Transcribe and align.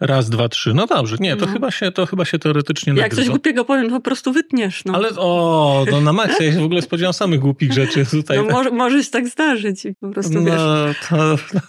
Raz, 0.00 0.30
dwa, 0.30 0.48
trzy. 0.48 0.74
No 0.74 0.86
dobrze, 0.86 1.16
nie, 1.20 1.36
to, 1.36 1.46
no. 1.46 1.52
chyba, 1.52 1.70
się, 1.70 1.92
to 1.92 2.06
chyba 2.06 2.24
się 2.24 2.38
teoretycznie 2.38 2.92
Jak 2.92 3.14
coś 3.14 3.28
głupiego 3.28 3.64
powiem, 3.64 3.88
to 3.88 3.94
po 3.94 4.00
prostu 4.00 4.32
wytniesz. 4.32 4.84
No. 4.84 4.94
Ale 4.94 5.08
o, 5.16 5.84
no 5.90 6.00
na 6.00 6.12
maksa, 6.12 6.44
ja 6.44 6.52
się 6.52 6.60
w 6.60 6.64
ogóle 6.64 6.82
spodziewam 6.82 7.12
samych 7.12 7.40
głupich 7.40 7.72
rzeczy 7.72 8.06
tutaj. 8.06 8.36
No 8.36 8.44
może, 8.44 8.70
może 8.70 9.04
się 9.04 9.10
tak 9.10 9.28
zdarzyć 9.28 9.84
i 9.84 9.94
po 9.94 10.08
prostu 10.08 10.32
no, 10.32 10.40
wiesz, 10.40 10.96
to, 11.08 11.16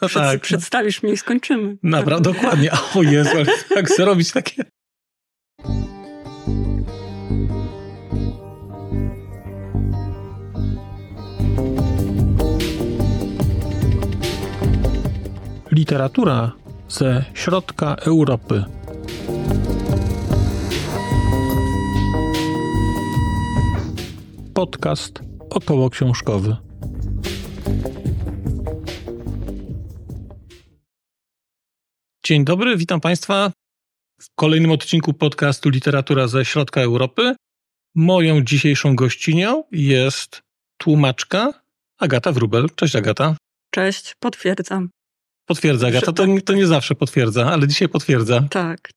no, 0.02 0.08
przed, 0.08 0.24
tak. 0.24 0.42
przedstawisz 0.42 1.04
mnie 1.04 1.14
i 1.14 1.18
skończymy. 1.18 1.78
Naprawdę, 1.84 2.34
dokładnie. 2.34 2.70
O 2.96 3.04
Jezu, 3.04 3.30
ale 3.32 3.46
jak 3.76 3.88
chcę 3.88 4.06
robić 4.06 4.32
takie... 4.32 4.64
Literatura 15.72 16.52
ze 16.90 17.26
środka 17.34 17.96
Europy. 17.96 18.64
Podcast 24.54 25.20
około 25.50 25.90
książkowy. 25.90 26.58
Dzień 32.26 32.46
dobry, 32.46 32.78
witam 32.78 33.02
Państwa 33.02 33.52
w 34.22 34.26
kolejnym 34.36 34.72
odcinku 34.72 35.14
podcastu 35.14 35.70
Literatura 35.70 36.28
ze 36.28 36.46
środka 36.46 36.82
Europy. 36.82 37.36
Moją 37.96 38.42
dzisiejszą 38.42 38.96
gościnią 38.96 39.64
jest 39.72 40.42
tłumaczka 40.78 41.54
Agata 41.98 42.32
Wrubel. 42.32 42.68
Cześć 42.76 42.96
Agata. 42.96 43.36
Cześć, 43.72 44.16
potwierdzam. 44.20 44.90
Potwierdza 45.48 45.88
Agata, 45.88 46.12
to, 46.12 46.26
to 46.46 46.54
nie 46.54 46.68
zawsze 46.68 46.96
potwierdza, 46.96 47.52
ale 47.52 47.68
dzisiaj 47.68 47.90
potwierdza. 47.90 48.42
Tak. 48.50 48.90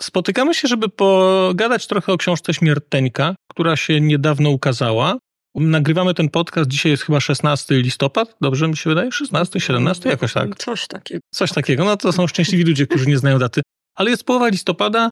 Spotykamy 0.00 0.54
się, 0.54 0.68
żeby 0.68 0.88
pogadać 0.88 1.86
trochę 1.86 2.12
o 2.12 2.18
książce 2.18 2.54
Śmierteńka, 2.54 3.34
która 3.50 3.76
się 3.76 4.00
niedawno 4.00 4.50
ukazała. 4.50 5.18
Nagrywamy 5.54 6.14
ten 6.14 6.28
podcast, 6.28 6.70
dzisiaj 6.70 6.92
jest 6.92 7.02
chyba 7.02 7.20
16 7.20 7.74
listopad, 7.74 8.36
dobrze 8.40 8.68
mi 8.68 8.76
się 8.76 8.90
wydaje? 8.90 9.12
16, 9.12 9.60
17, 9.60 10.08
jakoś 10.08 10.32
tak. 10.32 10.56
Coś 10.56 10.86
takiego. 10.86 11.20
Coś 11.34 11.52
takiego, 11.52 11.84
no 11.84 11.96
to 11.96 12.12
są 12.12 12.26
szczęśliwi 12.26 12.64
ludzie, 12.64 12.86
którzy 12.86 13.06
nie 13.06 13.18
znają 13.18 13.38
daty. 13.38 13.60
Ale 13.94 14.10
jest 14.10 14.24
połowa 14.24 14.48
listopada, 14.48 15.10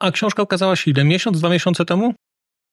a 0.00 0.10
książka 0.10 0.42
ukazała 0.42 0.76
się 0.76 0.90
ile? 0.90 1.04
Miesiąc, 1.04 1.38
dwa 1.38 1.48
miesiące 1.48 1.84
temu? 1.84 2.14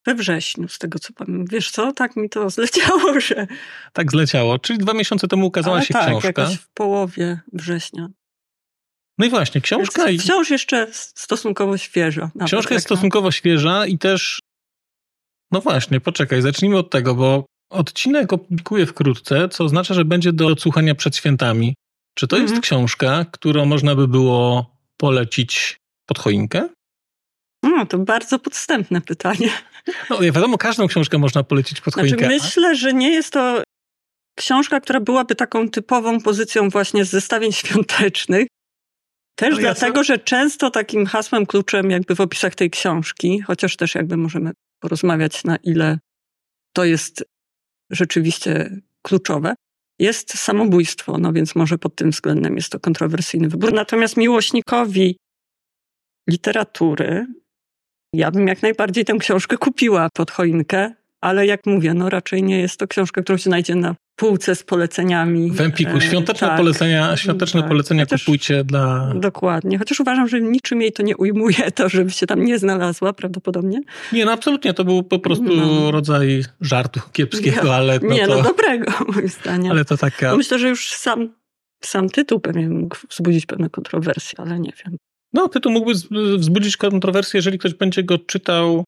We 0.06 0.16
wrześniu, 0.16 0.68
z 0.68 0.80
tego 0.80 1.00
co 1.00 1.14
pamiętam. 1.14 1.46
Wiesz 1.46 1.72
co, 1.72 1.92
tak 1.92 2.16
mi 2.16 2.30
to 2.30 2.50
zleciało, 2.50 3.20
że... 3.28 3.48
Tak 3.94 4.12
zleciało, 4.12 4.60
czyli 4.60 4.80
dwa 4.80 4.94
miesiące 4.94 5.28
temu 5.28 5.48
ukazała 5.48 5.78
Ale 5.78 5.86
się 5.86 5.94
tak, 5.94 6.08
książka. 6.08 6.28
jakoś 6.28 6.56
w 6.56 6.70
połowie 6.70 7.40
września. 7.54 8.10
No 9.18 9.26
i 9.26 9.30
właśnie, 9.30 9.62
książka... 9.62 10.10
Jest 10.10 10.26
wciąż 10.26 10.50
jeszcze 10.50 10.88
stosunkowo 10.94 11.78
świeża. 11.78 12.32
Książka 12.46 12.74
jest 12.74 12.86
stosunkowo 12.86 13.32
świeża 13.32 13.86
i 13.86 13.98
też... 13.98 14.40
No 15.52 15.62
właśnie, 15.62 16.00
poczekaj, 16.00 16.42
zacznijmy 16.42 16.78
od 16.78 16.90
tego, 16.90 17.16
bo 17.16 17.46
odcinek 17.70 18.34
opublikuję 18.34 18.86
wkrótce, 18.86 19.50
co 19.50 19.64
oznacza, 19.64 19.94
że 19.94 20.06
będzie 20.06 20.34
do 20.34 20.48
odsłuchania 20.48 20.96
przed 20.96 21.16
świętami. 21.16 21.76
Czy 22.18 22.28
to 22.28 22.36
mhm. 22.36 22.52
jest 22.52 22.64
książka, 22.64 23.26
którą 23.32 23.66
można 23.66 23.96
by 23.96 24.08
było 24.08 24.72
polecić 24.98 25.78
pod 26.06 26.20
choinkę? 26.20 26.70
No, 27.64 27.86
to 27.86 27.98
bardzo 27.98 28.40
podstępne 28.40 29.02
pytanie. 29.02 29.50
No, 30.10 30.20
wiadomo, 30.20 30.58
każdą 30.58 30.88
książkę 30.88 31.18
można 31.18 31.44
polecić 31.44 31.82
pod 31.82 31.94
znaczy, 31.94 32.10
choinkę. 32.10 32.28
Myślę, 32.28 32.76
że 32.76 32.94
nie 32.94 33.12
jest 33.12 33.34
to 33.34 33.64
książka, 34.36 34.80
która 34.80 35.00
byłaby 35.00 35.36
taką 35.36 35.70
typową 35.70 36.22
pozycją 36.22 36.70
właśnie 36.70 37.06
z 37.06 37.10
zestawień 37.10 37.52
świątecznych. 37.62 38.48
Też 39.36 39.54
no 39.54 39.60
dlatego, 39.60 40.04
że 40.04 40.20
często 40.20 40.72
takim 40.72 41.06
hasłem, 41.06 41.46
kluczem 41.46 41.92
jakby 41.92 42.16
w 42.16 42.22
opisach 42.22 42.56
tej 42.56 42.70
książki, 42.70 43.42
chociaż 43.42 43.76
też 43.78 43.96
jakby 43.96 44.18
możemy 44.18 44.52
porozmawiać 44.80 45.44
na 45.44 45.56
ile 45.56 46.00
to 46.76 46.86
jest 46.86 47.24
rzeczywiście 47.92 48.82
kluczowe, 49.02 49.56
jest 50.00 50.38
samobójstwo, 50.38 51.18
no 51.18 51.34
więc 51.34 51.56
może 51.56 51.78
pod 51.78 51.96
tym 51.96 52.12
względem 52.12 52.56
jest 52.56 52.72
to 52.72 52.80
kontrowersyjny 52.80 53.50
wybór. 53.50 53.74
Natomiast 53.74 54.18
miłośnikowi 54.18 55.18
literatury 56.30 57.28
ja 58.16 58.32
bym 58.32 58.48
jak 58.48 58.62
najbardziej 58.62 59.06
tę 59.06 59.14
książkę 59.20 59.58
kupiła 59.58 60.10
pod 60.14 60.32
choinkę, 60.32 60.92
ale 61.22 61.46
jak 61.46 61.66
mówię, 61.66 61.94
no 61.94 62.10
raczej 62.10 62.44
nie 62.44 62.60
jest 62.60 62.80
to 62.80 62.88
książka, 62.88 63.22
którą 63.22 63.38
się 63.38 63.44
znajdzie 63.44 63.76
na 63.76 63.96
półce 64.16 64.56
z 64.56 64.64
poleceniami. 64.64 65.52
W 65.52 65.62
Empiku. 65.62 66.02
Świąteczne 66.02 66.48
tak, 66.48 66.58
polecenia, 66.58 67.18
świąteczne 67.18 67.62
tak. 67.62 67.70
polecenia 67.70 68.04
Chociaż, 68.04 68.24
kupujcie 68.24 68.64
dla... 68.64 69.14
Dokładnie. 69.16 69.78
Chociaż 69.78 70.00
uważam, 70.00 70.28
że 70.28 70.42
niczym 70.42 70.82
jej 70.82 70.92
to 70.92 71.04
nie 71.04 71.18
ujmuje, 71.18 71.72
to 71.76 71.90
żeby 71.90 72.12
się 72.12 72.28
tam 72.28 72.46
nie 72.46 72.60
znalazła 72.60 73.14
prawdopodobnie. 73.14 73.82
Nie, 74.14 74.26
no 74.26 74.32
absolutnie. 74.32 74.74
To 74.74 74.86
był 74.86 75.04
po 75.04 75.20
prostu 75.20 75.56
no. 75.56 75.92
rodzaj 75.92 76.44
żartu 76.62 77.00
kiepskiego, 77.12 77.64
nie, 77.64 77.74
ale... 77.74 78.00
No 78.04 78.14
nie, 78.14 78.28
to, 78.28 78.36
no 78.36 78.44
dobrego 78.44 78.92
moim 79.16 79.28
zdaniem. 79.28 79.72
Ale 79.72 79.86
to 79.86 79.98
taka... 79.98 80.30
No 80.30 80.38
myślę, 80.38 80.60
że 80.60 80.70
już 80.70 80.92
sam, 80.92 81.30
sam 81.82 82.10
tytuł 82.10 82.40
pewnie 82.40 82.70
mógł 82.70 82.98
wzbudzić 83.10 83.46
pewne 83.46 83.70
kontrowersje, 83.70 84.40
ale 84.40 84.60
nie 84.60 84.72
wiem. 84.86 84.98
No, 85.34 85.48
tytuł 85.48 85.72
mógłby 85.72 85.94
wzbudzić 86.38 86.78
kontrowersję, 86.78 87.38
jeżeli 87.38 87.58
ktoś 87.58 87.74
będzie 87.74 88.04
go 88.04 88.18
czytał 88.18 88.84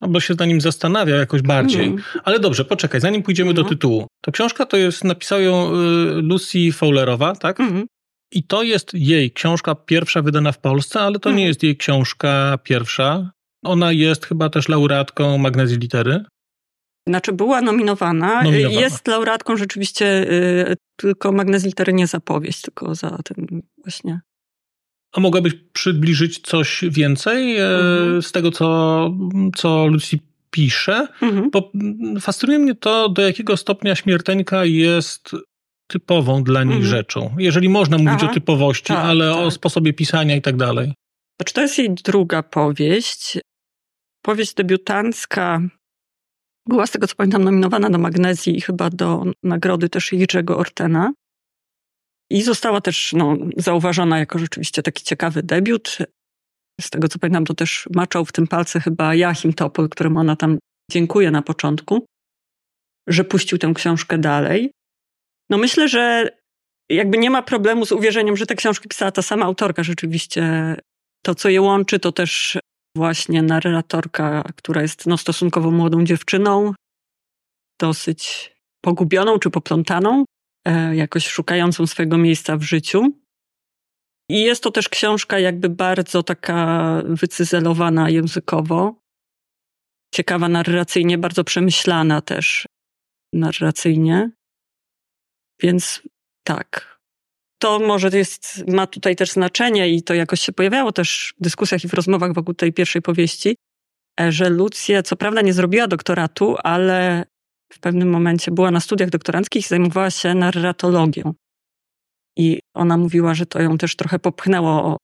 albo 0.00 0.20
się 0.20 0.34
na 0.38 0.46
nim 0.46 0.60
zastanawia 0.60 1.16
jakoś 1.16 1.42
bardziej. 1.42 1.86
Mm. 1.86 2.02
Ale 2.24 2.40
dobrze, 2.40 2.64
poczekaj, 2.64 3.00
zanim 3.00 3.22
pójdziemy 3.22 3.54
do 3.54 3.62
no. 3.62 3.68
tytułu. 3.68 4.06
To 4.22 4.32
książka 4.32 4.66
to 4.66 4.76
jest, 4.76 5.04
napisała 5.04 5.40
ją 5.40 5.72
y, 5.72 5.74
Lucy 6.22 6.72
Fowlerowa, 6.72 7.36
tak? 7.36 7.60
Mm. 7.60 7.86
I 8.32 8.42
to 8.42 8.62
jest 8.62 8.94
jej 8.94 9.32
książka 9.32 9.74
pierwsza 9.74 10.22
wydana 10.22 10.52
w 10.52 10.58
Polsce, 10.58 11.00
ale 11.00 11.18
to 11.18 11.28
mm. 11.28 11.38
nie 11.38 11.46
jest 11.46 11.62
jej 11.62 11.76
książka 11.76 12.58
pierwsza. 12.62 13.30
Ona 13.64 13.92
jest 13.92 14.26
chyba 14.26 14.50
też 14.50 14.68
laureatką 14.68 15.38
Magnezji 15.38 15.78
Litery. 15.78 16.24
Znaczy 17.08 17.32
była 17.32 17.60
nominowana. 17.60 18.42
nominowana. 18.42 18.80
Jest 18.80 19.08
laureatką 19.08 19.56
rzeczywiście 19.56 20.32
y, 20.32 20.76
tylko 20.96 21.32
Magnezji 21.32 21.68
Litery 21.68 21.92
nie 21.92 22.06
za 22.06 22.20
powieść, 22.20 22.62
tylko 22.62 22.94
za 22.94 23.18
ten 23.24 23.62
właśnie 23.84 24.20
a 25.12 25.20
mogłabyś 25.20 25.54
przybliżyć 25.72 26.38
coś 26.38 26.84
więcej 26.90 27.56
e, 27.56 27.78
mhm. 27.78 28.22
z 28.22 28.32
tego, 28.32 28.50
co, 28.50 29.10
co 29.56 29.86
Lucy 29.86 30.18
pisze? 30.50 31.08
Mhm. 31.22 31.50
Bo 31.50 31.72
fascynuje 32.20 32.58
mnie 32.58 32.74
to, 32.74 33.08
do 33.08 33.22
jakiego 33.22 33.56
stopnia 33.56 33.94
śmierteńka 33.94 34.64
jest 34.64 35.36
typową 35.86 36.42
dla 36.44 36.64
niej 36.64 36.76
mhm. 36.76 36.90
rzeczą. 36.90 37.36
Jeżeli 37.38 37.68
można 37.68 37.98
mówić 37.98 38.20
Aha. 38.22 38.30
o 38.30 38.34
typowości, 38.34 38.88
tak, 38.88 39.04
ale 39.04 39.30
tak. 39.30 39.38
o 39.38 39.50
sposobie 39.50 39.92
pisania 39.92 40.36
i 40.36 40.42
tak 40.42 40.56
dalej. 40.56 40.92
Znaczy, 41.40 41.54
to 41.54 41.60
jest 41.60 41.78
jej 41.78 41.94
druga 41.94 42.42
powieść. 42.42 43.38
Powieść 44.22 44.54
debiutancka 44.54 45.60
była 46.68 46.86
z 46.86 46.90
tego 46.90 47.06
co 47.06 47.14
pamiętam 47.14 47.44
nominowana 47.44 47.90
do 47.90 47.98
Magnezji 47.98 48.56
i 48.56 48.60
chyba 48.60 48.90
do 48.90 49.24
nagrody 49.42 49.88
też 49.88 50.12
Jirzego 50.12 50.58
Ortena. 50.58 51.12
I 52.30 52.42
została 52.42 52.80
też 52.80 53.12
no, 53.12 53.36
zauważona 53.56 54.18
jako 54.18 54.38
rzeczywiście 54.38 54.82
taki 54.82 55.04
ciekawy 55.04 55.42
debiut. 55.42 55.98
Z 56.80 56.90
tego 56.90 57.08
co 57.08 57.18
pamiętam, 57.18 57.44
to 57.44 57.54
też 57.54 57.88
maczał 57.94 58.24
w 58.24 58.32
tym 58.32 58.46
palce 58.46 58.80
chyba 58.80 59.14
Joachim 59.14 59.52
Topol, 59.52 59.88
któremu 59.88 60.20
ona 60.20 60.36
tam 60.36 60.58
dziękuję 60.90 61.30
na 61.30 61.42
początku, 61.42 62.06
że 63.06 63.24
puścił 63.24 63.58
tę 63.58 63.72
książkę 63.74 64.18
dalej. 64.18 64.70
No 65.50 65.58
myślę, 65.58 65.88
że 65.88 66.28
jakby 66.90 67.18
nie 67.18 67.30
ma 67.30 67.42
problemu 67.42 67.86
z 67.86 67.92
uwierzeniem, 67.92 68.36
że 68.36 68.46
tę 68.46 68.54
książkę 68.54 68.88
pisała 68.88 69.10
ta 69.10 69.22
sama 69.22 69.44
autorka 69.44 69.82
rzeczywiście. 69.82 70.74
To, 71.22 71.34
co 71.34 71.48
je 71.48 71.62
łączy, 71.62 71.98
to 71.98 72.12
też 72.12 72.58
właśnie 72.96 73.42
narratorka, 73.42 74.44
która 74.56 74.82
jest 74.82 75.06
no, 75.06 75.18
stosunkowo 75.18 75.70
młodą 75.70 76.04
dziewczyną, 76.04 76.72
dosyć 77.80 78.52
pogubioną 78.80 79.38
czy 79.38 79.50
poplątaną, 79.50 80.24
jakoś 80.92 81.26
szukającą 81.26 81.86
swojego 81.86 82.18
miejsca 82.18 82.56
w 82.56 82.62
życiu. 82.62 83.12
I 84.30 84.42
jest 84.42 84.62
to 84.62 84.70
też 84.70 84.88
książka 84.88 85.38
jakby 85.38 85.68
bardzo 85.68 86.22
taka 86.22 87.02
wycyzelowana 87.04 88.10
językowo, 88.10 88.94
ciekawa 90.14 90.48
narracyjnie, 90.48 91.18
bardzo 91.18 91.44
przemyślana 91.44 92.20
też 92.20 92.66
narracyjnie. 93.34 94.30
Więc 95.62 96.02
tak. 96.46 96.98
To 97.62 97.78
może 97.78 98.08
jest, 98.08 98.68
ma 98.68 98.86
tutaj 98.86 99.16
też 99.16 99.30
znaczenie 99.30 99.88
i 99.88 100.02
to 100.02 100.14
jakoś 100.14 100.40
się 100.40 100.52
pojawiało 100.52 100.92
też 100.92 101.34
w 101.38 101.42
dyskusjach 101.42 101.84
i 101.84 101.88
w 101.88 101.94
rozmowach 101.94 102.34
wokół 102.34 102.54
tej 102.54 102.72
pierwszej 102.72 103.02
powieści, 103.02 103.56
e, 104.20 104.32
że 104.32 104.50
Lucja 104.50 105.02
co 105.02 105.16
prawda 105.16 105.42
nie 105.42 105.52
zrobiła 105.52 105.86
doktoratu, 105.86 106.56
ale 106.64 107.24
w 107.72 107.80
pewnym 107.80 108.10
momencie 108.10 108.50
była 108.50 108.70
na 108.70 108.80
studiach 108.80 109.10
doktoranckich 109.10 109.64
i 109.64 109.68
zajmowała 109.68 110.10
się 110.10 110.34
narratologią. 110.34 111.34
I 112.36 112.60
ona 112.74 112.96
mówiła, 112.96 113.34
że 113.34 113.46
to 113.46 113.62
ją 113.62 113.78
też 113.78 113.96
trochę 113.96 114.18
popchnęło 114.18 114.96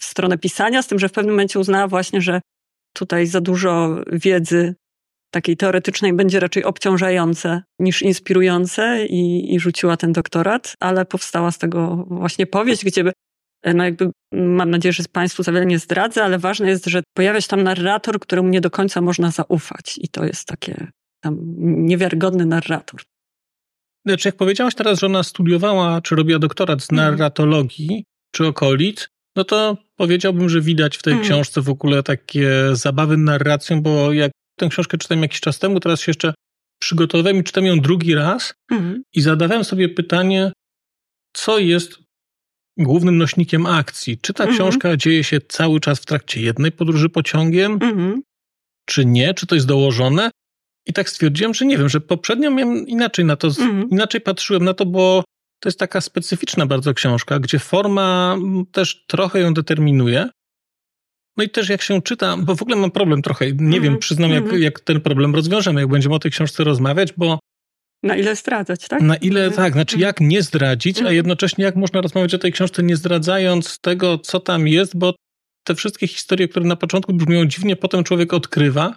w 0.00 0.04
stronę 0.04 0.38
pisania, 0.38 0.82
z 0.82 0.86
tym, 0.86 0.98
że 0.98 1.08
w 1.08 1.12
pewnym 1.12 1.34
momencie 1.34 1.58
uznała 1.58 1.88
właśnie, 1.88 2.20
że 2.20 2.40
tutaj 2.92 3.26
za 3.26 3.40
dużo 3.40 4.00
wiedzy 4.12 4.74
takiej 5.30 5.56
teoretycznej 5.56 6.12
będzie 6.12 6.40
raczej 6.40 6.64
obciążające 6.64 7.62
niż 7.80 8.02
inspirujące 8.02 9.06
i, 9.06 9.54
i 9.54 9.60
rzuciła 9.60 9.96
ten 9.96 10.12
doktorat, 10.12 10.74
ale 10.80 11.04
powstała 11.04 11.50
z 11.50 11.58
tego 11.58 12.04
właśnie 12.08 12.46
powieść, 12.46 12.84
gdzie 12.84 13.12
no 13.74 13.84
jakby 13.84 14.10
mam 14.32 14.70
nadzieję, 14.70 14.92
że 14.92 15.04
Państwu 15.12 15.42
za 15.42 15.52
wiele 15.52 15.66
nie 15.66 15.78
zdradzę, 15.78 16.24
ale 16.24 16.38
ważne 16.38 16.68
jest, 16.68 16.86
że 16.86 17.02
pojawia 17.16 17.40
się 17.40 17.48
tam 17.48 17.62
narrator, 17.62 18.20
któremu 18.20 18.48
nie 18.48 18.60
do 18.60 18.70
końca 18.70 19.00
można 19.00 19.30
zaufać. 19.30 19.98
I 20.02 20.08
to 20.08 20.24
jest 20.24 20.44
takie 20.44 20.88
tam 21.26 21.38
niewiarygodny 21.86 22.46
narrator. 22.46 23.00
Znaczy, 24.06 24.28
jak 24.28 24.36
powiedziałaś 24.36 24.74
teraz, 24.74 24.98
że 25.00 25.06
ona 25.06 25.22
studiowała, 25.22 26.00
czy 26.00 26.16
robiła 26.16 26.38
doktorat 26.38 26.82
z 26.82 26.92
mhm. 26.92 27.10
narratologii, 27.10 28.04
czy 28.34 28.46
okolic, 28.46 29.08
no 29.36 29.44
to 29.44 29.76
powiedziałbym, 29.96 30.48
że 30.48 30.60
widać 30.60 30.96
w 30.96 31.02
tej 31.02 31.12
mm. 31.12 31.24
książce 31.24 31.62
w 31.62 31.68
ogóle 31.68 32.02
takie 32.02 32.50
zabawy 32.72 33.16
narracją, 33.16 33.82
bo 33.82 34.12
jak 34.12 34.32
tę 34.58 34.68
książkę 34.68 34.98
czytałem 34.98 35.22
jakiś 35.22 35.40
czas 35.40 35.58
temu, 35.58 35.80
teraz 35.80 36.00
się 36.00 36.10
jeszcze 36.10 36.34
przygotowałem 36.80 37.36
i 37.36 37.44
czytam 37.44 37.66
ją 37.66 37.80
drugi 37.80 38.14
raz 38.14 38.54
mm. 38.70 39.02
i 39.14 39.20
zadawałem 39.20 39.64
sobie 39.64 39.88
pytanie, 39.88 40.52
co 41.32 41.58
jest 41.58 41.98
głównym 42.78 43.18
nośnikiem 43.18 43.66
akcji. 43.66 44.18
Czy 44.18 44.32
ta 44.34 44.44
mm. 44.44 44.56
książka 44.56 44.96
dzieje 44.96 45.24
się 45.24 45.40
cały 45.40 45.80
czas 45.80 46.00
w 46.00 46.06
trakcie 46.06 46.40
jednej 46.40 46.72
podróży 46.72 47.08
pociągiem, 47.08 47.78
mm. 47.82 48.22
czy 48.84 49.04
nie, 49.04 49.34
czy 49.34 49.46
to 49.46 49.54
jest 49.54 49.66
dołożone? 49.66 50.30
I 50.86 50.92
tak 50.92 51.10
stwierdziłem, 51.10 51.54
że 51.54 51.66
nie 51.66 51.78
wiem, 51.78 51.88
że 51.88 52.00
poprzednio 52.00 52.50
miałem 52.50 52.86
inaczej 52.86 53.24
na 53.24 53.36
to, 53.36 53.48
mm. 53.60 53.90
inaczej 53.90 54.20
patrzyłem 54.20 54.64
na 54.64 54.74
to, 54.74 54.86
bo 54.86 55.24
to 55.60 55.68
jest 55.68 55.78
taka 55.78 56.00
specyficzna 56.00 56.66
bardzo 56.66 56.94
książka, 56.94 57.38
gdzie 57.38 57.58
forma 57.58 58.36
też 58.72 59.04
trochę 59.06 59.40
ją 59.40 59.54
determinuje. 59.54 60.28
No 61.36 61.44
i 61.44 61.50
też 61.50 61.68
jak 61.68 61.82
się 61.82 62.02
czyta, 62.02 62.36
bo 62.36 62.54
w 62.54 62.62
ogóle 62.62 62.76
mam 62.76 62.90
problem 62.90 63.22
trochę, 63.22 63.46
nie 63.46 63.52
mm 63.52 63.72
wiem, 63.72 63.82
mhm. 63.82 63.98
przyznam, 63.98 64.30
jak, 64.30 64.44
mm 64.44 64.62
jak 64.62 64.80
ten 64.80 65.00
problem 65.00 65.34
rozwiążemy, 65.34 65.80
jak 65.80 65.90
będziemy 65.90 66.14
o 66.14 66.18
tej 66.18 66.30
książce 66.30 66.64
rozmawiać, 66.64 67.12
bo 67.16 67.38
na 68.02 68.16
ile 68.16 68.36
zdradzać, 68.36 68.88
tak? 68.88 69.02
Na 69.02 69.16
ile, 69.16 69.50
tak, 69.50 69.72
znaczy 69.72 69.98
jak 69.98 70.20
nie 70.20 70.42
zdradzić, 70.42 70.96
a 70.96 71.00
mhm. 71.00 71.16
jednocześnie 71.16 71.64
jak 71.64 71.76
można 71.76 72.00
rozmawiać 72.00 72.34
o 72.34 72.38
tej 72.38 72.52
książce 72.52 72.82
nie 72.82 72.96
zdradzając 72.96 73.78
tego, 73.78 74.18
co 74.18 74.40
tam 74.40 74.68
jest, 74.68 74.96
bo 74.96 75.14
te 75.64 75.74
wszystkie 75.74 76.06
historie, 76.06 76.48
które 76.48 76.66
na 76.66 76.76
początku 76.76 77.14
brzmią 77.14 77.46
dziwnie, 77.46 77.76
potem 77.76 78.04
człowiek 78.04 78.34
odkrywa 78.34 78.96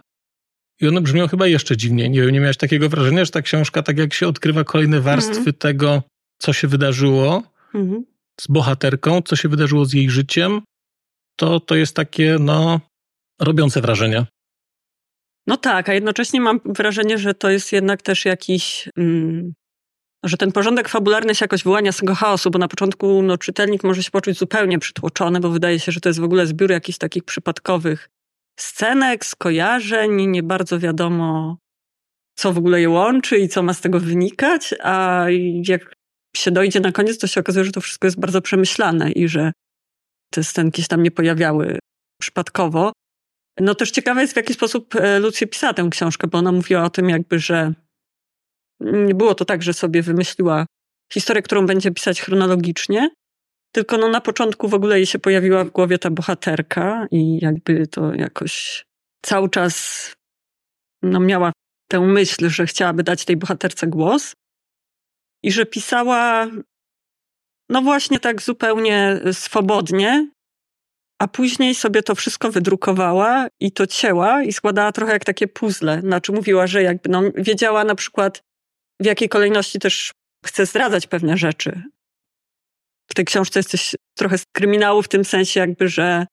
i 0.82 0.88
one 0.88 1.02
brzmią 1.02 1.28
chyba 1.28 1.48
jeszcze 1.48 1.78
dziwniej. 1.78 2.10
Nie 2.10 2.22
wiem, 2.22 2.30
nie 2.30 2.40
miałeś 2.40 2.58
takiego 2.58 2.90
wrażenia, 2.90 3.26
że 3.26 3.32
ta 3.32 3.42
książka, 3.42 3.84
tak 3.84 3.98
jak 3.98 4.14
się 4.14 4.28
odkrywa 4.28 4.64
kolejne 4.64 5.02
warstwy 5.02 5.40
mm 5.40 5.54
tego, 5.54 6.04
co 6.38 6.54
się 6.54 6.68
wydarzyło 6.68 7.44
mm 7.74 8.06
z 8.42 8.48
bohaterką, 8.48 9.22
co 9.22 9.36
się 9.36 9.50
wydarzyło 9.50 9.86
z 9.86 9.94
jej 9.94 10.10
życiem, 10.10 10.62
to 11.36 11.60
to 11.60 11.76
jest 11.76 11.96
takie, 11.96 12.38
no, 12.40 12.80
robiące 13.42 13.82
wrażenie. 13.82 14.26
No 15.48 15.58
tak, 15.58 15.90
a 15.90 15.94
jednocześnie 15.94 16.42
mam 16.42 16.60
wrażenie, 16.66 17.18
że 17.18 17.34
to 17.34 17.50
jest 17.50 17.72
jednak 17.72 18.02
też 18.02 18.26
jakiś. 18.26 18.90
Mm, 18.98 19.54
że 20.24 20.38
ten 20.38 20.52
porządek 20.52 20.90
fabularny 20.90 21.36
się 21.36 21.44
jakoś 21.44 21.64
wyłania 21.64 21.92
z 21.92 21.98
tego 21.98 22.16
chaosu, 22.16 22.52
bo 22.52 22.60
na 22.60 22.68
początku 22.68 23.22
no, 23.22 23.38
czytelnik 23.38 23.84
może 23.84 24.04
się 24.04 24.12
poczuć 24.12 24.38
zupełnie 24.38 24.80
przytłoczony, 24.80 25.40
bo 25.40 25.50
wydaje 25.50 25.80
się, 25.80 25.92
że 25.92 26.00
to 26.00 26.10
jest 26.10 26.20
w 26.20 26.24
ogóle 26.24 26.48
zbiór 26.48 26.72
jakichś 26.72 26.98
takich 26.98 27.24
przypadkowych 27.24 28.10
scenek, 28.62 29.26
skojarzeń, 29.26 30.28
nie 30.28 30.44
bardzo 30.44 30.80
wiadomo, 30.80 31.58
co 32.36 32.54
w 32.54 32.58
ogóle 32.58 32.82
je 32.82 32.90
łączy 32.90 33.38
i 33.38 33.50
co 33.50 33.64
ma 33.64 33.74
z 33.74 33.82
tego 33.82 34.00
wynikać, 34.00 34.76
a 34.84 35.26
jak 35.64 35.94
się 36.36 36.52
dojdzie 36.52 36.80
na 36.80 36.92
koniec, 36.92 37.18
to 37.18 37.28
się 37.28 37.40
okazuje, 37.40 37.66
że 37.66 37.72
to 37.72 37.82
wszystko 37.82 38.08
jest 38.08 38.20
bardzo 38.20 38.42
przemyślane 38.42 39.12
i 39.12 39.28
że 39.28 39.52
te 40.32 40.44
scenki 40.44 40.82
się 40.82 40.88
tam 40.88 41.04
nie 41.04 41.12
pojawiały 41.12 41.80
przypadkowo. 42.22 42.92
No 43.60 43.76
też 43.76 43.92
ciekawe 43.92 44.22
jest, 44.22 44.34
w 44.34 44.38
jaki 44.38 44.54
sposób 44.54 44.96
e, 44.96 45.20
Lucja 45.20 45.48
pisała 45.48 45.74
tę 45.74 45.88
książkę, 45.92 46.28
bo 46.28 46.38
ona 46.38 46.52
mówiła 46.52 46.84
o 46.84 46.90
tym 46.90 47.10
jakby, 47.10 47.40
że 47.40 47.74
nie 48.82 49.16
było 49.16 49.36
to 49.36 49.46
tak, 49.46 49.64
że 49.64 49.74
sobie 49.74 50.02
wymyśliła 50.02 50.66
historię, 51.14 51.42
którą 51.42 51.66
będzie 51.66 51.92
pisać 51.92 52.22
chronologicznie, 52.22 53.10
tylko 53.72 53.98
no 53.98 54.10
na 54.10 54.22
początku 54.22 54.68
w 54.68 54.74
ogóle 54.74 54.98
jej 54.98 55.06
się 55.06 55.20
pojawiła 55.20 55.64
w 55.64 55.70
głowie 55.70 56.00
ta 56.00 56.10
bohaterka 56.10 57.08
i 57.12 57.40
jakby 57.42 57.88
to 57.88 58.14
jakoś 58.14 58.86
cały 59.26 59.50
czas 59.50 60.16
no 61.02 61.20
miała 61.20 61.52
tę 61.92 62.00
myśl, 62.00 62.50
że 62.50 62.66
chciałaby 62.66 63.04
dać 63.04 63.26
tej 63.26 63.38
bohaterce 63.38 63.88
głos 63.88 64.34
i 65.44 65.52
że 65.52 65.66
pisała 65.66 66.48
no 67.70 67.82
właśnie 67.82 68.20
tak 68.20 68.42
zupełnie 68.42 69.20
swobodnie, 69.32 70.30
a 71.22 71.28
później 71.28 71.76
sobie 71.76 72.04
to 72.04 72.16
wszystko 72.16 72.52
wydrukowała 72.52 73.48
i 73.60 73.72
to 73.72 73.88
cięła 73.88 74.44
i 74.44 74.54
składała 74.54 74.92
trochę 74.92 75.14
jak 75.14 75.26
takie 75.26 75.48
puzzle. 75.48 76.02
Znaczy 76.02 76.32
mówiła, 76.32 76.68
że 76.68 76.84
jakby 76.84 77.10
no, 77.10 77.22
wiedziała 77.36 77.84
na 77.84 77.96
przykład 77.96 78.44
w 79.00 79.06
jakiej 79.06 79.30
kolejności 79.30 79.80
też 79.80 80.12
chce 80.46 80.66
zdradzać 80.66 81.08
pewne 81.08 81.38
rzeczy. 81.38 81.84
W 83.12 83.16
tej 83.16 83.26
książce 83.26 83.60
jest 83.60 83.70
coś 83.70 83.96
trochę 84.18 84.38
z 84.38 84.44
kryminału 84.56 85.02
w 85.02 85.08
tym 85.08 85.26
sensie 85.26 85.60
jakby, 85.60 85.90
że 85.90 86.28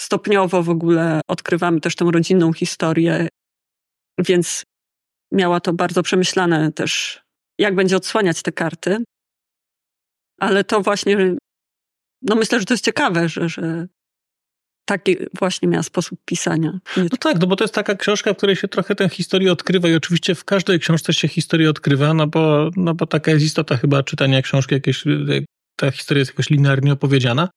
stopniowo 0.00 0.62
w 0.62 0.70
ogóle 0.70 1.20
odkrywamy 1.28 1.80
też 1.80 1.96
tę 1.96 2.04
rodzinną 2.12 2.52
historię, 2.52 3.28
więc 4.18 4.62
miała 5.32 5.60
to 5.60 5.72
bardzo 5.72 6.02
przemyślane 6.02 6.72
też, 6.72 7.22
jak 7.58 7.74
będzie 7.74 7.96
odsłaniać 7.96 8.42
te 8.42 8.52
karty. 8.52 9.04
Ale 10.40 10.64
to 10.64 10.80
właśnie, 10.80 11.36
no 12.22 12.36
myślę, 12.36 12.58
że 12.58 12.64
to 12.64 12.74
jest 12.74 12.84
ciekawe, 12.84 13.28
że, 13.28 13.48
że 13.48 13.86
taki 14.84 15.16
właśnie 15.38 15.68
miała 15.68 15.82
sposób 15.82 16.18
pisania. 16.24 16.78
No 16.96 17.16
tak, 17.20 17.40
no 17.40 17.46
bo 17.46 17.56
to 17.56 17.64
jest 17.64 17.74
taka 17.74 17.94
książka, 17.94 18.34
w 18.34 18.36
której 18.36 18.56
się 18.56 18.68
trochę 18.68 18.94
tę 18.94 19.08
historię 19.08 19.52
odkrywa 19.52 19.88
i 19.88 19.94
oczywiście 19.94 20.34
w 20.34 20.44
każdej 20.44 20.80
książce 20.80 21.14
się 21.14 21.28
historię 21.28 21.70
odkrywa, 21.70 22.14
no 22.14 22.26
bo, 22.26 22.70
no 22.76 22.94
bo 22.94 23.06
taka 23.06 23.30
jest 23.30 23.44
istota 23.44 23.76
chyba 23.76 24.02
czytania 24.02 24.42
książki, 24.42 24.74
jakieś, 24.74 25.04
ta 25.82 25.90
historia 25.90 26.18
jest 26.18 26.30
jakoś 26.30 26.50
linearnie 26.50 26.92
opowiedziana. 26.92 27.48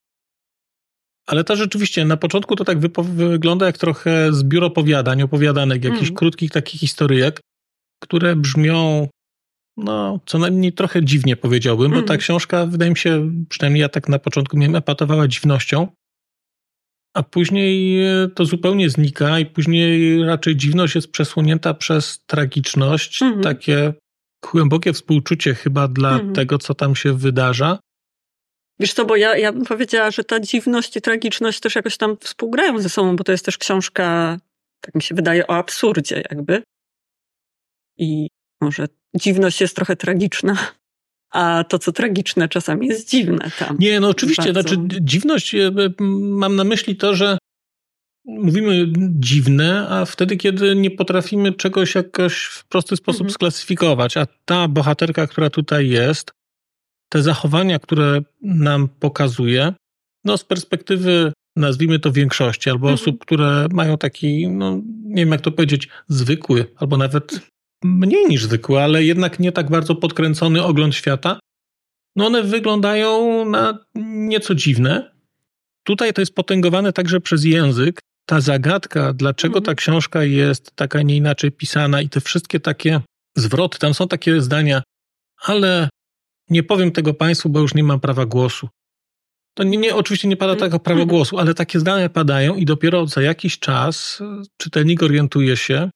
Ale 1.28 1.44
to 1.44 1.56
rzeczywiście 1.56 2.06
na 2.06 2.18
początku 2.18 2.56
to 2.56 2.66
tak 2.66 2.80
wygląda 3.04 3.66
jak 3.66 3.78
trochę 3.78 4.34
zbiór 4.34 4.64
opowiadań, 4.64 5.22
opowiadanek, 5.22 5.84
jakichś 5.84 6.08
mm. 6.08 6.16
krótkich 6.16 6.52
takich 6.52 6.80
historyjek, 6.80 7.40
które 8.04 8.36
brzmią 8.36 9.08
no, 9.78 10.20
co 10.26 10.38
najmniej 10.38 10.74
trochę 10.74 11.04
dziwnie 11.04 11.36
powiedziałbym, 11.36 11.86
mm. 11.86 11.96
bo 11.96 12.08
ta 12.08 12.14
mhm. 12.14 12.20
książka, 12.20 12.66
wydaje 12.66 12.92
mi 12.92 12.98
się, 12.98 13.32
przynajmniej 13.50 13.82
ja 13.82 13.90
tak 13.90 14.10
na 14.10 14.20
początku 14.20 14.58
miałem, 14.58 14.76
epatowała 14.76 15.28
dziwnością 15.28 15.88
a 17.16 17.24
później 17.24 18.04
e, 18.06 18.28
to 18.28 18.46
zupełnie 18.46 18.90
znika 18.90 19.40
i 19.40 19.46
później 19.46 20.24
raczej 20.24 20.56
dziwność 20.56 20.96
jest 20.96 21.12
przesłonięta 21.12 21.74
przez 21.74 22.26
tragiczność, 22.26 23.22
mhm. 23.22 23.44
takie 23.44 23.94
głębokie 24.52 24.94
współczucie 24.94 25.54
chyba 25.54 25.88
dla 25.88 26.12
mhm. 26.12 26.34
tego, 26.34 26.58
co 26.58 26.74
tam 26.74 26.96
się 26.96 27.14
wydarza. 27.14 27.80
Wiesz 28.80 28.94
co, 28.94 29.06
bo 29.06 29.16
ja, 29.16 29.38
ja 29.38 29.52
bym 29.52 29.66
powiedziała, 29.66 30.12
że 30.12 30.24
ta 30.24 30.40
dziwność 30.40 30.98
i 30.98 31.02
tragiczność 31.02 31.60
też 31.60 31.76
jakoś 31.76 31.98
tam 31.98 32.18
współgrają 32.18 32.80
ze 32.80 32.90
sobą, 32.90 33.16
bo 33.16 33.24
to 33.24 33.32
jest 33.32 33.46
też 33.46 33.58
książka, 33.58 34.38
tak 34.82 34.96
mi 34.96 35.02
się 35.02 35.16
wydaje, 35.16 35.48
o 35.48 35.56
absurdzie 35.56 36.24
jakby. 36.30 36.64
I 37.98 38.28
może 38.62 38.88
dziwność 39.16 39.62
jest 39.62 39.76
trochę 39.76 39.96
tragiczna 39.96 40.58
a 41.36 41.64
to, 41.70 41.80
co 41.80 41.92
tragiczne, 41.92 42.50
czasami 42.50 42.88
jest 42.88 43.10
dziwne 43.10 43.52
tam. 43.60 43.78
Nie, 43.80 44.00
no 44.00 44.08
oczywiście, 44.10 44.54
bardzo. 44.54 44.76
znaczy 44.76 44.88
dziwność, 45.02 45.56
e, 45.56 45.72
mam 46.00 46.56
na 46.56 46.64
myśli 46.64 46.96
to, 46.96 47.16
że 47.16 47.38
mówimy 48.26 48.86
dziwne, 49.20 49.88
a 49.90 50.06
wtedy, 50.06 50.38
kiedy 50.38 50.76
nie 50.76 50.92
potrafimy 50.92 51.54
czegoś 51.54 51.96
jakoś 51.96 52.44
w 52.44 52.66
prosty 52.66 52.96
sposób 52.96 53.22
mhm. 53.22 53.34
sklasyfikować, 53.34 54.18
a 54.18 54.28
ta 54.46 54.68
bohaterka, 54.68 55.28
która 55.28 55.50
tutaj 55.50 55.90
jest, 55.90 56.32
te 57.16 57.22
zachowania, 57.22 57.80
które 57.80 58.22
nam 58.42 58.88
pokazuje, 58.88 59.74
no 60.26 60.38
z 60.38 60.44
perspektywy 60.44 61.34
nazwijmy 61.56 62.00
to 62.00 62.12
większości, 62.12 62.70
albo 62.70 62.88
mhm. 62.88 62.94
osób, 62.94 63.20
które 63.20 63.68
mają 63.72 63.98
taki, 63.98 64.48
no 64.50 64.82
nie 65.04 65.22
wiem 65.26 65.32
jak 65.32 65.42
to 65.42 65.52
powiedzieć, 65.52 65.90
zwykły, 66.08 66.66
albo 66.76 66.98
nawet 66.98 67.40
mniej 67.84 68.26
niż 68.26 68.44
zwykły, 68.44 68.82
ale 68.82 69.04
jednak 69.04 69.40
nie 69.40 69.52
tak 69.52 69.70
bardzo 69.70 69.96
podkręcony 69.96 70.64
ogląd 70.64 70.96
świata, 70.96 71.40
no 72.16 72.26
one 72.26 72.44
wyglądają 72.44 73.46
na 73.50 73.80
nieco 74.06 74.56
dziwne. 74.56 75.12
Tutaj 75.84 76.14
to 76.14 76.22
jest 76.22 76.36
potęgowane 76.36 76.94
także 76.94 77.22
przez 77.22 77.44
język. 77.44 78.00
Ta 78.26 78.42
zagadka, 78.42 79.14
dlaczego 79.14 79.54
ta 79.54 79.72
mhm. 79.72 79.76
książka 79.76 80.24
jest 80.24 80.72
taka 80.76 81.02
nie 81.02 81.16
inaczej 81.16 81.52
pisana 81.52 82.02
i 82.02 82.10
te 82.10 82.22
wszystkie 82.22 82.60
takie 82.60 83.02
zwroty, 83.38 83.80
tam 83.80 83.94
są 83.94 84.08
takie 84.08 84.42
zdania, 84.42 84.84
ale 85.42 85.90
nie 86.50 86.64
powiem 86.64 86.92
tego 86.92 87.14
Państwu, 87.14 87.50
bo 87.50 87.60
już 87.60 87.74
nie 87.74 87.84
mam 87.84 88.00
prawa 88.00 88.26
głosu. 88.26 88.70
To 89.58 89.64
nie, 89.64 89.78
nie, 89.78 89.96
oczywiście 89.96 90.28
nie 90.28 90.38
pada 90.38 90.54
mhm. 90.54 90.72
tego 90.72 90.80
prawo 90.80 91.02
mhm. 91.02 91.18
głosu, 91.18 91.40
ale 91.40 91.54
takie 91.54 91.80
zdania 91.80 92.10
padają 92.10 92.56
i 92.56 92.66
dopiero 92.66 93.08
za 93.08 93.22
jakiś 93.22 93.60
czas 93.60 94.24
czytelnik 94.58 95.04
orientuje 95.04 95.58
się, 95.58 95.90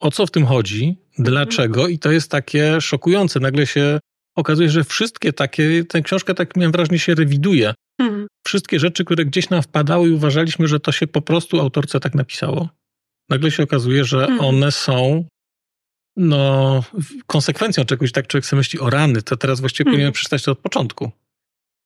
o 0.00 0.10
co 0.10 0.26
w 0.26 0.30
tym 0.30 0.46
chodzi, 0.46 0.96
dlaczego 1.18 1.88
i 1.88 1.98
to 1.98 2.12
jest 2.12 2.30
takie 2.30 2.80
szokujące. 2.80 3.40
Nagle 3.40 3.66
się 3.66 3.98
okazuje, 4.36 4.70
że 4.70 4.84
wszystkie 4.84 5.32
takie, 5.32 5.84
tę 5.84 6.02
książkę 6.02 6.34
tak 6.34 6.56
miałem 6.56 6.72
wrażenie 6.72 6.98
się 6.98 7.14
rewiduje. 7.14 7.74
Mhm. 8.00 8.26
Wszystkie 8.46 8.78
rzeczy, 8.78 9.04
które 9.04 9.24
gdzieś 9.24 9.50
nam 9.50 9.62
wpadały 9.62 10.08
i 10.08 10.12
uważaliśmy, 10.12 10.68
że 10.68 10.80
to 10.80 10.92
się 10.92 11.06
po 11.06 11.22
prostu 11.22 11.60
autorce 11.60 12.00
tak 12.00 12.14
napisało. 12.14 12.68
Nagle 13.30 13.50
się 13.50 13.62
okazuje, 13.62 14.04
że 14.04 14.18
mhm. 14.18 14.40
one 14.40 14.72
są 14.72 15.24
no, 16.16 16.82
konsekwencją 17.26 17.84
czegoś, 17.84 18.12
tak 18.12 18.26
człowiek 18.26 18.46
sobie 18.46 18.58
myśli, 18.58 18.80
o 18.80 18.90
rany, 18.90 19.22
to 19.22 19.36
teraz 19.36 19.60
właściwie 19.60 19.82
mhm. 19.82 19.92
powinienem 19.92 20.12
przeczytać 20.12 20.42
to 20.42 20.52
od 20.52 20.58
początku. 20.58 21.10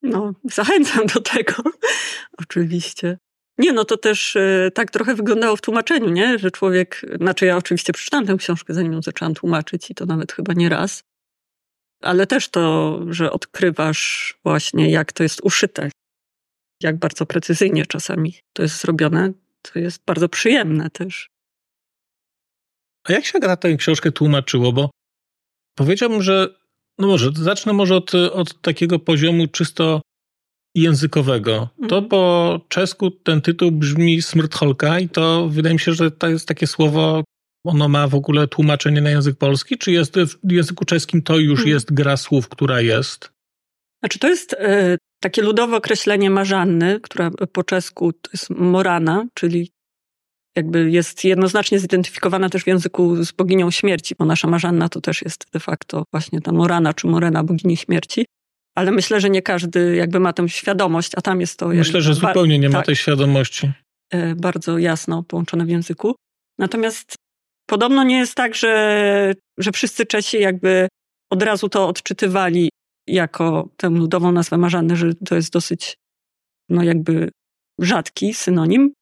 No, 0.03 0.33
zachęcam 0.45 1.07
do 1.07 1.21
tego, 1.21 1.55
oczywiście. 2.43 3.19
Nie, 3.59 3.73
no 3.73 3.85
to 3.85 3.97
też 3.97 4.37
y, 4.37 4.71
tak 4.75 4.91
trochę 4.91 5.15
wyglądało 5.15 5.57
w 5.57 5.61
tłumaczeniu, 5.61 6.11
nie? 6.11 6.39
Że 6.39 6.51
człowiek, 6.51 7.07
znaczy 7.21 7.47
ja 7.47 7.57
oczywiście 7.57 7.93
przeczytałam 7.93 8.27
tę 8.27 8.37
książkę, 8.37 8.75
zanim 8.75 8.93
ją 8.93 9.03
zaczęłam 9.03 9.35
tłumaczyć 9.35 9.91
i 9.91 9.95
to 9.95 10.07
nawet 10.07 10.33
chyba 10.33 10.53
nie 10.53 10.69
raz. 10.69 11.03
Ale 12.03 12.27
też 12.27 12.49
to, 12.49 13.01
że 13.09 13.33
odkrywasz 13.33 14.39
właśnie, 14.45 14.91
jak 14.91 15.13
to 15.13 15.23
jest 15.23 15.41
uszyte, 15.41 15.91
jak 16.83 16.97
bardzo 16.97 17.27
precyzyjnie 17.27 17.87
czasami 17.87 18.35
to 18.53 18.63
jest 18.63 18.81
zrobione, 18.81 19.33
to 19.63 19.79
jest 19.79 20.05
bardzo 20.05 20.29
przyjemne 20.29 20.91
też. 20.91 21.31
A 23.05 23.13
jak 23.13 23.25
się 23.25 23.39
na 23.39 23.57
tę 23.57 23.77
książkę 23.77 24.13
tłumaczyło? 24.13 24.73
Bo 24.73 24.91
powiedziałbym, 25.77 26.23
że 26.23 26.55
no 26.99 27.07
może, 27.07 27.31
zacznę 27.35 27.73
może 27.73 27.97
od, 27.97 28.15
od 28.15 28.61
takiego 28.61 28.99
poziomu 28.99 29.47
czysto 29.47 30.03
językowego. 30.75 31.69
To 31.79 31.97
mhm. 31.97 32.09
po 32.09 32.61
czesku 32.69 33.11
ten 33.11 33.41
tytuł 33.41 33.73
brzmi 33.73 34.23
smrtholka 34.23 35.01
i 35.01 35.09
to 35.09 35.49
wydaje 35.49 35.75
mi 35.75 35.81
się, 35.81 35.93
że 35.93 36.11
to 36.11 36.29
jest 36.29 36.49
takie 36.49 36.67
słowo, 36.67 37.25
ono 37.67 37.89
ma 37.89 38.09
w 38.09 38.15
ogóle 38.15 38.49
tłumaczenie 38.49 39.01
na 39.01 39.11
język 39.11 39.39
polski, 39.39 39.79
czy 39.79 39.93
jest 39.93 40.15
w 40.45 40.53
języku 40.53 40.85
czeskim 40.85 41.23
to 41.23 41.39
już 41.39 41.59
mhm. 41.59 41.69
jest 41.69 41.95
gra 41.95 42.17
słów, 42.17 42.49
która 42.49 42.81
jest? 42.81 43.31
Znaczy 44.03 44.19
to 44.19 44.29
jest 44.29 44.53
e, 44.59 44.97
takie 45.23 45.43
ludowe 45.43 45.77
określenie 45.77 46.31
marzanny, 46.31 47.01
która 47.01 47.31
po 47.53 47.65
czesku 47.65 48.13
to 48.13 48.31
jest 48.33 48.51
morana, 48.51 49.27
czyli 49.35 49.71
jakby 50.57 50.91
jest 50.91 51.25
jednoznacznie 51.25 51.79
zidentyfikowana 51.79 52.49
też 52.49 52.65
w 52.65 52.67
języku 52.67 53.25
z 53.25 53.33
boginią 53.33 53.71
śmierci, 53.71 54.15
bo 54.19 54.25
nasza 54.25 54.49
Marzanna 54.49 54.89
to 54.89 55.01
też 55.01 55.23
jest 55.23 55.47
de 55.53 55.61
facto 55.61 56.05
właśnie 56.13 56.41
ta 56.41 56.53
Morana 56.53 56.95
czy 56.95 57.07
Morena 57.07 57.45
bogini 57.45 57.77
śmierci. 57.77 58.27
Ale 58.75 58.91
myślę, 58.91 59.21
że 59.21 59.31
nie 59.31 59.43
każdy 59.43 59.97
jakby 59.97 60.21
ma 60.21 60.33
tę 60.33 60.49
świadomość, 60.49 61.13
a 61.17 61.21
tam 61.21 61.41
jest 61.41 61.59
to... 61.59 61.69
Myślę, 61.69 62.03
że 62.03 62.15
zupełnie 62.15 62.59
nie 62.59 62.69
ma 62.69 62.79
tak, 62.79 62.87
tej 62.87 62.97
świadomości. 62.97 63.73
E, 64.11 64.35
bardzo 64.35 64.79
jasno 64.79 65.23
połączone 65.23 65.65
w 65.65 65.69
języku. 65.69 66.15
Natomiast 66.59 67.15
podobno 67.67 68.05
nie 68.05 68.19
jest 68.19 68.35
tak, 68.35 68.55
że, 68.55 69.35
że 69.59 69.73
wszyscy 69.73 70.07
Czesi 70.07 70.41
jakby 70.41 70.89
od 71.31 71.43
razu 71.43 71.69
to 71.69 71.89
odczytywali 71.89 72.71
jako 73.07 73.69
tę 73.77 73.91
ludową 73.91 74.33
nazwę 74.33 74.59
Marzanny, 74.59 74.97
że 74.97 75.15
to 75.15 75.35
jest 75.35 75.53
dosyć 75.53 75.97
no 76.69 76.83
jakby 76.83 77.31
rzadki 77.81 78.35
synonim. 78.35 78.93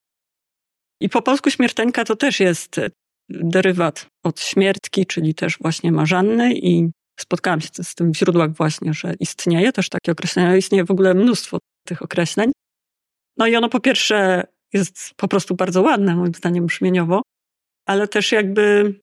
I 1.01 1.09
po 1.09 1.23
polsku 1.23 1.51
śmierteńka 1.51 2.05
to 2.05 2.17
też 2.17 2.41
jest 2.41 2.79
e, 2.79 2.91
derywat 3.29 4.07
od 4.25 4.41
śmiertki, 4.41 5.07
czyli 5.07 5.35
też 5.35 5.59
właśnie 5.61 5.93
marzanny 5.93 6.55
i 6.55 6.91
spotkałam 7.21 7.61
się 7.61 7.69
z 7.83 7.95
tym 7.95 8.13
w 8.13 8.17
źródłach 8.17 8.53
właśnie, 8.53 8.95
że 8.95 9.15
istnieje 9.21 9.73
też 9.73 9.89
takie 9.89 10.13
określenie. 10.13 10.59
Istnieje 10.59 10.85
w 10.85 10.91
ogóle 10.91 11.15
mnóstwo 11.15 11.59
tych 11.87 12.03
określeń. 12.03 12.53
No 13.37 13.47
i 13.47 13.57
ono 13.57 13.69
po 13.69 13.81
pierwsze 13.81 14.47
jest 14.73 15.15
po 15.17 15.29
prostu 15.29 15.55
bardzo 15.55 15.83
ładne, 15.83 16.17
moim 16.17 16.35
zdaniem 16.35 16.67
brzmieniowo, 16.67 17.23
ale 17.87 18.09
też 18.09 18.33
jakby 18.33 18.95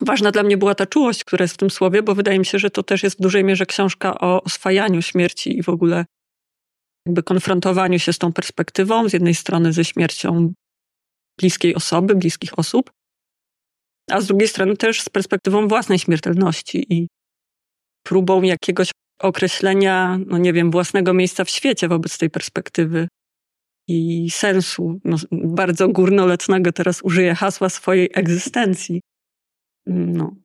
ważna 0.00 0.30
dla 0.30 0.42
mnie 0.42 0.56
była 0.56 0.74
ta 0.74 0.86
czułość, 0.86 1.24
która 1.24 1.42
jest 1.44 1.54
w 1.54 1.58
tym 1.58 1.70
słowie, 1.70 2.02
bo 2.02 2.14
wydaje 2.14 2.38
mi 2.38 2.46
się, 2.46 2.58
że 2.58 2.70
to 2.70 2.82
też 2.82 3.02
jest 3.02 3.18
w 3.18 3.22
dużej 3.22 3.44
mierze 3.44 3.66
książka 3.66 4.20
o 4.20 4.42
oswajaniu 4.42 5.02
śmierci 5.02 5.58
i 5.58 5.62
w 5.62 5.68
ogóle 5.68 6.04
jakby 7.06 7.22
konfrontowaniu 7.22 7.98
się 7.98 8.12
z 8.12 8.18
tą 8.18 8.32
perspektywą, 8.32 9.08
z 9.08 9.12
jednej 9.12 9.34
strony 9.34 9.72
ze 9.72 9.84
śmiercią 9.84 10.52
bliskiej 11.38 11.74
osoby, 11.74 12.14
bliskich 12.14 12.58
osób, 12.58 12.90
a 14.10 14.20
z 14.20 14.26
drugiej 14.26 14.48
strony 14.48 14.76
też 14.76 15.00
z 15.00 15.08
perspektywą 15.08 15.68
własnej 15.68 15.98
śmiertelności 15.98 16.94
i 16.94 17.08
próbą 18.02 18.42
jakiegoś 18.42 18.90
określenia, 19.20 20.18
no 20.26 20.38
nie 20.38 20.52
wiem, 20.52 20.70
własnego 20.70 21.14
miejsca 21.14 21.44
w 21.44 21.50
świecie 21.50 21.88
wobec 21.88 22.18
tej 22.18 22.30
perspektywy 22.30 23.08
i 23.88 24.30
sensu, 24.30 25.00
no, 25.04 25.16
bardzo 25.32 25.88
górnoletnego 25.88 26.72
teraz 26.72 27.02
użyję 27.02 27.34
hasła 27.34 27.68
swojej 27.68 28.10
egzystencji. 28.14 29.00
No. 29.86 30.36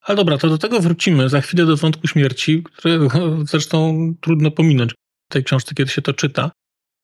Ale 0.00 0.16
dobra, 0.16 0.38
to 0.38 0.48
do 0.48 0.58
tego 0.58 0.80
wrócimy 0.80 1.28
za 1.28 1.40
chwilę 1.40 1.66
do 1.66 1.76
wątku 1.76 2.06
śmierci, 2.06 2.62
którego 2.62 3.08
zresztą 3.46 4.12
trudno 4.20 4.50
pominąć 4.50 4.92
w 5.30 5.32
tej 5.32 5.44
książce, 5.44 5.74
kiedy 5.74 5.90
się 5.90 6.02
to 6.02 6.12
czyta. 6.12 6.50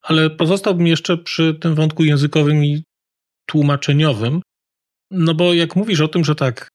Ale 0.03 0.31
pozostałbym 0.31 0.87
jeszcze 0.87 1.19
przy 1.19 1.55
tym 1.55 1.75
wątku 1.75 2.05
językowym 2.05 2.65
i 2.65 2.83
tłumaczeniowym. 3.47 4.43
No 5.11 5.35
bo 5.35 5.55
jak 5.55 5.77
mówisz 5.77 6.01
o 6.01 6.09
tym, 6.09 6.25
że 6.25 6.35
tak, 6.35 6.69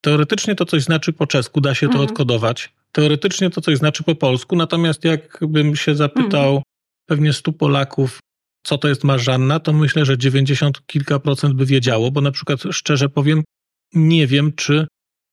teoretycznie 0.00 0.54
to 0.54 0.64
coś 0.64 0.82
znaczy 0.82 1.12
po 1.12 1.26
czesku, 1.26 1.60
da 1.60 1.74
się 1.74 1.86
to 1.86 1.92
mhm. 1.92 2.10
odkodować. 2.10 2.72
Teoretycznie 2.92 3.50
to 3.50 3.60
coś 3.60 3.78
znaczy 3.78 4.02
po 4.02 4.14
polsku, 4.14 4.56
natomiast 4.56 5.04
jakbym 5.04 5.76
się 5.76 5.94
zapytał 5.94 6.48
mhm. 6.48 6.62
pewnie 7.06 7.32
stu 7.32 7.52
Polaków, 7.52 8.20
co 8.66 8.78
to 8.78 8.88
jest 8.88 9.04
marzanna, 9.04 9.60
to 9.60 9.72
myślę, 9.72 10.04
że 10.04 10.18
90 10.18 10.86
kilka 10.86 11.18
procent 11.18 11.54
by 11.54 11.66
wiedziało, 11.66 12.10
bo 12.10 12.20
na 12.20 12.30
przykład 12.30 12.60
szczerze 12.70 13.08
powiem, 13.08 13.44
nie 13.94 14.26
wiem, 14.26 14.52
czy 14.52 14.86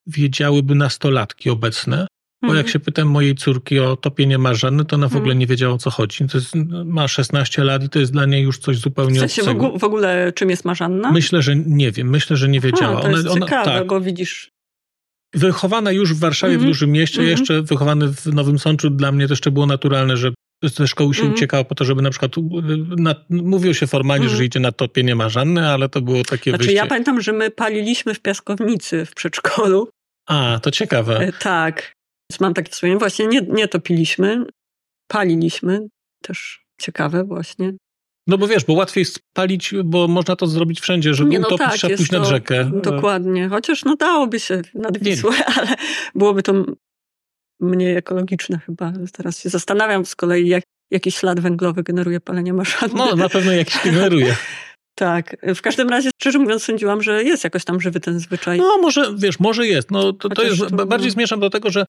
wiedziałyby 0.07 0.75
nastolatki 0.75 1.49
obecne, 1.49 2.07
bo 2.47 2.53
jak 2.53 2.65
mhm. 2.65 2.73
się 2.73 2.79
pytam 2.79 3.07
mojej 3.07 3.35
córki 3.35 3.79
o 3.79 3.95
topienie 3.95 4.37
marzanny, 4.37 4.85
to 4.85 4.95
ona 4.95 5.07
w 5.07 5.15
ogóle 5.15 5.31
mhm. 5.31 5.39
nie 5.39 5.47
wiedziała 5.47 5.73
o 5.73 5.77
co 5.77 5.89
chodzi. 5.89 6.27
To 6.27 6.37
jest, 6.37 6.55
ma 6.85 7.07
16 7.07 7.63
lat 7.63 7.83
i 7.83 7.89
to 7.89 7.99
jest 7.99 8.11
dla 8.11 8.25
niej 8.25 8.43
już 8.43 8.57
coś 8.57 8.77
zupełnie 8.77 9.15
w 9.15 9.31
sensie 9.31 9.43
W, 9.79 9.83
ogóle 9.83 10.33
czym 10.35 10.49
jest 10.49 10.65
marzanna? 10.65 11.11
Myślę, 11.11 11.41
że 11.41 11.55
nie 11.55 11.91
wiem. 11.91 12.09
Myślę, 12.09 12.37
że 12.37 12.49
nie 12.49 12.59
wiedziała. 12.59 13.01
to 13.01 13.09
jest 13.09 13.27
ona, 13.27 13.45
ciekawe, 13.45 13.71
tak. 13.71 13.87
go 13.87 14.01
widzisz. 14.01 14.51
Wychowana 15.33 15.91
już 15.91 16.13
w 16.13 16.19
Warszawie, 16.19 16.53
mm 16.53 16.63
-hmm. 16.63 16.67
w 16.67 16.71
dużym 16.71 16.91
mieście, 16.91 17.21
mm 17.21 17.27
-hmm. 17.27 17.39
jeszcze 17.39 17.61
wychowany 17.61 18.07
w 18.07 18.25
Nowym 18.25 18.59
Sączu, 18.59 18.89
dla 18.89 19.11
mnie 19.11 19.27
to 19.27 19.33
jeszcze 19.33 19.51
było 19.51 19.65
naturalne, 19.65 20.17
że 20.17 20.31
ze 20.63 20.87
szkoły 20.87 21.13
się 21.13 21.21
mm. 21.21 21.33
uciekał 21.33 21.65
po 21.65 21.75
to, 21.75 21.85
żeby 21.85 22.01
na 22.01 22.09
przykład, 22.09 22.31
na, 22.97 23.15
mówiło 23.29 23.73
się 23.73 23.87
formalnie, 23.87 24.29
że 24.29 24.45
idzie 24.45 24.59
na 24.59 24.71
topienie 24.71 25.15
marzanny, 25.15 25.67
ale 25.67 25.89
to 25.89 26.01
było 26.01 26.23
takie 26.23 26.51
znaczy, 26.51 26.65
wyjście. 26.65 26.73
ja 26.73 26.87
pamiętam, 26.87 27.21
że 27.21 27.33
my 27.33 27.51
paliliśmy 27.51 28.13
w 28.13 28.19
piaskownicy 28.19 29.05
w 29.05 29.13
przedszkolu. 29.13 29.89
A, 30.27 30.59
to 30.63 30.71
ciekawe. 30.71 31.19
E, 31.19 31.31
tak. 31.31 31.93
Więc 32.31 32.39
mam 32.39 32.53
takie 32.53 32.71
wspomnienie. 32.71 32.99
Właśnie 32.99 33.27
nie, 33.27 33.41
nie 33.41 33.67
topiliśmy, 33.67 34.45
paliliśmy. 35.07 35.87
Też 36.21 36.65
ciekawe 36.81 37.23
właśnie. 37.23 37.73
No 38.27 38.37
bo 38.37 38.47
wiesz, 38.47 38.65
bo 38.65 38.73
łatwiej 38.73 39.05
spalić, 39.05 39.73
bo 39.83 40.07
można 40.07 40.35
to 40.35 40.47
zrobić 40.47 40.79
wszędzie, 40.81 41.13
żeby 41.13 41.29
nie, 41.29 41.39
no 41.39 41.47
utopić, 41.47 41.67
tak, 41.67 41.75
trzeba 41.75 41.95
pójść 41.95 42.11
nad 42.11 42.27
rzekę. 42.27 42.71
Dokładnie. 42.83 43.49
Chociaż 43.49 43.85
no 43.85 43.95
dałoby 43.95 44.39
się 44.39 44.61
nad 44.73 44.97
Wisłę, 44.97 45.31
ale 45.55 45.75
byłoby 46.15 46.43
to 46.43 46.53
mniej 47.59 47.95
ekologiczne 47.95 48.59
chyba. 48.59 48.93
Teraz 49.13 49.39
się 49.39 49.49
zastanawiam 49.49 50.05
z 50.05 50.15
kolei, 50.15 50.47
jak, 50.47 50.63
jaki 50.91 51.11
ślad 51.11 51.39
węglowy 51.39 51.83
generuje 51.83 52.19
palenie 52.19 52.53
maszany. 52.53 52.93
No, 52.95 53.15
na 53.15 53.29
pewno 53.29 53.51
jakiś 53.51 53.83
generuje. 53.91 54.35
Tak, 54.95 55.37
w 55.55 55.61
każdym 55.61 55.89
razie, 55.89 56.09
szczerze 56.21 56.39
mówiąc, 56.39 56.63
sądziłam, 56.63 57.03
że 57.03 57.23
jest 57.23 57.43
jakoś 57.43 57.65
tam 57.65 57.81
żywy 57.81 57.99
ten 57.99 58.19
zwyczaj. 58.19 58.57
No, 58.57 58.77
może, 58.77 59.13
wiesz, 59.17 59.39
może 59.39 59.67
jest. 59.67 59.91
No, 59.91 60.13
to, 60.13 60.29
to 60.29 60.43
jest, 60.43 60.59
to, 60.77 60.85
bardziej 60.85 61.09
no. 61.09 61.13
zmierzam 61.13 61.39
do 61.39 61.49
tego, 61.49 61.69
że 61.69 61.85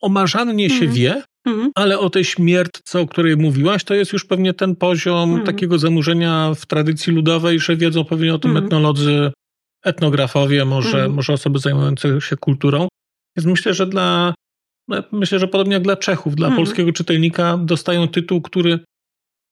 o 0.00 0.08
marzannie 0.08 0.70
się 0.70 0.84
mm. 0.84 0.92
wie, 0.92 1.22
mm. 1.46 1.70
ale 1.74 1.98
o 1.98 2.10
tej 2.10 2.24
śmiertce, 2.24 3.00
o 3.00 3.06
której 3.06 3.36
mówiłaś, 3.36 3.84
to 3.84 3.94
jest 3.94 4.12
już 4.12 4.24
pewnie 4.24 4.54
ten 4.54 4.76
poziom 4.76 5.32
mm. 5.32 5.46
takiego 5.46 5.78
zanurzenia 5.78 6.52
w 6.56 6.66
tradycji 6.66 7.12
ludowej, 7.12 7.60
że 7.60 7.76
wiedzą 7.76 8.04
pewnie 8.04 8.34
o 8.34 8.38
tym 8.38 8.50
mhm. 8.50 8.66
etnolodzy, 8.66 9.32
etnografowie, 9.84 10.64
może, 10.64 10.98
mhm. 10.98 11.14
może 11.14 11.32
osoby 11.32 11.58
zajmujące 11.58 12.20
się 12.20 12.36
kulturą. 12.36 12.88
Więc 13.36 13.46
myślę, 13.46 13.74
że 13.74 13.86
dla, 13.86 14.34
no, 14.88 15.02
myślę, 15.12 15.38
że 15.38 15.48
podobnie 15.48 15.74
jak 15.74 15.82
dla 15.82 15.96
Czechów, 15.96 16.36
dla 16.36 16.48
mhm. 16.48 16.64
polskiego 16.64 16.92
czytelnika 16.92 17.58
dostają 17.58 18.08
tytuł, 18.08 18.42
który 18.42 18.78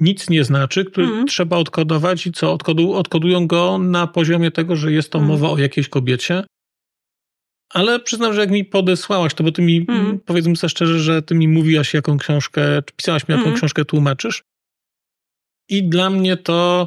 nic 0.01 0.31
nie 0.31 0.45
znaczy, 0.45 0.85
który 0.85 1.25
trzeba 1.25 1.57
odkodować 1.57 2.27
i 2.27 2.33
co, 2.33 2.53
odkodu, 2.53 2.93
odkodują 2.93 3.47
go 3.47 3.79
na 3.79 4.07
poziomie 4.07 4.51
tego, 4.51 4.77
że 4.77 4.93
jest 4.93 5.11
to 5.11 5.21
mowa 5.21 5.51
o 5.51 5.59
jakiejś 5.59 5.89
kobiecie 5.89 6.45
ale 7.71 8.00
przyznam, 8.00 8.35
że 8.35 8.40
jak 8.40 8.50
mi 8.50 8.64
podesłałaś 8.64 9.35
to, 9.35 9.44
bo 9.44 9.52
ty 9.52 9.62
mi, 9.62 9.87
mm. 9.88 10.21
powiedzmy 10.21 10.56
sobie 10.56 10.68
szczerze, 10.68 10.99
że 10.99 11.23
ty 11.23 11.35
mi 11.35 11.49
mówiłaś, 11.49 11.94
jaką 11.94 12.18
książkę, 12.18 12.83
czy 12.87 12.94
pisałaś 12.97 13.28
mi, 13.28 13.33
jaką 13.33 13.44
mm. 13.44 13.56
książkę 13.56 13.85
tłumaczysz. 13.85 14.42
I 15.68 15.88
dla 15.88 16.11
mnie 16.11 16.37
to, 16.37 16.87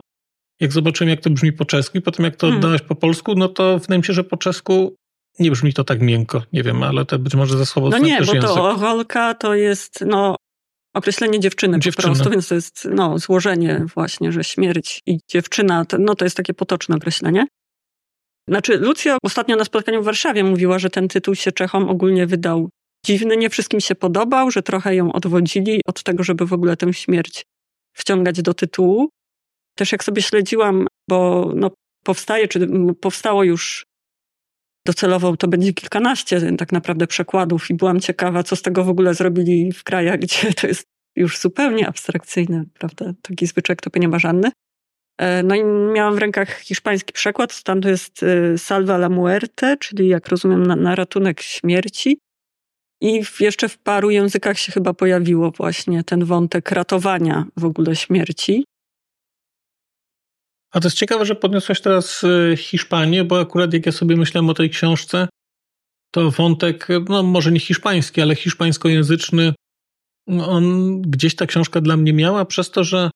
jak 0.60 0.72
zobaczyłem, 0.72 1.10
jak 1.10 1.22
to 1.22 1.30
brzmi 1.30 1.54
po 1.54 1.66
czesku 1.66 1.98
i 1.98 2.02
potem 2.02 2.26
jak 2.26 2.36
to 2.36 2.48
mm. 2.48 2.60
oddałaś 2.60 2.82
po 2.82 2.96
polsku, 2.96 3.36
no 3.36 3.48
to 3.48 3.80
wydaje 3.80 4.00
mi 4.00 4.06
się, 4.06 4.14
że 4.14 4.24
po 4.24 4.38
czesku 4.38 4.96
nie 5.40 5.52
brzmi 5.52 5.74
to 5.74 5.84
tak 5.84 6.02
miękko. 6.02 6.44
Nie 6.54 6.64
wiem, 6.64 6.84
ale 6.84 7.06
to 7.06 7.20
być 7.20 7.36
może 7.36 7.58
za 7.58 7.66
słowo 7.66 7.90
No 7.90 7.98
nie, 7.98 8.22
bo 8.22 8.34
język. 8.34 8.42
to 8.42 8.70
ocholka 8.70 9.34
to 9.34 9.56
jest, 9.56 10.04
no, 10.08 10.36
określenie 10.94 11.40
dziewczyny, 11.40 11.80
dziewczyny 11.80 12.08
po 12.08 12.16
prostu, 12.16 12.32
więc 12.32 12.48
to 12.48 12.56
jest, 12.56 12.88
no, 12.92 13.20
złożenie 13.20 13.86
właśnie, 13.96 14.32
że 14.32 14.44
śmierć 14.44 15.02
i 15.06 15.20
dziewczyna, 15.30 15.86
to, 15.86 15.98
no 16.00 16.16
to 16.16 16.26
jest 16.26 16.38
takie 16.38 16.54
potoczne 16.54 16.96
określenie. 16.96 17.48
Znaczy, 18.48 18.78
Lucja 18.78 19.18
ostatnio 19.24 19.56
na 19.56 19.66
spotkaniu 19.66 20.02
w 20.02 20.06
Warszawie 20.06 20.44
mówiła, 20.44 20.80
że 20.80 20.90
ten 20.90 21.08
tytuł 21.08 21.36
się 21.36 21.52
Czechom 21.52 21.90
ogólnie 21.90 22.28
wydał 22.28 22.70
dziwny, 23.06 23.38
nie 23.38 23.50
wszystkim 23.50 23.80
się 23.80 23.96
podobał, 23.96 24.52
że 24.52 24.64
trochę 24.64 24.96
ją 24.96 25.12
odwodzili 25.12 25.82
od 25.88 26.04
tego, 26.04 26.24
żeby 26.24 26.46
w 26.46 26.54
ogóle 26.54 26.78
tę 26.78 26.94
śmierć 26.94 27.46
wciągać 27.94 28.42
do 28.42 28.54
tytułu. 28.54 29.10
Też 29.76 29.92
jak 29.92 30.04
sobie 30.04 30.22
śledziłam, 30.22 30.88
bo 31.10 31.52
no, 31.56 31.72
powstaje, 32.04 32.48
czy 32.48 32.68
powstało 33.02 33.44
już 33.44 33.86
docelowo 34.86 35.38
to 35.38 35.48
będzie 35.48 35.74
kilkanaście 35.74 36.56
tak 36.58 36.72
naprawdę 36.72 37.08
przekładów 37.08 37.70
i 37.70 37.74
byłam 37.74 38.00
ciekawa, 38.00 38.44
co 38.44 38.56
z 38.56 38.62
tego 38.62 38.84
w 38.84 38.90
ogóle 38.90 39.14
zrobili 39.14 39.72
w 39.72 39.84
krajach, 39.84 40.20
gdzie 40.24 40.54
to 40.54 40.68
jest 40.68 40.84
już 41.16 41.40
zupełnie 41.40 41.88
abstrakcyjne, 41.88 42.64
prawda? 42.74 43.14
Taki 43.22 43.48
zwyczaj, 43.48 43.76
to 43.76 44.00
nie 44.00 44.08
ma 44.08 44.20
żadny. 44.20 44.52
E, 45.18 45.44
no 45.44 45.56
i 45.56 45.64
miałam 45.94 46.16
w 46.16 46.18
rękach 46.18 46.60
hiszpański 46.60 47.14
przekład, 47.14 47.64
tam 47.64 47.82
to 47.82 47.90
jest 47.90 48.24
e, 48.24 48.58
Salva 48.58 48.96
la 48.96 49.10
Muerte, 49.10 49.78
czyli 49.78 50.08
jak 50.08 50.28
rozumiem 50.28 50.68
na, 50.68 50.76
na 50.76 50.96
ratunek 50.96 51.42
śmierci. 51.42 52.18
I 53.02 53.22
jeszcze 53.40 53.70
w 53.70 53.78
paru 53.78 54.10
językach 54.10 54.60
się 54.60 54.72
chyba 54.72 54.94
pojawiło 54.94 55.52
właśnie 55.52 56.04
ten 56.04 56.26
wątek 56.26 56.72
ratowania 56.72 57.46
w 57.58 57.66
ogóle 57.66 57.96
śmierci. 57.96 58.66
A 60.72 60.80
to 60.80 60.88
jest 60.88 60.98
ciekawe, 60.98 61.26
że 61.26 61.36
podniosłaś 61.36 61.82
teraz 61.82 62.24
e, 62.24 62.58
Hiszpanię, 62.58 63.24
bo 63.24 63.40
akurat 63.40 63.74
jak 63.74 63.86
ja 63.86 63.92
sobie 63.92 64.16
myślałem 64.16 64.50
o 64.50 64.54
tej 64.54 64.70
książce, 64.70 65.28
to 66.12 66.32
wątek, 66.32 66.88
no 67.10 67.24
może 67.24 67.52
nie 67.52 67.60
hiszpański, 67.60 68.22
ale 68.22 68.36
hiszpańskojęzyczny, 68.36 69.54
on 70.28 71.02
gdzieś 71.02 71.36
ta 71.36 71.46
książka 71.46 71.82
dla 71.82 71.98
mnie 71.98 72.14
miała, 72.14 72.46
przez 72.46 72.72
to, 72.72 72.84
że 72.84 73.10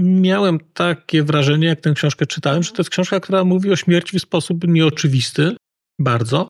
miałem 0.00 0.58
takie 0.74 1.22
wrażenie, 1.22 1.66
jak 1.66 1.80
tę 1.80 1.92
książkę 1.92 2.26
czytałem, 2.26 2.62
że 2.62 2.70
to 2.70 2.76
jest 2.78 2.90
książka, 2.90 3.20
która 3.20 3.44
mówi 3.44 3.70
o 3.70 3.76
śmierci 3.76 4.18
w 4.18 4.22
sposób 4.22 4.68
nieoczywisty, 4.68 5.56
bardzo. 5.98 6.48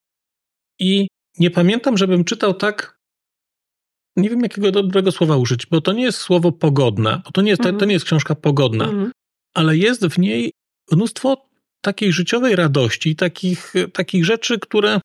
I 0.78 1.08
nie 1.38 1.50
pamiętam, 1.50 1.98
żebym 1.98 2.24
czytał 2.24 2.54
tak. 2.54 2.98
Nie 4.16 4.30
wiem, 4.30 4.40
jakiego 4.40 4.72
dobrego 4.72 5.12
słowa 5.12 5.36
użyć, 5.36 5.66
bo 5.66 5.80
to 5.80 5.92
nie 5.92 6.02
jest 6.02 6.18
słowo 6.18 6.52
pogodne, 6.52 7.22
bo 7.24 7.30
to 7.30 7.42
nie 7.42 7.50
jest, 7.50 7.60
mhm. 7.60 7.78
to 7.78 7.84
nie 7.84 7.92
jest 7.92 8.04
książka 8.04 8.34
pogodna, 8.34 8.84
mhm. 8.84 9.10
ale 9.54 9.76
jest 9.76 10.06
w 10.06 10.18
niej 10.18 10.52
mnóstwo 10.92 11.48
takiej 11.80 12.12
życiowej 12.12 12.56
radości, 12.56 13.16
takich, 13.16 13.74
takich 13.92 14.24
rzeczy, 14.24 14.58
które, 14.58 15.00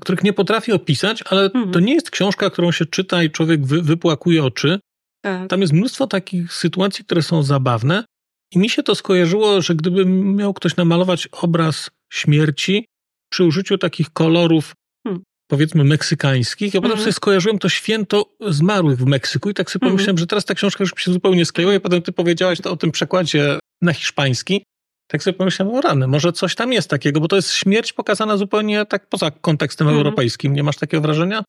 których 0.00 0.24
nie 0.24 0.32
potrafię 0.32 0.74
opisać, 0.74 1.24
ale 1.26 1.44
mhm. 1.44 1.70
to 1.70 1.80
nie 1.80 1.94
jest 1.94 2.10
książka, 2.10 2.50
którą 2.50 2.72
się 2.72 2.86
czyta 2.86 3.22
i 3.22 3.30
człowiek 3.30 3.66
wy, 3.66 3.82
wypłakuje 3.82 4.44
oczy, 4.44 4.80
tak. 5.24 5.48
Tam 5.48 5.60
jest 5.60 5.72
mnóstwo 5.72 6.06
takich 6.06 6.52
sytuacji, 6.52 7.04
które 7.04 7.22
są 7.22 7.42
zabawne. 7.42 8.04
I 8.52 8.58
mi 8.58 8.70
się 8.70 8.82
to 8.82 8.94
skojarzyło, 8.94 9.62
że 9.62 9.74
gdyby 9.74 10.06
miał 10.06 10.54
ktoś 10.54 10.76
namalować 10.76 11.28
obraz 11.32 11.90
śmierci 12.12 12.86
przy 13.32 13.44
użyciu 13.44 13.78
takich 13.78 14.10
kolorów, 14.10 14.72
hmm. 15.06 15.22
powiedzmy, 15.50 15.84
meksykańskich, 15.84 16.74
ja 16.74 16.80
potem 16.80 16.90
mhm. 16.90 17.04
sobie 17.04 17.12
skojarzyłem 17.12 17.58
to 17.58 17.68
święto 17.68 18.24
zmarłych 18.48 18.98
w 18.98 19.06
Meksyku 19.06 19.50
i 19.50 19.54
tak 19.54 19.70
sobie 19.70 19.84
mhm. 19.84 19.92
pomyślałem, 19.92 20.18
że 20.18 20.26
teraz 20.26 20.44
ta 20.44 20.54
książka 20.54 20.84
już 20.84 20.94
mi 20.94 21.00
się 21.00 21.12
zupełnie 21.12 21.44
skleiła 21.44 21.74
i 21.74 21.80
potem 21.80 22.02
ty 22.02 22.12
powiedziałaś 22.12 22.60
to 22.60 22.72
o 22.72 22.76
tym 22.76 22.90
przekładzie 22.90 23.58
na 23.82 23.92
hiszpański. 23.92 24.64
Tak 25.06 25.22
sobie 25.22 25.38
pomyślałem, 25.38 25.74
o 25.74 25.80
rany, 25.80 26.06
może 26.06 26.32
coś 26.32 26.54
tam 26.54 26.72
jest 26.72 26.90
takiego, 26.90 27.20
bo 27.20 27.28
to 27.28 27.36
jest 27.36 27.52
śmierć 27.52 27.92
pokazana 27.92 28.36
zupełnie 28.36 28.86
tak 28.86 29.08
poza 29.08 29.30
kontekstem 29.30 29.86
mhm. 29.86 29.98
europejskim. 29.98 30.54
Nie 30.54 30.62
masz 30.62 30.76
takiego 30.76 31.00
wrażenia? 31.00 31.44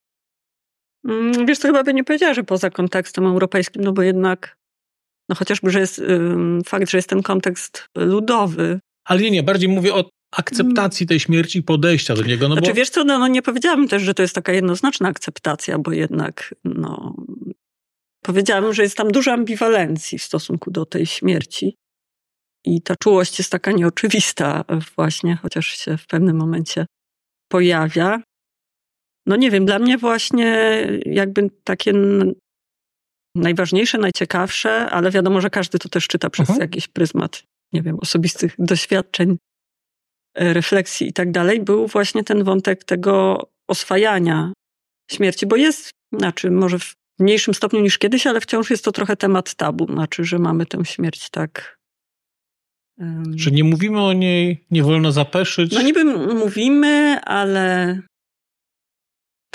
Mm, 1.06 1.46
wiesz, 1.46 1.60
to 1.60 1.68
chyba 1.68 1.84
by 1.84 1.94
nie 1.94 2.04
powiedziała, 2.04 2.34
że 2.34 2.44
poza 2.44 2.70
kontekstem 2.70 3.26
europejskim, 3.26 3.84
no 3.84 3.92
bo 3.92 4.02
jednak, 4.02 4.58
no 5.30 5.36
chociażby, 5.36 5.72
że 5.72 5.80
jest 5.80 6.02
fakt, 6.66 6.90
że 6.90 6.98
jest 6.98 7.10
ten 7.10 7.24
kontekst 7.24 7.88
ludowy. 7.98 8.80
Ale 9.06 9.22
nie, 9.22 9.32
nie, 9.32 9.44
bardziej 9.44 9.70
mówię 9.70 9.94
o 9.94 10.10
akceptacji 10.32 11.08
tej 11.08 11.20
śmierci 11.20 11.60
i 11.60 11.64
podejścia 11.64 12.16
do 12.16 12.22
niego. 12.22 12.48
No 12.50 12.56
znaczy, 12.56 12.72
bo... 12.72 12.76
wiesz 12.76 12.90
co, 12.90 13.04
no, 13.04 13.20
no 13.20 13.28
nie 13.28 13.42
powiedziałabym 13.42 13.88
też, 13.88 14.04
że 14.04 14.14
to 14.14 14.22
jest 14.22 14.36
taka 14.36 14.52
jednoznaczna 14.52 15.10
akceptacja, 15.10 15.80
bo 15.80 15.92
jednak, 15.92 16.56
no, 16.64 17.16
powiedziałabym, 18.22 18.74
że 18.74 18.84
jest 18.84 18.98
tam 18.98 19.12
dużo 19.12 19.32
ambiwalencji 19.32 20.20
w 20.20 20.24
stosunku 20.24 20.72
do 20.72 20.86
tej 20.86 21.06
śmierci. 21.06 21.76
I 22.66 22.82
ta 22.82 22.96
czułość 22.96 23.38
jest 23.38 23.52
taka 23.52 23.72
nieoczywista 23.72 24.66
właśnie, 24.96 25.36
chociaż 25.36 25.68
się 25.68 25.98
w 25.98 26.08
pewnym 26.08 26.38
momencie 26.38 26.86
pojawia. 27.52 28.22
No 29.26 29.36
nie 29.36 29.52
wiem, 29.52 29.66
dla 29.66 29.80
mnie 29.80 29.98
właśnie 29.98 30.82
jakby 31.06 31.50
takie 31.64 31.94
najważniejsze, 33.36 33.98
najciekawsze, 33.98 34.90
ale 34.90 35.12
wiadomo, 35.12 35.42
że 35.42 35.50
każdy 35.50 35.80
to 35.80 35.90
też 35.90 36.08
czyta 36.08 36.30
przez 36.30 36.58
jakiś 36.58 36.88
pryzmat, 36.88 37.44
nie 37.74 37.82
wiem, 37.82 38.00
osobistych 38.00 38.56
doświadczeń, 38.60 39.38
e, 40.36 40.54
refleksji 40.54 41.08
i 41.08 41.14
tak 41.14 41.32
dalej, 41.32 41.62
był 41.62 41.88
właśnie 41.88 42.24
ten 42.24 42.44
wątek 42.44 42.84
tego 42.84 43.48
oswajania 43.70 44.54
śmierci, 45.12 45.46
bo 45.46 45.56
jest, 45.56 45.92
znaczy 46.14 46.52
może 46.52 46.80
w 46.80 46.96
mniejszym 47.20 47.54
stopniu 47.54 47.80
niż 47.80 47.98
kiedyś, 47.98 48.28
ale 48.28 48.42
wciąż 48.42 48.70
jest 48.70 48.86
to 48.86 48.92
trochę 48.92 49.16
temat 49.16 49.56
tabu, 49.56 49.86
znaczy, 49.86 50.24
że 50.24 50.40
mamy 50.40 50.66
tę 50.66 50.86
śmierć 50.86 51.30
tak. 51.30 51.76
Że 53.36 53.52
nie 53.52 53.64
mówimy 53.64 54.02
o 54.02 54.14
niej, 54.14 54.66
nie 54.72 54.84
wolno 54.84 55.12
zapeszyć. 55.12 55.72
No 55.72 55.82
niby 55.82 56.04
mówimy, 56.34 57.22
ale 57.22 58.00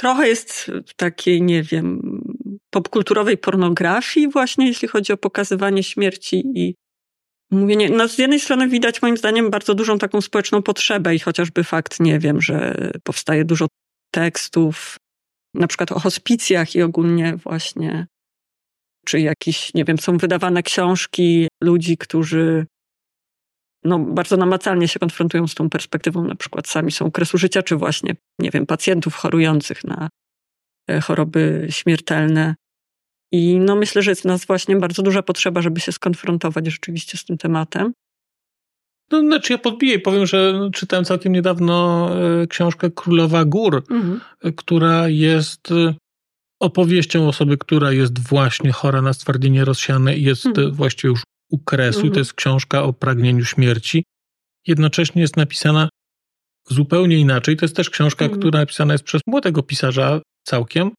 trochę 0.01 0.29
jest 0.29 0.71
takiej, 0.97 1.43
nie 1.43 1.63
wiem, 1.63 2.21
popkulturowej 2.71 3.39
pornografii 3.39 4.29
właśnie, 4.29 4.67
jeśli 4.67 4.89
chodzi 4.89 5.13
o 5.13 5.17
pokazywanie 5.17 5.83
śmierci 5.83 6.43
i 6.55 6.75
mówienie. 7.51 7.91
No 7.91 8.09
z 8.09 8.19
jednej 8.19 8.41
strony 8.41 8.69
widać 8.69 9.03
moim 9.03 9.17
zdaniem 9.17 9.51
bardzo 9.51 9.75
dużą 9.75 9.99
taką 9.99 10.21
społeczną 10.21 10.63
potrzebę 10.63 11.15
i 11.15 11.19
chociażby 11.19 11.65
fakt, 11.65 12.01
nie 12.01 12.19
wiem, 12.19 12.41
że 12.41 12.75
powstaje 13.05 13.45
dużo 13.45 13.67
tekstów, 14.15 14.97
na 15.55 15.67
przykład 15.67 15.93
o 15.93 15.99
hospicjach 15.99 16.75
i 16.75 16.83
ogólnie 16.83 17.37
właśnie, 17.37 18.07
czy 19.07 19.21
jakieś, 19.21 19.75
nie 19.75 19.85
wiem, 19.85 19.99
są 19.99 20.19
wydawane 20.19 20.63
książki 20.63 21.49
ludzi, 21.63 21.97
którzy 21.97 22.67
no, 23.85 23.99
bardzo 23.99 24.37
namacalnie 24.37 24.89
się 24.89 24.99
konfrontują 24.99 25.47
z 25.47 25.55
tą 25.55 25.71
perspektywą, 25.71 26.25
na 26.25 26.35
przykład 26.35 26.69
sami 26.69 26.93
są 26.93 27.07
okresu 27.07 27.39
życia, 27.39 27.63
czy 27.63 27.77
właśnie, 27.77 28.17
nie 28.39 28.51
wiem, 28.51 28.67
pacjentów 28.67 29.15
chorujących 29.15 29.85
na 29.85 30.09
e, 30.91 31.01
choroby 31.01 31.67
śmiertelne. 31.71 32.55
I 33.33 33.59
no, 33.61 33.77
myślę, 33.77 34.03
że 34.03 34.11
jest 34.11 34.23
w 34.23 34.25
nas 34.25 34.45
właśnie 34.45 34.77
bardzo 34.77 35.03
duża 35.03 35.23
potrzeba, 35.23 35.63
żeby 35.63 35.81
się 35.81 35.93
skonfrontować 35.93 36.67
rzeczywiście 36.67 37.19
z 37.19 37.25
tym 37.25 37.39
tematem. 37.39 37.93
No, 39.11 39.21
znaczy 39.21 39.53
ja 39.53 39.59
podbiję 39.59 39.95
i 39.95 40.01
powiem, 40.01 40.27
że 40.27 40.71
czytałem 40.73 41.05
całkiem 41.05 41.33
niedawno 41.33 42.09
e, 42.43 42.47
książkę 42.47 42.91
Królowa 42.91 43.45
Gór, 43.45 43.85
mhm. 43.91 44.21
która 44.57 45.09
jest 45.09 45.73
e, 45.73 45.95
opowieścią 46.61 47.29
osoby, 47.29 47.59
która 47.59 47.93
jest 47.93 48.29
właśnie 48.29 48.73
chora 48.73 49.03
na 49.03 49.13
stwardnienie 49.13 49.65
rozsiane 49.65 50.17
i 50.17 50.23
jest 50.23 50.47
mhm. 50.47 50.73
właściwie 50.73 51.11
już 51.11 51.23
u 51.51 51.59
kresu. 51.59 51.99
Mhm. 51.99 52.13
To 52.15 52.19
jest 52.19 52.35
książka 52.35 52.83
o 52.83 52.93
pragnieniu 52.93 53.45
śmierci. 53.45 54.05
Jednocześnie 54.67 55.23
jest 55.23 55.37
napisana 55.37 55.89
zupełnie 56.69 57.19
inaczej. 57.19 57.57
To 57.57 57.65
jest 57.65 57.77
też 57.77 57.91
książka, 57.91 58.25
mhm. 58.25 58.41
która 58.41 58.61
napisana 58.61 58.95
jest 58.95 59.05
przez 59.05 59.21
młodego 59.27 59.63
pisarza 59.63 60.21
całkiem, 60.47 60.91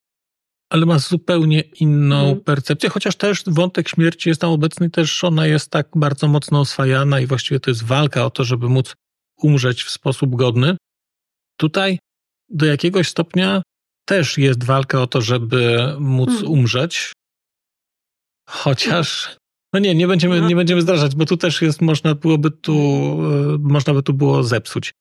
ale 0.70 0.86
ma 0.86 1.00
zupełnie 1.00 1.62
inną 1.62 2.20
mhm. 2.20 2.42
percepcję, 2.42 2.90
chociaż 2.90 3.16
też 3.16 3.44
wątek 3.48 3.90
śmierci 3.90 4.30
jest 4.30 4.42
tam 4.42 4.50
obecny, 4.50 4.90
też 4.90 5.24
ona 5.24 5.48
jest 5.48 5.70
tak 5.70 5.88
bardzo 5.96 6.28
mocno 6.28 6.60
oswajana 6.60 7.20
i 7.20 7.26
właściwie 7.26 7.60
to 7.60 7.72
jest 7.72 7.84
walka 7.84 8.26
o 8.26 8.30
to, 8.30 8.44
żeby 8.44 8.70
móc 8.70 8.96
umrzeć 9.38 9.84
w 9.84 9.90
sposób 9.90 10.36
godny. 10.36 10.78
Tutaj 11.58 12.00
do 12.50 12.66
jakiegoś 12.66 13.08
stopnia 13.08 13.62
też 14.06 14.38
jest 14.38 14.64
walka 14.64 15.02
o 15.02 15.08
to, 15.08 15.22
żeby 15.22 15.94
móc 16.00 16.30
mhm. 16.30 16.52
umrzeć, 16.52 17.14
chociaż 18.50 19.36
no 19.73 19.79
nie, 19.79 19.95
nie 19.95 20.07
będziemy, 20.07 20.41
no. 20.41 20.47
nie 20.47 20.55
będziemy 20.55 20.81
zdarzać, 20.81 21.15
bo 21.15 21.25
tu 21.25 21.38
też 21.38 21.62
jest, 21.62 21.81
można 21.81 22.15
byłoby 22.15 22.51
tu, 22.51 22.73
e, 22.73 23.57
można 23.60 23.93
by 23.93 24.03
tu 24.03 24.13
było 24.13 24.43
zepsuć. 24.43 24.93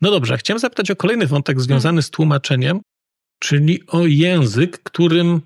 No 0.00 0.10
dobrze, 0.10 0.36
chciałem 0.36 0.58
zapytać 0.58 0.90
o 0.90 0.96
kolejny 0.96 1.26
wątek 1.26 1.60
związany 1.60 2.02
z 2.02 2.10
tłumaczeniem, 2.10 2.80
czyli 3.38 3.86
o 3.86 4.06
język, 4.06 4.82
którym, 4.82 5.40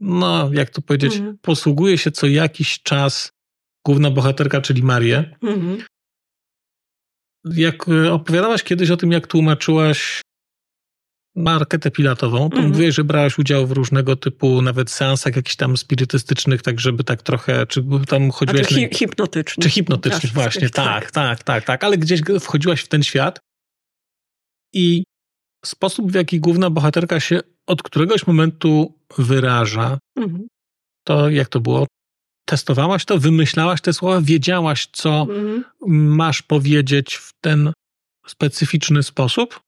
no 0.00 0.50
jak 0.52 0.70
to 0.70 0.82
powiedzieć, 0.82 1.16
mhm. 1.16 1.38
posługuje 1.38 1.98
się 1.98 2.10
co 2.10 2.26
jakiś 2.26 2.82
czas 2.82 3.32
główna 3.86 4.10
bohaterka, 4.10 4.60
czyli 4.60 4.82
Marię. 4.82 5.36
Mhm. 5.42 5.78
Jak 7.44 7.88
e, 7.88 8.12
opowiadałaś 8.12 8.62
kiedyś 8.62 8.90
o 8.90 8.96
tym, 8.96 9.12
jak 9.12 9.26
tłumaczyłaś 9.26 10.22
marketę 11.36 11.90
pilatową, 11.90 12.50
to 12.50 12.56
mm. 12.56 12.70
mówiłeś, 12.70 12.94
że 12.94 13.04
brałaś 13.04 13.38
udział 13.38 13.66
w 13.66 13.72
różnego 13.72 14.16
typu 14.16 14.62
nawet 14.62 14.90
seansach 14.90 15.36
jakichś 15.36 15.56
tam 15.56 15.76
spirytystycznych, 15.76 16.62
tak 16.62 16.80
żeby 16.80 17.04
tak 17.04 17.22
trochę, 17.22 17.66
czy 17.66 17.84
tam 18.08 18.30
chodziłaś... 18.30 18.68
Czy 18.68 18.74
hi 18.74 18.88
hipnotycznych. 18.92 19.64
Czy 19.64 19.70
hipnotycznych, 19.70 20.32
właśnie, 20.32 20.70
tak, 20.70 21.10
tak, 21.10 21.42
tak, 21.42 21.64
tak, 21.64 21.84
ale 21.84 21.98
gdzieś 21.98 22.20
wchodziłaś 22.40 22.80
w 22.80 22.88
ten 22.88 23.02
świat 23.02 23.38
i 24.72 25.04
sposób, 25.64 26.12
w 26.12 26.14
jaki 26.14 26.40
główna 26.40 26.70
bohaterka 26.70 27.20
się 27.20 27.40
od 27.66 27.82
któregoś 27.82 28.26
momentu 28.26 28.98
wyraża, 29.18 29.98
mm. 30.16 30.46
to 31.06 31.30
jak 31.30 31.48
to 31.48 31.60
było? 31.60 31.86
Testowałaś 32.48 33.04
to, 33.04 33.18
wymyślałaś 33.18 33.80
te 33.80 33.92
słowa, 33.92 34.20
wiedziałaś, 34.20 34.88
co 34.92 35.26
mm. 35.30 35.64
masz 36.16 36.42
powiedzieć 36.42 37.14
w 37.14 37.30
ten 37.40 37.72
specyficzny 38.26 39.02
sposób? 39.02 39.63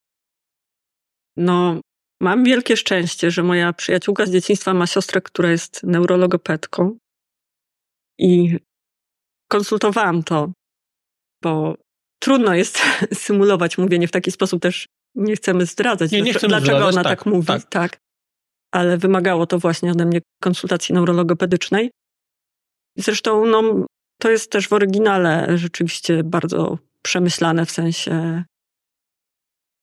No, 1.36 1.80
mam 2.20 2.44
wielkie 2.44 2.76
szczęście, 2.76 3.30
że 3.30 3.42
moja 3.42 3.72
przyjaciółka 3.72 4.26
z 4.26 4.30
dzieciństwa 4.30 4.74
ma 4.74 4.86
siostrę, 4.86 5.20
która 5.20 5.50
jest 5.50 5.82
neurologopedką. 5.82 6.98
I 8.18 8.58
konsultowałam 9.48 10.22
to, 10.22 10.52
bo 11.42 11.74
trudno 12.18 12.54
jest 12.54 12.78
symulować 13.26 13.78
mówienie 13.78 14.08
w 14.08 14.12
taki 14.12 14.30
sposób 14.30 14.62
też 14.62 14.86
nie 15.14 15.36
chcemy 15.36 15.66
zdradzać, 15.66 16.12
nie, 16.12 16.22
nie 16.22 16.34
chcemy 16.34 16.48
dlaczego 16.48 16.76
zdradzać, 16.76 16.94
ona 16.94 17.04
tak, 17.04 17.18
tak, 17.18 17.26
mówi. 17.26 17.46
Tak. 17.46 17.64
tak. 17.64 17.98
Ale 18.72 18.98
wymagało 18.98 19.46
to 19.46 19.58
właśnie 19.58 19.90
ode 19.90 20.04
mnie 20.04 20.20
konsultacji 20.42 20.94
neurologopedycznej. 20.94 21.90
Zresztą 22.98 23.46
no, 23.46 23.86
to 24.20 24.30
jest 24.30 24.50
też 24.50 24.68
w 24.68 24.72
oryginale 24.72 25.58
rzeczywiście 25.58 26.24
bardzo 26.24 26.78
przemyślane 27.02 27.66
w 27.66 27.70
sensie 27.70 28.44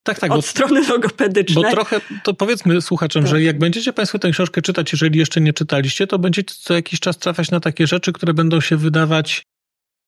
tak, 0.04 0.20
tak, 0.20 0.32
od 0.32 0.38
bo, 0.38 0.42
strony 0.42 0.88
logopedycznej. 0.88 1.64
Bo 1.64 1.72
trochę, 1.72 2.02
to 2.24 2.34
powiedzmy 2.34 2.82
słuchaczom, 2.82 3.24
tak. 3.24 3.32
że 3.32 3.42
jak 3.42 3.60
będziecie 3.60 3.94
Państwo 3.94 4.20
tę 4.20 4.32
książkę 4.32 4.62
czytać, 4.62 4.92
jeżeli 4.92 5.20
jeszcze 5.20 5.42
nie 5.42 5.54
czytaliście, 5.54 6.08
to 6.08 6.20
będziecie 6.20 6.56
co 6.60 6.74
jakiś 6.74 7.00
czas 7.00 7.18
trafiać 7.18 7.52
na 7.52 7.60
takie 7.60 7.88
rzeczy, 7.88 8.14
które 8.14 8.34
będą 8.34 8.62
się 8.62 8.78
wydawać 8.78 9.44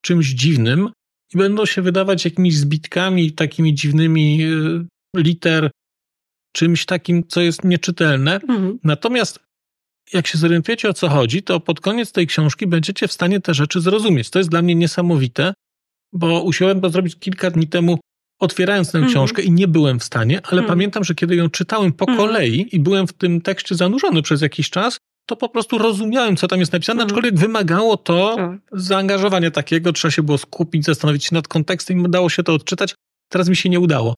czymś 0.02 0.26
dziwnym 0.26 0.90
i 1.34 1.38
będą 1.38 1.66
się 1.66 1.82
wydawać 1.82 2.24
jakimiś 2.24 2.56
zbitkami, 2.56 3.32
takimi 3.32 3.74
dziwnymi 3.74 4.44
y, 4.44 5.22
liter, 5.22 5.70
czymś 6.52 6.86
takim, 6.86 7.26
co 7.28 7.40
jest 7.40 7.64
nieczytelne. 7.64 8.34
Mhm. 8.34 8.78
Natomiast 8.84 9.46
jak 10.12 10.26
się 10.26 10.38
zorientujecie 10.38 10.88
o 10.88 10.94
co 10.94 11.08
chodzi, 11.08 11.42
to 11.42 11.60
pod 11.60 11.80
koniec 11.80 12.12
tej 12.12 12.26
książki 12.26 12.66
będziecie 12.66 13.08
w 13.08 13.12
stanie 13.12 13.40
te 13.40 13.54
rzeczy 13.54 13.80
zrozumieć. 13.80 14.30
To 14.30 14.38
jest 14.38 14.50
dla 14.50 14.62
mnie 14.62 14.74
niesamowite, 14.74 15.54
bo 16.12 16.42
usiłowałem 16.42 16.80
to 16.80 16.90
zrobić 16.90 17.18
kilka 17.18 17.50
dni 17.50 17.68
temu, 17.68 17.98
otwierając 18.38 18.92
tę 18.92 18.98
mm. 18.98 19.10
książkę 19.10 19.42
i 19.42 19.50
nie 19.50 19.68
byłem 19.68 20.00
w 20.00 20.04
stanie, 20.04 20.40
ale 20.44 20.58
mm. 20.58 20.68
pamiętam, 20.68 21.04
że 21.04 21.14
kiedy 21.14 21.36
ją 21.36 21.50
czytałem 21.50 21.92
po 21.92 22.04
mm. 22.04 22.16
kolei 22.16 22.68
i 22.72 22.80
byłem 22.80 23.06
w 23.06 23.12
tym 23.12 23.40
tekście 23.40 23.74
zanurzony 23.74 24.22
przez 24.22 24.42
jakiś 24.42 24.70
czas, 24.70 24.98
to 25.26 25.36
po 25.36 25.48
prostu 25.48 25.78
rozumiałem, 25.78 26.36
co 26.36 26.48
tam 26.48 26.60
jest 26.60 26.72
napisane, 26.72 27.02
aczkolwiek 27.02 27.38
wymagało 27.38 27.96
to 27.96 28.34
tak. 28.36 28.60
zaangażowania 28.72 29.50
takiego, 29.50 29.92
trzeba 29.92 30.12
się 30.12 30.22
było 30.22 30.38
skupić, 30.38 30.84
zastanowić 30.84 31.24
się 31.24 31.34
nad 31.34 31.48
kontekstem 31.48 31.98
i 32.00 32.04
udało 32.04 32.28
się 32.28 32.42
to 32.42 32.54
odczytać. 32.54 32.94
Teraz 33.28 33.48
mi 33.48 33.56
się 33.56 33.68
nie 33.68 33.80
udało. 33.80 34.14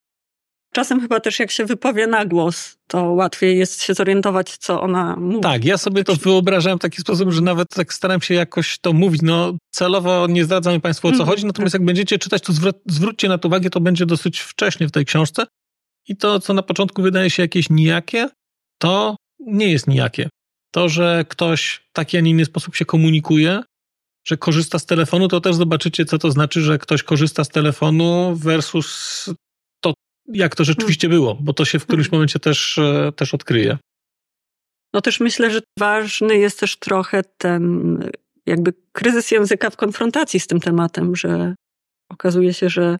Czasem 0.71 1.01
chyba 1.01 1.19
też 1.19 1.39
jak 1.39 1.51
się 1.51 1.65
wypowie 1.65 2.07
na 2.07 2.25
głos, 2.25 2.77
to 2.87 3.03
łatwiej 3.03 3.57
jest 3.57 3.83
się 3.83 3.93
zorientować, 3.93 4.57
co 4.57 4.81
ona 4.81 5.15
mówi. 5.15 5.41
Tak, 5.41 5.65
ja 5.65 5.77
sobie 5.77 6.03
to 6.03 6.15
wyobrażałem 6.15 6.79
w 6.79 6.81
taki 6.81 7.01
sposób, 7.01 7.31
że 7.31 7.41
nawet 7.41 7.67
tak 7.69 7.93
staram 7.93 8.21
się 8.21 8.33
jakoś 8.33 8.79
to 8.79 8.93
mówić. 8.93 9.21
No 9.21 9.53
celowo 9.71 10.27
nie 10.27 10.45
zdradzam 10.45 10.81
Państwu 10.81 11.07
o 11.07 11.11
co 11.11 11.15
mm, 11.15 11.27
chodzi, 11.27 11.45
natomiast 11.45 11.73
jak 11.73 11.85
będziecie 11.85 12.19
czytać, 12.19 12.43
to 12.43 12.53
zwr- 12.53 12.79
zwróćcie 12.85 13.27
na 13.27 13.37
to 13.37 13.47
uwagę, 13.47 13.69
to 13.69 13.79
będzie 13.79 14.05
dosyć 14.05 14.39
wcześnie 14.39 14.87
w 14.87 14.91
tej 14.91 15.05
książce. 15.05 15.45
I 16.07 16.17
to, 16.17 16.39
co 16.39 16.53
na 16.53 16.63
początku 16.63 17.01
wydaje 17.01 17.29
się 17.29 17.43
jakieś 17.43 17.69
nijakie, 17.69 18.29
to 18.81 19.15
nie 19.39 19.71
jest 19.71 19.87
nijakie. 19.87 20.29
To, 20.71 20.89
że 20.89 21.25
ktoś 21.29 21.81
w 21.89 21.93
taki, 21.93 22.17
a 22.17 22.21
nie 22.21 22.31
inny 22.31 22.45
sposób 22.45 22.75
się 22.75 22.85
komunikuje, 22.85 23.61
że 24.27 24.37
korzysta 24.37 24.79
z 24.79 24.85
telefonu, 24.85 25.27
to 25.27 25.41
też 25.41 25.55
zobaczycie, 25.55 26.05
co 26.05 26.17
to 26.17 26.31
znaczy, 26.31 26.61
że 26.61 26.77
ktoś 26.77 27.03
korzysta 27.03 27.43
z 27.43 27.49
telefonu 27.49 28.35
versus 28.35 29.29
jak 30.33 30.55
to 30.55 30.63
rzeczywiście 30.63 31.07
hmm. 31.07 31.21
było, 31.21 31.37
bo 31.41 31.53
to 31.53 31.65
się 31.65 31.79
w 31.79 31.85
którymś 31.85 32.07
hmm. 32.07 32.17
momencie 32.17 32.39
też, 32.39 32.77
e, 32.77 33.11
też 33.15 33.33
odkryje. 33.33 33.77
No 34.93 35.01
też 35.01 35.19
myślę, 35.19 35.51
że 35.51 35.59
ważny 35.79 36.37
jest 36.37 36.59
też 36.59 36.79
trochę 36.79 37.23
ten 37.37 37.97
jakby 38.45 38.73
kryzys 38.91 39.31
języka 39.31 39.69
w 39.69 39.75
konfrontacji 39.75 40.39
z 40.39 40.47
tym 40.47 40.59
tematem, 40.59 41.15
że 41.15 41.55
okazuje 42.11 42.53
się, 42.53 42.69
że 42.69 42.97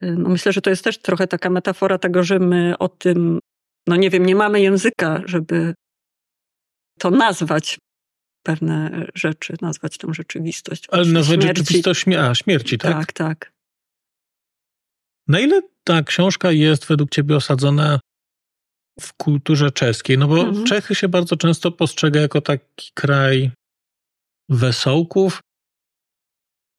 e, 0.00 0.12
no 0.12 0.28
myślę, 0.28 0.52
że 0.52 0.60
to 0.60 0.70
jest 0.70 0.84
też 0.84 0.98
trochę 0.98 1.26
taka 1.26 1.50
metafora 1.50 1.98
tego, 1.98 2.22
że 2.22 2.38
my 2.38 2.78
o 2.78 2.88
tym, 2.88 3.40
no 3.86 3.96
nie 3.96 4.10
wiem, 4.10 4.26
nie 4.26 4.34
mamy 4.36 4.60
języka, 4.60 5.22
żeby 5.24 5.74
to 6.98 7.10
nazwać 7.10 7.78
pewne 8.42 9.06
rzeczy, 9.14 9.54
nazwać 9.62 9.98
tą 9.98 10.14
rzeczywistość. 10.14 10.86
Ale 10.90 11.04
nazwać 11.04 11.42
śmierci. 11.42 11.60
rzeczywistość 11.60 12.04
śmierci, 12.34 12.78
tak? 12.78 12.92
Tak, 12.92 13.12
tak. 13.12 13.51
Na 15.28 15.40
ile 15.40 15.62
ta 15.84 16.02
książka 16.02 16.52
jest 16.52 16.86
według 16.86 17.10
ciebie 17.10 17.36
osadzona 17.36 18.00
w 19.00 19.12
kulturze 19.12 19.70
czeskiej? 19.70 20.18
No 20.18 20.28
bo 20.28 20.40
mhm. 20.40 20.66
Czechy 20.66 20.94
się 20.94 21.08
bardzo 21.08 21.36
często 21.36 21.72
postrzega 21.72 22.20
jako 22.20 22.40
taki 22.40 22.90
kraj 22.94 23.50
wesołków. 24.48 25.40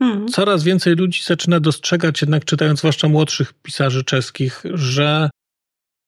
Mhm. 0.01 0.27
Coraz 0.27 0.63
więcej 0.63 0.95
ludzi 0.95 1.23
zaczyna 1.23 1.59
dostrzegać, 1.59 2.21
jednak 2.21 2.45
czytając 2.45 2.79
zwłaszcza 2.79 3.07
młodszych 3.07 3.53
pisarzy 3.53 4.03
czeskich, 4.03 4.63
że 4.73 5.29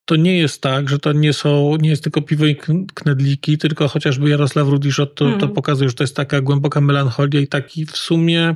to 0.05 0.15
nie 0.15 0.37
jest 0.37 0.61
tak, 0.61 0.89
że 0.89 0.99
to 0.99 1.13
nie 1.13 1.33
są, 1.33 1.75
nie 1.75 1.89
jest 1.89 2.03
tylko 2.03 2.21
piwo 2.21 2.45
i 2.45 2.55
knedliki, 2.93 3.57
tylko 3.57 3.87
chociażby 3.87 4.29
Jarosław 4.29 4.67
Rudiszot 4.67 5.15
to, 5.15 5.25
to 5.25 5.33
mhm. 5.33 5.53
pokazuje, 5.53 5.89
że 5.89 5.95
to 5.95 6.03
jest 6.03 6.15
taka 6.15 6.41
głęboka 6.41 6.81
melancholia 6.81 7.39
i 7.39 7.47
taki 7.47 7.85
w 7.85 7.97
sumie 7.97 8.55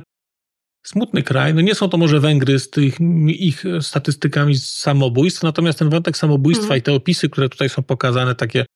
smutny 0.82 1.22
kraj. 1.22 1.54
No 1.54 1.60
nie 1.60 1.74
są 1.74 1.88
to 1.88 1.96
może 1.96 2.20
Węgry 2.20 2.58
z 2.58 2.70
tych 2.70 2.94
ich 3.26 3.64
statystykami 3.80 4.58
samobójstw, 4.58 5.42
natomiast 5.42 5.78
ten 5.78 5.90
wątek 5.90 6.16
samobójstwa 6.16 6.66
mm. 6.66 6.78
i 6.78 6.82
te 6.82 6.92
opisy, 6.92 7.28
które 7.28 7.48
tutaj 7.48 7.68
są 7.68 7.82
pokazane, 7.82 8.34
takie, 8.34 8.66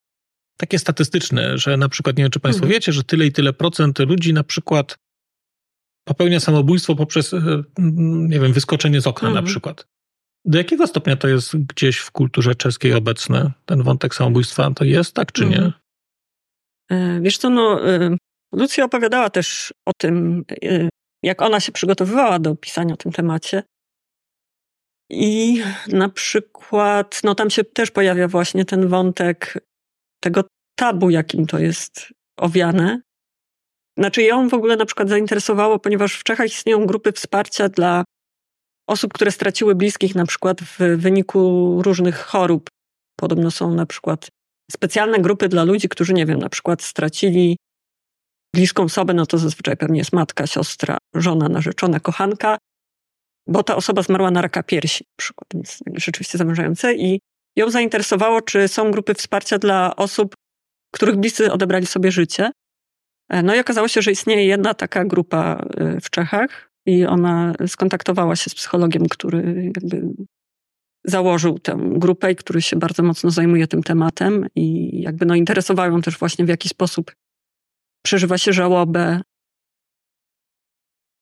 takie 0.56 0.78
statystyczne, 0.78 1.58
że 1.58 1.76
na 1.76 1.88
przykład, 1.88 2.16
nie 2.16 2.24
wiem, 2.24 2.30
czy 2.30 2.40
Państwo 2.40 2.64
mm. 2.64 2.74
wiecie, 2.74 2.92
że 2.92 3.04
tyle 3.04 3.26
i 3.26 3.32
tyle 3.32 3.52
procent 3.52 3.98
ludzi 3.98 4.32
na 4.32 4.44
przykład 4.44 4.96
popełnia 6.04 6.40
samobójstwo 6.40 6.96
poprzez, 6.96 7.34
e, 7.34 7.62
nie 8.28 8.40
wiem, 8.40 8.52
wyskoczenie 8.52 9.00
z 9.00 9.06
okna 9.06 9.28
mm. 9.28 9.44
na 9.44 9.50
przykład. 9.50 9.86
Do 10.44 10.58
jakiego 10.58 10.86
stopnia 10.86 11.16
to 11.16 11.28
jest 11.28 11.56
gdzieś 11.56 11.98
w 11.98 12.10
kulturze 12.10 12.54
czeskiej 12.54 12.92
obecne, 12.92 13.52
ten 13.66 13.82
wątek 13.82 14.14
samobójstwa? 14.14 14.70
To 14.70 14.84
jest 14.84 15.14
tak, 15.14 15.32
czy 15.32 15.46
nie? 15.46 15.72
Mm. 16.90 17.22
Wiesz 17.22 17.38
co, 17.38 17.50
no, 17.50 17.88
e, 17.88 18.16
Lucja 18.52 18.84
opowiadała 18.84 19.30
też 19.30 19.74
o 19.86 19.92
tym, 19.98 20.44
jak 21.24 21.42
ona 21.42 21.60
się 21.60 21.72
przygotowywała 21.72 22.38
do 22.38 22.56
pisania 22.56 22.94
o 22.94 22.96
tym 22.96 23.12
temacie. 23.12 23.62
I 25.10 25.62
na 25.88 26.08
przykład, 26.08 27.20
no 27.24 27.34
tam 27.34 27.50
się 27.50 27.64
też 27.64 27.90
pojawia 27.90 28.28
właśnie 28.28 28.64
ten 28.64 28.88
wątek 28.88 29.58
tego 30.20 30.44
tabu, 30.78 31.10
jakim 31.10 31.46
to 31.46 31.58
jest 31.58 32.12
owiane. 32.38 33.00
Znaczy, 33.98 34.22
ją 34.22 34.48
w 34.48 34.54
ogóle 34.54 34.76
na 34.76 34.86
przykład 34.86 35.08
zainteresowało, 35.08 35.78
ponieważ 35.78 36.14
w 36.14 36.24
Czechach 36.24 36.46
istnieją 36.46 36.86
grupy 36.86 37.12
wsparcia 37.12 37.68
dla 37.68 38.04
osób, 38.88 39.12
które 39.12 39.30
straciły 39.30 39.74
bliskich 39.74 40.14
na 40.14 40.26
przykład 40.26 40.60
w 40.60 40.78
wyniku 40.96 41.82
różnych 41.82 42.16
chorób. 42.16 42.68
Podobno 43.16 43.50
są 43.50 43.74
na 43.74 43.86
przykład 43.86 44.28
specjalne 44.70 45.18
grupy 45.18 45.48
dla 45.48 45.64
ludzi, 45.64 45.88
którzy, 45.88 46.12
nie 46.12 46.26
wiem, 46.26 46.38
na 46.38 46.48
przykład 46.48 46.82
stracili 46.82 47.56
bliską 48.54 48.82
osobę, 48.82 49.14
no 49.14 49.26
to 49.26 49.38
zazwyczaj 49.38 49.76
pewnie 49.76 49.98
jest 49.98 50.12
matka, 50.12 50.46
siostra, 50.46 50.98
żona, 51.14 51.48
narzeczona, 51.48 52.00
kochanka, 52.00 52.58
bo 53.46 53.62
ta 53.62 53.76
osoba 53.76 54.02
zmarła 54.02 54.30
na 54.30 54.42
raka 54.42 54.62
piersi, 54.62 55.04
na 55.04 55.16
przykład, 55.16 55.48
więc 55.54 55.78
rzeczywiście 55.94 56.38
zamierzające 56.38 56.94
i 56.94 57.20
ją 57.56 57.70
zainteresowało, 57.70 58.42
czy 58.42 58.68
są 58.68 58.90
grupy 58.90 59.14
wsparcia 59.14 59.58
dla 59.58 59.96
osób, 59.96 60.34
których 60.94 61.16
bliscy 61.16 61.52
odebrali 61.52 61.86
sobie 61.86 62.12
życie. 62.12 62.50
E, 63.28 63.42
no 63.42 63.54
i 63.54 63.60
okazało 63.60 63.88
się, 63.88 64.02
że 64.02 64.10
istnieje 64.12 64.46
jedna 64.46 64.74
taka 64.74 65.04
grupa 65.04 65.66
e, 65.76 66.00
w 66.00 66.10
Czechach 66.10 66.70
i 66.86 67.06
ona 67.06 67.54
skontaktowała 67.66 68.36
się 68.36 68.50
z 68.50 68.54
psychologiem, 68.54 69.08
który 69.08 69.70
jakby 69.74 70.02
założył 71.04 71.58
tę 71.58 71.78
grupę 71.80 72.32
i 72.32 72.36
który 72.36 72.62
się 72.62 72.76
bardzo 72.76 73.02
mocno 73.02 73.30
zajmuje 73.30 73.66
tym 73.66 73.82
tematem 73.82 74.46
i 74.54 75.00
jakby 75.02 75.26
no 75.26 75.34
interesował 75.34 75.90
ją 75.90 76.02
też 76.02 76.18
właśnie 76.18 76.44
w 76.44 76.48
jaki 76.48 76.68
sposób 76.68 77.12
przeżywa 78.04 78.38
się 78.38 78.52
żałobę, 78.52 79.20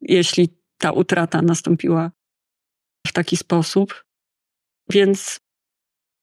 jeśli 0.01 0.49
ta 0.79 0.93
utrata 0.93 1.43
nastąpiła 1.43 2.11
w 3.07 3.13
taki 3.13 3.37
sposób. 3.37 4.05
Więc 4.91 5.41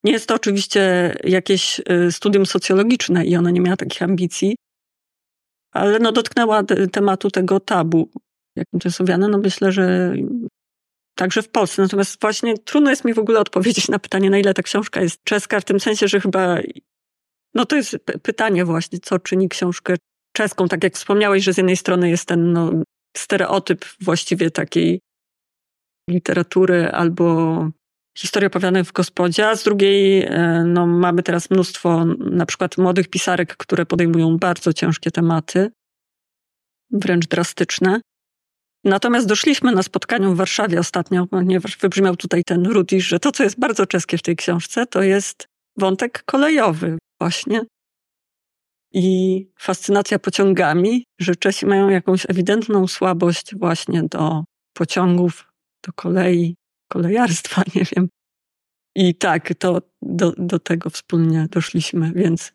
nie 0.03 0.11
jest 0.11 0.27
to 0.27 0.35
oczywiście 0.35 1.15
jakieś 1.23 1.79
y, 1.79 2.11
studium 2.11 2.45
socjologiczne 2.45 3.25
i 3.25 3.35
ona 3.35 3.51
nie 3.51 3.61
miała 3.61 3.77
takich 3.77 4.01
ambicji, 4.01 4.55
ale 5.71 5.99
no 5.99 6.11
dotknęła 6.11 6.63
tematu 6.91 7.31
tego 7.31 7.59
tabu, 7.59 8.09
jakim 8.55 8.79
to 8.79 8.87
jest 8.89 9.01
owiane. 9.01 9.27
No 9.27 9.37
myślę, 9.37 9.71
że 9.71 10.13
także 11.15 11.41
w 11.41 11.49
Polsce. 11.49 11.81
Natomiast 11.81 12.21
właśnie 12.21 12.57
trudno 12.57 12.89
jest 12.89 13.05
mi 13.05 13.13
w 13.13 13.19
ogóle 13.19 13.39
odpowiedzieć 13.39 13.87
na 13.87 13.99
pytanie, 13.99 14.29
na 14.29 14.37
ile 14.37 14.53
ta 14.53 14.63
książka 14.63 15.01
jest 15.01 15.23
czeska, 15.23 15.59
w 15.59 15.65
tym 15.65 15.79
sensie, 15.79 16.07
że 16.07 16.19
chyba 16.19 16.57
no 17.53 17.65
to 17.65 17.75
jest 17.75 17.97
pytanie 18.23 18.65
właśnie, 18.65 18.99
co 18.99 19.19
czyni 19.19 19.49
książkę 19.49 19.95
czeską, 20.39 20.67
tak 20.67 20.83
jak 20.83 20.95
wspomniałeś, 20.95 21.43
że 21.43 21.53
z 21.53 21.57
jednej 21.57 21.77
strony 21.77 22.09
jest 22.09 22.25
ten 22.25 22.53
no, 22.53 22.71
stereotyp 23.17 23.85
właściwie 24.01 24.51
takiej 24.51 24.99
literatury 26.09 26.91
albo 26.91 27.67
historii 28.17 28.47
opowiadanej 28.47 28.83
w 28.83 28.91
gospodzie, 28.91 29.47
a 29.47 29.55
z 29.55 29.63
drugiej 29.63 30.23
e, 30.23 30.63
no, 30.67 30.87
mamy 30.87 31.23
teraz 31.23 31.49
mnóstwo 31.49 32.05
na 32.19 32.45
przykład 32.45 32.77
młodych 32.77 33.07
pisarek, 33.07 33.57
które 33.57 33.85
podejmują 33.85 34.37
bardzo 34.37 34.73
ciężkie 34.73 35.11
tematy, 35.11 35.71
wręcz 36.91 37.27
drastyczne. 37.27 38.01
Natomiast 38.83 39.27
doszliśmy 39.27 39.71
na 39.71 39.83
spotkaniu 39.83 40.33
w 40.33 40.37
Warszawie 40.37 40.79
ostatnio, 40.79 41.27
ponieważ 41.27 41.77
wybrzmiał 41.77 42.15
tutaj 42.15 42.43
ten 42.43 42.65
Rudisz, 42.65 43.07
że 43.07 43.19
to, 43.19 43.31
co 43.31 43.43
jest 43.43 43.59
bardzo 43.59 43.85
czeskie 43.85 44.17
w 44.17 44.21
tej 44.21 44.35
książce, 44.35 44.85
to 44.85 45.03
jest 45.03 45.47
wątek 45.77 46.23
kolejowy 46.25 46.97
właśnie 47.21 47.61
i 48.93 49.47
fascynacja 49.59 50.19
pociągami, 50.19 51.05
że 51.19 51.35
Czesi 51.35 51.65
mają 51.65 51.89
jakąś 51.89 52.25
ewidentną 52.29 52.87
słabość 52.87 53.55
właśnie 53.55 54.03
do 54.03 54.43
pociągów, 54.73 55.51
do 55.85 55.93
kolei, 55.93 56.55
kolejarstwa, 56.91 57.63
nie 57.75 57.83
wiem. 57.95 58.09
I 58.95 59.15
tak, 59.15 59.53
to 59.59 59.81
do, 60.01 60.33
do 60.37 60.59
tego 60.59 60.89
wspólnie 60.89 61.47
doszliśmy, 61.51 62.11
więc 62.15 62.53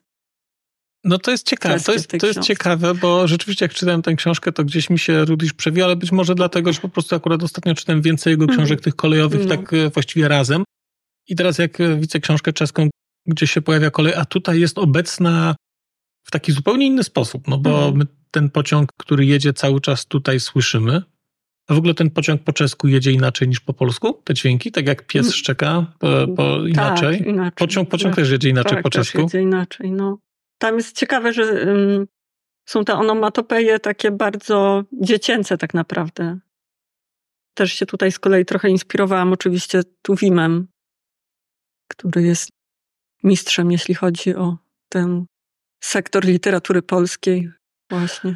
no 1.05 1.17
to 1.17 1.31
jest 1.31 1.47
ciekawe, 1.47 1.79
to 1.79 1.93
jest, 1.93 2.11
to 2.19 2.27
jest 2.27 2.39
ciekawe, 2.39 2.93
bo 2.93 3.27
rzeczywiście 3.27 3.65
jak 3.65 3.73
czytałem 3.73 4.01
tę 4.01 4.15
książkę, 4.15 4.51
to 4.51 4.63
gdzieś 4.63 4.89
mi 4.89 4.99
się 4.99 5.25
Rudysz 5.25 5.53
przewijał, 5.53 5.87
ale 5.87 5.95
być 5.95 6.11
może 6.11 6.35
dlatego, 6.35 6.73
że 6.73 6.81
po 6.81 6.89
prostu 6.89 7.15
akurat 7.15 7.43
ostatnio 7.43 7.75
czytałem 7.75 8.01
więcej 8.01 8.31
jego 8.31 8.47
książek 8.47 8.77
mm. 8.77 8.83
tych 8.83 8.95
kolejowych 8.95 9.41
no. 9.45 9.49
tak 9.49 9.73
e, 9.73 9.89
właściwie 9.89 10.27
razem. 10.27 10.63
I 11.27 11.35
teraz 11.35 11.57
jak 11.57 11.81
e, 11.81 11.95
widzę 11.95 12.19
książkę 12.19 12.53
czeską, 12.53 12.89
gdzie 13.25 13.47
się 13.47 13.61
pojawia 13.61 13.91
kolej, 13.91 14.13
a 14.13 14.25
tutaj 14.25 14.59
jest 14.59 14.77
obecna 14.77 15.55
w 16.25 16.31
taki 16.31 16.51
zupełnie 16.51 16.85
inny 16.85 17.03
sposób, 17.03 17.47
no 17.47 17.57
bo 17.57 17.83
mm. 17.83 17.97
my 17.97 18.05
ten 18.31 18.49
pociąg, 18.49 18.93
który 18.97 19.25
jedzie 19.25 19.53
cały 19.53 19.81
czas 19.81 20.05
tutaj 20.05 20.39
słyszymy, 20.39 21.01
a 21.67 21.73
w 21.73 21.77
ogóle 21.77 21.93
ten 21.93 22.09
pociąg 22.09 22.43
po 22.43 22.53
czesku 22.53 22.87
jedzie 22.87 23.11
inaczej 23.11 23.47
niż 23.47 23.59
po 23.59 23.73
polsku? 23.73 24.21
Te 24.23 24.33
dźwięki? 24.33 24.71
Tak 24.71 24.87
jak 24.87 25.07
pies 25.07 25.25
mm. 25.25 25.33
szczeka 25.33 25.93
po, 25.99 26.07
po 26.35 26.57
tak, 26.57 26.69
inaczej? 26.69 27.17
Tak, 27.17 27.27
inaczej. 27.27 27.51
Pociąg, 27.55 27.89
pociąg 27.89 28.15
tak, 28.15 28.23
też 28.23 28.31
jedzie 28.31 28.49
inaczej 28.49 28.73
tak, 28.73 28.83
po 28.83 28.89
czesku? 28.89 29.21
jedzie 29.21 29.41
inaczej, 29.41 29.91
no. 29.91 30.17
Tam 30.57 30.75
jest 30.75 30.97
ciekawe, 30.97 31.33
że 31.33 31.43
um, 31.43 32.07
są 32.65 32.85
te 32.85 32.93
onomatopeje 32.93 33.79
takie 33.79 34.11
bardzo 34.11 34.83
dziecięce 35.01 35.57
tak 35.57 35.73
naprawdę. 35.73 36.39
Też 37.53 37.73
się 37.73 37.85
tutaj 37.85 38.11
z 38.11 38.19
kolei 38.19 38.45
trochę 38.45 38.69
inspirowałam 38.69 39.33
oczywiście 39.33 39.81
Tuwimem, 40.01 40.67
który 41.87 42.23
jest 42.23 42.49
mistrzem, 43.23 43.71
jeśli 43.71 43.95
chodzi 43.95 44.35
o 44.35 44.57
ten 44.89 45.25
sektor 45.85 46.25
literatury 46.25 46.81
polskiej 46.81 47.51
właśnie. 47.89 48.35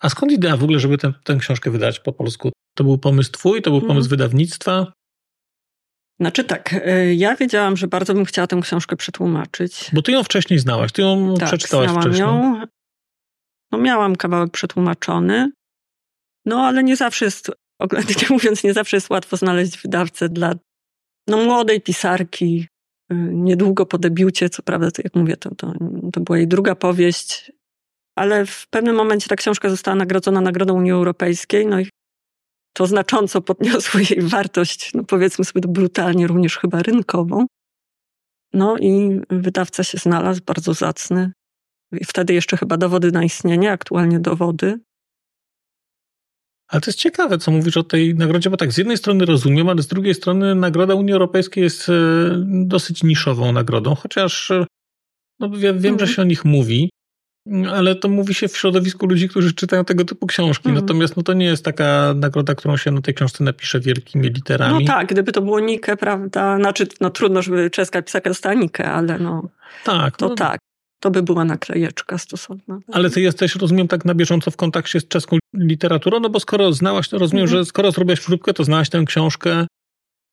A 0.00 0.08
skąd 0.08 0.32
idea 0.32 0.56
w 0.56 0.64
ogóle, 0.64 0.78
żeby 0.78 0.98
tę, 0.98 1.12
tę 1.24 1.36
książkę 1.36 1.70
wydać 1.70 2.00
po 2.00 2.12
polsku? 2.12 2.52
To 2.76 2.84
był 2.84 2.98
pomysł 2.98 3.32
twój, 3.32 3.62
to 3.62 3.70
był 3.70 3.80
pomysł 3.80 4.08
mm. 4.08 4.08
wydawnictwa? 4.08 4.92
Znaczy 6.20 6.44
tak, 6.44 6.72
e, 6.72 7.14
ja 7.14 7.36
wiedziałam, 7.36 7.76
że 7.76 7.88
bardzo 7.88 8.14
bym 8.14 8.24
chciała 8.24 8.46
tę 8.46 8.60
książkę 8.62 8.96
przetłumaczyć. 8.96 9.90
Bo 9.92 10.02
ty 10.02 10.12
ją 10.12 10.24
wcześniej 10.24 10.58
znałaś, 10.58 10.92
ty 10.92 11.02
ją 11.02 11.34
tak, 11.34 11.48
przeczytałaś 11.48 11.90
wcześniej. 11.90 12.20
Ją. 12.20 12.62
No 13.72 13.78
miałam 13.78 14.16
kawałek 14.16 14.52
przetłumaczony, 14.52 15.50
no 16.44 16.60
ale 16.60 16.84
nie 16.84 16.96
zawsze 16.96 17.24
jest, 17.24 17.50
oględnie 17.78 18.26
mówiąc, 18.36 18.64
nie 18.64 18.72
zawsze 18.72 18.96
jest 18.96 19.10
łatwo 19.10 19.36
znaleźć 19.36 19.78
wydawcę 19.78 20.28
dla 20.28 20.54
no, 21.28 21.36
młodej 21.36 21.80
pisarki, 21.80 22.66
niedługo 23.14 23.86
po 23.86 23.98
debiucie, 23.98 24.48
co 24.48 24.62
prawda, 24.62 24.90
to 24.90 25.02
jak 25.04 25.14
mówię, 25.14 25.36
to, 25.36 25.54
to, 25.54 25.72
to 26.12 26.20
była 26.20 26.38
jej 26.38 26.48
druga 26.48 26.74
powieść, 26.74 27.52
ale 28.16 28.46
w 28.46 28.66
pewnym 28.70 28.96
momencie 28.96 29.28
ta 29.28 29.36
książka 29.36 29.70
została 29.70 29.94
nagrodzona 29.94 30.40
Nagrodą 30.40 30.74
Unii 30.74 30.92
Europejskiej, 30.92 31.66
no 31.66 31.80
i 31.80 31.86
to 32.72 32.86
znacząco 32.86 33.40
podniosło 33.40 34.00
jej 34.10 34.22
wartość, 34.22 34.94
no 34.94 35.04
powiedzmy 35.04 35.44
sobie 35.44 35.60
brutalnie, 35.68 36.26
również 36.26 36.58
chyba 36.58 36.82
rynkową. 36.82 37.46
No 38.52 38.78
i 38.78 39.20
wydawca 39.30 39.84
się 39.84 39.98
znalazł, 39.98 40.40
bardzo 40.46 40.74
zacny. 40.74 41.32
I 41.92 42.04
wtedy 42.04 42.34
jeszcze 42.34 42.56
chyba 42.56 42.76
dowody 42.76 43.12
na 43.12 43.24
istnienie, 43.24 43.72
aktualnie 43.72 44.20
dowody. 44.20 44.80
Ale 46.72 46.80
to 46.80 46.90
jest 46.90 46.98
ciekawe, 46.98 47.38
co 47.38 47.50
mówisz 47.50 47.76
o 47.76 47.82
tej 47.82 48.14
nagrodzie, 48.14 48.50
bo 48.50 48.56
tak 48.56 48.72
z 48.72 48.78
jednej 48.78 48.96
strony 48.96 49.24
rozumiem, 49.24 49.68
ale 49.68 49.82
z 49.82 49.86
drugiej 49.86 50.14
strony 50.14 50.54
nagroda 50.54 50.94
Unii 50.94 51.12
Europejskiej 51.12 51.64
jest 51.64 51.88
e, 51.88 51.92
dosyć 52.46 53.02
niszową 53.02 53.52
nagrodą, 53.52 53.94
chociaż 53.94 54.50
e, 54.50 54.66
no, 55.40 55.50
wiem, 55.50 55.78
wiem 55.78 55.82
że 55.82 55.90
mhm. 55.90 56.08
się 56.08 56.22
o 56.22 56.24
nich 56.24 56.44
mówi. 56.44 56.90
Ale 57.70 57.94
to 57.94 58.08
mówi 58.08 58.34
się 58.34 58.48
w 58.48 58.56
środowisku 58.56 59.06
ludzi, 59.06 59.28
którzy 59.28 59.52
czytają 59.54 59.84
tego 59.84 60.04
typu 60.04 60.26
książki. 60.26 60.68
Mm. 60.68 60.80
Natomiast 60.80 61.16
no, 61.16 61.22
to 61.22 61.32
nie 61.32 61.46
jest 61.46 61.64
taka 61.64 62.14
nagroda, 62.16 62.54
którą 62.54 62.76
się 62.76 62.90
na 62.90 63.00
tej 63.00 63.14
książce 63.14 63.44
napisze 63.44 63.80
wielkimi 63.80 64.28
literami. 64.28 64.84
No 64.84 64.94
tak, 64.94 65.08
gdyby 65.08 65.32
to 65.32 65.42
było 65.42 65.60
Nike, 65.60 65.96
prawda? 65.96 66.56
Znaczy, 66.56 66.86
no 67.00 67.10
trudno, 67.10 67.42
żeby 67.42 67.70
czeska 67.70 68.02
pisarka 68.02 68.30
dostała 68.30 68.54
Nike, 68.54 68.92
ale 68.92 69.18
no. 69.18 69.48
Tak. 69.84 70.16
To 70.16 70.28
no. 70.28 70.34
tak. 70.34 70.60
To 71.02 71.10
by 71.10 71.22
była 71.22 71.44
naklejeczka 71.44 72.18
stosowna. 72.18 72.78
Ale 72.92 73.10
ty 73.10 73.20
jesteś, 73.20 73.56
rozumiem, 73.56 73.88
tak 73.88 74.04
na 74.04 74.14
bieżąco 74.14 74.50
w 74.50 74.56
kontakcie 74.56 75.00
z 75.00 75.08
czeską 75.08 75.38
literaturą, 75.54 76.20
no 76.20 76.30
bo 76.30 76.40
skoro 76.40 76.72
znałaś, 76.72 77.08
to 77.08 77.18
rozumiem, 77.18 77.46
mm. 77.46 77.56
że 77.56 77.64
skoro 77.64 77.90
zrobiłaś 77.90 78.20
próbkę, 78.20 78.54
to 78.54 78.64
znałaś 78.64 78.88
tę 78.90 79.04
książkę, 79.06 79.66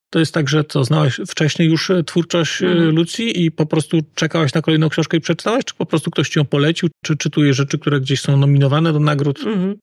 to 0.10 0.20
jest 0.20 0.34
tak, 0.34 0.50
że 0.50 0.64
co, 0.64 0.84
znałeś 0.84 1.20
wcześniej 1.28 1.70
już 1.70 1.90
e, 1.90 2.04
twórczość 2.04 2.62
mhm. 2.62 2.96
Lucji 2.96 3.46
i 3.46 3.52
po 3.52 3.66
prostu 3.66 3.98
czekałaś 4.16 4.54
na 4.54 4.62
kolejną 4.62 4.90
książkę 4.90 5.18
i 5.18 5.22
przeczytałaś, 5.22 5.66
czy 5.66 5.76
po 5.76 5.86
prostu 5.86 6.12
ktoś 6.12 6.30
ci 6.30 6.40
ją 6.40 6.46
polecił, 6.46 6.90
czy 7.06 7.18
czytujesz 7.18 7.58
rzeczy, 7.58 7.80
które 7.80 8.02
gdzieś 8.02 8.22
są 8.22 8.38
nominowane 8.38 8.94
do 8.94 9.00
nagród? 9.00 9.40
Mhm. 9.40 9.76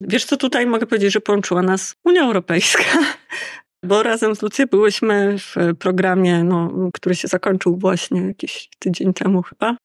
Wiesz 0.00 0.24
co, 0.24 0.36
tutaj 0.36 0.66
mogę 0.66 0.86
powiedzieć, 0.86 1.12
że 1.12 1.20
połączyła 1.20 1.62
nas 1.62 1.94
Unia 2.04 2.22
Europejska, 2.22 2.84
bo 3.84 4.02
razem 4.02 4.36
z 4.36 4.42
Lucją 4.42 4.66
byłyśmy 4.66 5.38
w 5.38 5.54
programie, 5.78 6.44
no, 6.44 6.90
który 6.94 7.14
się 7.14 7.28
zakończył 7.28 7.76
właśnie 7.76 8.20
jakiś 8.20 8.68
tydzień 8.78 9.12
temu 9.12 9.42
chyba. 9.42 9.76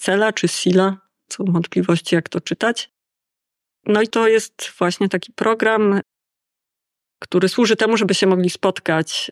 Cela 0.00 0.32
czy 0.32 0.48
Sila, 0.48 0.98
są 1.30 1.44
wątpliwości, 1.44 2.14
jak 2.14 2.28
to 2.28 2.40
czytać. 2.40 2.90
No 3.86 4.02
i 4.02 4.08
to 4.08 4.28
jest 4.28 4.72
właśnie 4.78 5.08
taki 5.08 5.32
program 5.32 6.00
który 7.24 7.48
służy 7.48 7.76
temu, 7.76 7.96
żeby 7.96 8.14
się 8.14 8.26
mogli 8.26 8.50
spotkać 8.50 9.30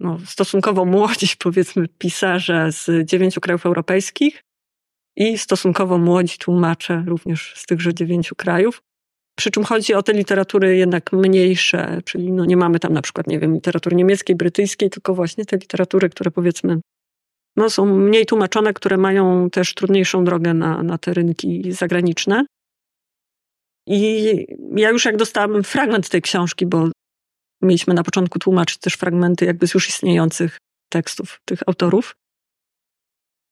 no, 0.00 0.18
stosunkowo 0.26 0.84
młodzi, 0.84 1.26
powiedzmy, 1.44 1.88
pisarze 1.88 2.72
z 2.72 3.08
dziewięciu 3.08 3.40
krajów 3.40 3.66
europejskich 3.66 4.42
i 5.16 5.38
stosunkowo 5.38 5.98
młodzi 5.98 6.38
tłumacze 6.38 7.04
również 7.06 7.54
z 7.56 7.66
tychże 7.66 7.94
dziewięciu 7.94 8.34
krajów. 8.34 8.82
Przy 9.38 9.50
czym 9.50 9.64
chodzi 9.64 9.94
o 9.94 10.02
te 10.02 10.12
literatury 10.12 10.76
jednak 10.76 11.12
mniejsze, 11.12 12.00
czyli 12.04 12.32
no 12.32 12.44
nie 12.44 12.56
mamy 12.56 12.78
tam 12.78 12.92
na 12.92 13.02
przykład, 13.02 13.26
nie 13.26 13.38
wiem, 13.38 13.54
literatury 13.54 13.96
niemieckiej, 13.96 14.36
brytyjskiej, 14.36 14.90
tylko 14.90 15.14
właśnie 15.14 15.44
te 15.44 15.56
literatury, 15.56 16.08
które 16.08 16.30
powiedzmy 16.30 16.80
no, 17.56 17.70
są 17.70 17.86
mniej 17.86 18.26
tłumaczone, 18.26 18.74
które 18.74 18.96
mają 18.96 19.50
też 19.50 19.74
trudniejszą 19.74 20.24
drogę 20.24 20.54
na, 20.54 20.82
na 20.82 20.98
te 20.98 21.14
rynki 21.14 21.72
zagraniczne. 21.72 22.44
I 23.86 24.32
ja 24.76 24.90
już 24.90 25.04
jak 25.04 25.16
dostałam 25.16 25.62
fragment 25.62 26.08
tej 26.08 26.22
książki, 26.22 26.66
bo 26.66 26.88
mieliśmy 27.62 27.94
na 27.94 28.02
początku 28.02 28.38
tłumaczyć 28.38 28.78
też 28.78 28.94
fragmenty 28.94 29.44
jakby 29.44 29.66
z 29.66 29.74
już 29.74 29.88
istniejących 29.88 30.58
tekstów 30.92 31.40
tych 31.44 31.60
autorów, 31.66 32.14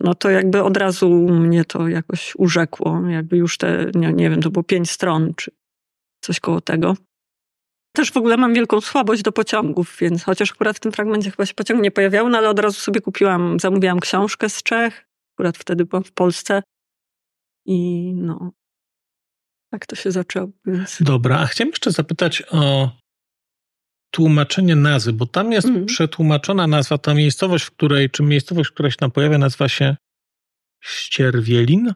no 0.01 0.15
to 0.15 0.31
jakby 0.31 0.63
od 0.63 0.77
razu 0.77 1.11
mnie 1.15 1.65
to 1.65 1.89
jakoś 1.89 2.33
urzekło. 2.37 3.09
Jakby 3.09 3.37
już 3.37 3.59
te, 3.59 3.91
nie, 3.95 4.13
nie 4.13 4.31
wiem, 4.31 4.43
to 4.43 4.51
było 4.51 4.63
pięć 4.63 4.91
stron, 4.91 5.35
czy 5.37 5.51
coś 6.27 6.41
koło 6.41 6.61
tego. 6.61 6.97
Też 7.93 8.13
w 8.13 8.17
ogóle 8.17 8.37
mam 8.37 8.55
wielką 8.55 8.81
słabość 8.81 9.23
do 9.23 9.33
pociągów, 9.33 9.97
więc 10.01 10.25
chociaż 10.25 10.53
akurat 10.53 10.77
w 10.77 10.81
tym 10.81 10.93
fragmencie 10.93 11.31
chyba 11.31 11.47
się 11.47 11.55
pociąg 11.55 11.83
nie 11.83 11.91
pojawiał, 11.91 12.29
no 12.29 12.39
ale 12.39 12.49
od 12.49 12.59
razu 12.59 12.81
sobie 12.81 13.01
kupiłam, 13.01 13.61
zamówiłam 13.61 14.01
książkę 14.01 14.49
z 14.49 14.63
Czech. 14.63 15.07
Akurat 15.35 15.59
wtedy 15.59 15.85
byłam 15.85 16.05
w 16.05 16.13
Polsce. 16.13 16.63
I 17.67 18.13
no, 18.15 18.53
tak 19.71 19.87
to 19.87 19.97
się 19.97 20.11
zaczęło. 20.11 20.49
Więc... 20.67 20.97
Dobra, 21.01 21.39
a 21.39 21.47
chciałem 21.47 21.71
jeszcze 21.71 21.91
zapytać 21.91 22.43
o 22.51 22.91
tłumaczenie 24.11 24.77
nazwy, 24.77 25.13
bo 25.13 25.27
tam 25.27 25.53
jest 25.53 25.69
mm. 25.69 25.87
przetłumaczona 25.87 26.67
nazwa, 26.67 26.99
ta 26.99 27.15
miejscowość, 27.15 27.65
w 27.65 27.71
której, 27.71 28.11
czy 28.11 28.23
miejscowość, 28.23 28.71
która 28.71 28.91
się 28.91 28.97
tam 28.97 29.11
pojawia, 29.11 29.39
nazywa 29.39 29.69
się 29.69 29.97
Ścierwielin? 30.81 31.95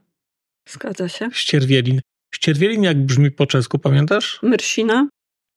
Zgadza 0.68 1.08
się. 1.08 1.28
Ścierwielin. 1.32 2.00
Ścierwielin 2.34 2.82
jak 2.82 3.06
brzmi 3.06 3.30
po 3.30 3.46
czesku, 3.46 3.78
pamiętasz? 3.78 4.38
Myrsina. 4.42 5.08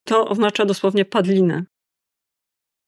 To 0.06 0.28
oznacza 0.28 0.64
dosłownie 0.64 1.04
padlinę. 1.04 1.64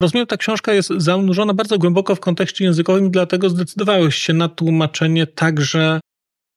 Rozumiem, 0.03 0.27
ta 0.27 0.37
książka 0.37 0.73
jest 0.73 0.93
zanurzona 0.97 1.55
bardzo 1.55 1.79
głęboko 1.79 2.15
w 2.15 2.21
kontekście 2.21 2.65
językowym, 2.65 3.11
dlatego 3.11 3.51
zdecydowałeś 3.51 4.17
się 4.17 4.33
na 4.33 4.49
tłumaczenie 4.49 5.27
także 5.27 6.01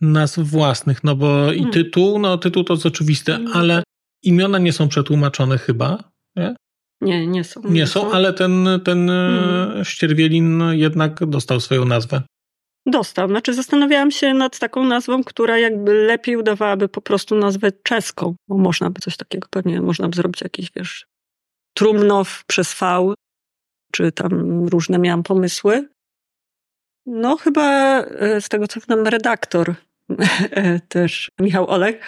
nazw 0.02 0.40
własnych, 0.40 1.04
no 1.04 1.16
bo 1.16 1.52
i 1.52 1.58
hmm. 1.58 1.74
tytuł, 1.74 2.20
no 2.20 2.38
tytuł 2.38 2.64
to 2.64 2.74
jest 2.74 2.86
oczywiste, 2.86 3.32
hmm. 3.32 3.52
ale 3.54 3.84
imiona 4.24 4.58
nie 4.58 4.74
są 4.74 4.88
przetłumaczone 4.88 5.58
chyba, 5.58 6.12
nie? 6.36 6.56
Nie, 7.02 7.28
nie 7.28 7.44
są. 7.44 7.62
Nie, 7.64 7.70
nie 7.70 7.88
są, 7.88 8.02
są, 8.02 8.12
ale 8.12 8.34
ten, 8.34 8.68
ten 8.86 9.08
hmm. 9.08 9.86
Ścierwielin 9.86 10.64
jednak 10.72 11.26
dostał 11.26 11.60
swoją 11.60 11.86
nazwę. 11.86 12.22
Dostał. 12.86 13.28
Znaczy 13.28 13.54
zastanawiałam 13.54 14.12
się 14.12 14.34
nad 14.34 14.60
taką 14.60 14.84
nazwą, 14.84 15.24
która 15.24 15.58
jakby 15.58 15.94
lepiej 15.94 16.38
udawałaby 16.38 16.90
po 16.90 17.02
prostu 17.02 17.36
nazwę 17.36 17.72
czeską, 17.84 18.36
bo 18.48 18.58
można 18.58 18.90
by 18.90 19.02
coś 19.02 19.18
takiego, 19.18 19.48
pewnie 19.52 19.82
można 19.82 20.08
by 20.08 20.16
zrobić 20.16 20.42
jakiś, 20.42 20.72
wiesz, 20.76 21.06
Trumnow 21.74 22.44
przez 22.48 22.74
V, 22.80 23.14
czy 23.92 24.12
tam 24.12 24.64
różne 24.68 25.00
miałam 25.00 25.24
pomysły. 25.24 25.90
No 27.06 27.38
chyba 27.38 28.00
e, 28.02 28.42
z 28.42 28.50
tego 28.50 28.68
co 28.68 28.80
znam 28.80 29.08
redaktor 29.08 29.76
też 30.90 31.32
Michał 31.40 31.70
Olek. 31.70 32.04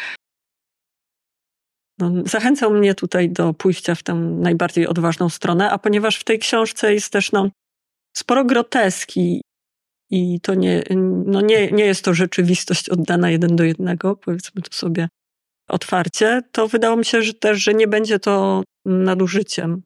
No, 1.99 2.11
zachęcał 2.25 2.73
mnie 2.73 2.95
tutaj 2.95 3.29
do 3.29 3.53
pójścia 3.53 3.95
w 3.95 4.03
tę 4.03 4.13
najbardziej 4.13 4.87
odważną 4.87 5.29
stronę, 5.29 5.71
a 5.71 5.77
ponieważ 5.77 6.15
w 6.15 6.23
tej 6.23 6.39
książce 6.39 6.93
jest 6.93 7.13
też 7.13 7.31
no, 7.31 7.49
sporo 8.17 8.45
groteski 8.45 9.41
i 10.11 10.39
to 10.41 10.55
nie, 10.55 10.83
no 11.25 11.41
nie, 11.41 11.71
nie 11.71 11.85
jest 11.85 12.05
to 12.05 12.13
rzeczywistość 12.13 12.89
oddana 12.89 13.31
jeden 13.31 13.55
do 13.55 13.63
jednego, 13.63 14.15
powiedzmy 14.15 14.61
to 14.61 14.77
sobie 14.77 15.07
otwarcie, 15.69 16.41
to 16.51 16.67
wydało 16.67 16.97
mi 16.97 17.05
się 17.05 17.21
że 17.21 17.33
też, 17.33 17.63
że 17.63 17.73
nie 17.73 17.87
będzie 17.87 18.19
to 18.19 18.63
nadużyciem. 18.85 19.81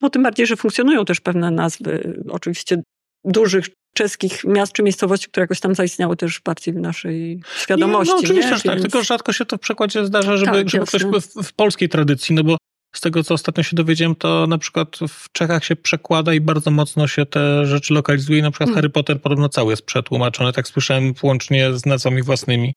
No 0.00 0.10
tym 0.10 0.22
bardziej, 0.22 0.46
że 0.46 0.56
funkcjonują 0.56 1.04
też 1.04 1.20
pewne 1.20 1.50
nazwy, 1.50 2.22
oczywiście 2.28 2.82
dużych 3.24 3.66
czeskich 3.96 4.44
miast 4.44 4.72
czy 4.72 4.82
miejscowości, 4.82 5.28
które 5.28 5.44
jakoś 5.44 5.60
tam 5.60 5.74
zaistniały 5.74 6.16
też 6.16 6.40
bardziej 6.40 6.74
w 6.74 6.76
naszej 6.76 7.42
świadomości. 7.56 8.12
Nie, 8.12 8.16
no 8.16 8.20
oczywiście, 8.24 8.50
nie? 8.50 8.56
że 8.56 8.62
tak, 8.62 8.80
tylko 8.80 9.02
rzadko 9.02 9.32
się 9.32 9.44
to 9.44 9.56
w 9.56 9.60
przekładzie 9.60 10.04
zdarza, 10.06 10.36
żeby, 10.36 10.52
tak, 10.52 10.68
żeby 10.68 10.86
ktoś 10.86 11.04
w, 11.04 11.42
w 11.42 11.52
polskiej 11.52 11.88
tradycji, 11.88 12.34
no 12.34 12.44
bo 12.44 12.56
z 12.98 13.00
tego, 13.00 13.24
co 13.24 13.34
ostatnio 13.34 13.62
się 13.62 13.76
dowiedziałem, 13.76 14.14
to 14.14 14.46
na 14.46 14.58
przykład 14.58 14.96
w 15.08 15.32
Czechach 15.32 15.64
się 15.64 15.76
przekłada 15.76 16.34
i 16.34 16.40
bardzo 16.40 16.70
mocno 16.70 17.08
się 17.08 17.26
te 17.26 17.66
rzeczy 17.66 17.94
lokalizuje. 17.94 18.42
Na 18.42 18.50
przykład 18.50 18.68
hmm. 18.68 18.74
Harry 18.76 18.90
Potter 18.90 19.20
podobno 19.20 19.48
cały 19.48 19.72
jest 19.72 19.82
przetłumaczony, 19.82 20.52
tak 20.52 20.68
słyszałem, 20.68 21.12
włącznie 21.12 21.72
z 21.72 21.86
nazwami 21.86 22.22
własnymi. 22.22 22.74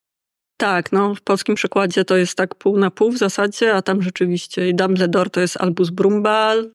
Tak, 0.56 0.92
no 0.92 1.14
w 1.14 1.20
polskim 1.20 1.54
przekładzie 1.54 2.04
to 2.04 2.16
jest 2.16 2.34
tak 2.34 2.54
pół 2.54 2.78
na 2.78 2.90
pół 2.90 3.12
w 3.12 3.18
zasadzie, 3.18 3.74
a 3.74 3.82
tam 3.82 4.02
rzeczywiście 4.02 4.68
i 4.68 4.74
Dumbledore 4.74 5.30
to 5.30 5.40
jest 5.40 5.56
Albus 5.56 5.90
Brumbal. 5.90 6.70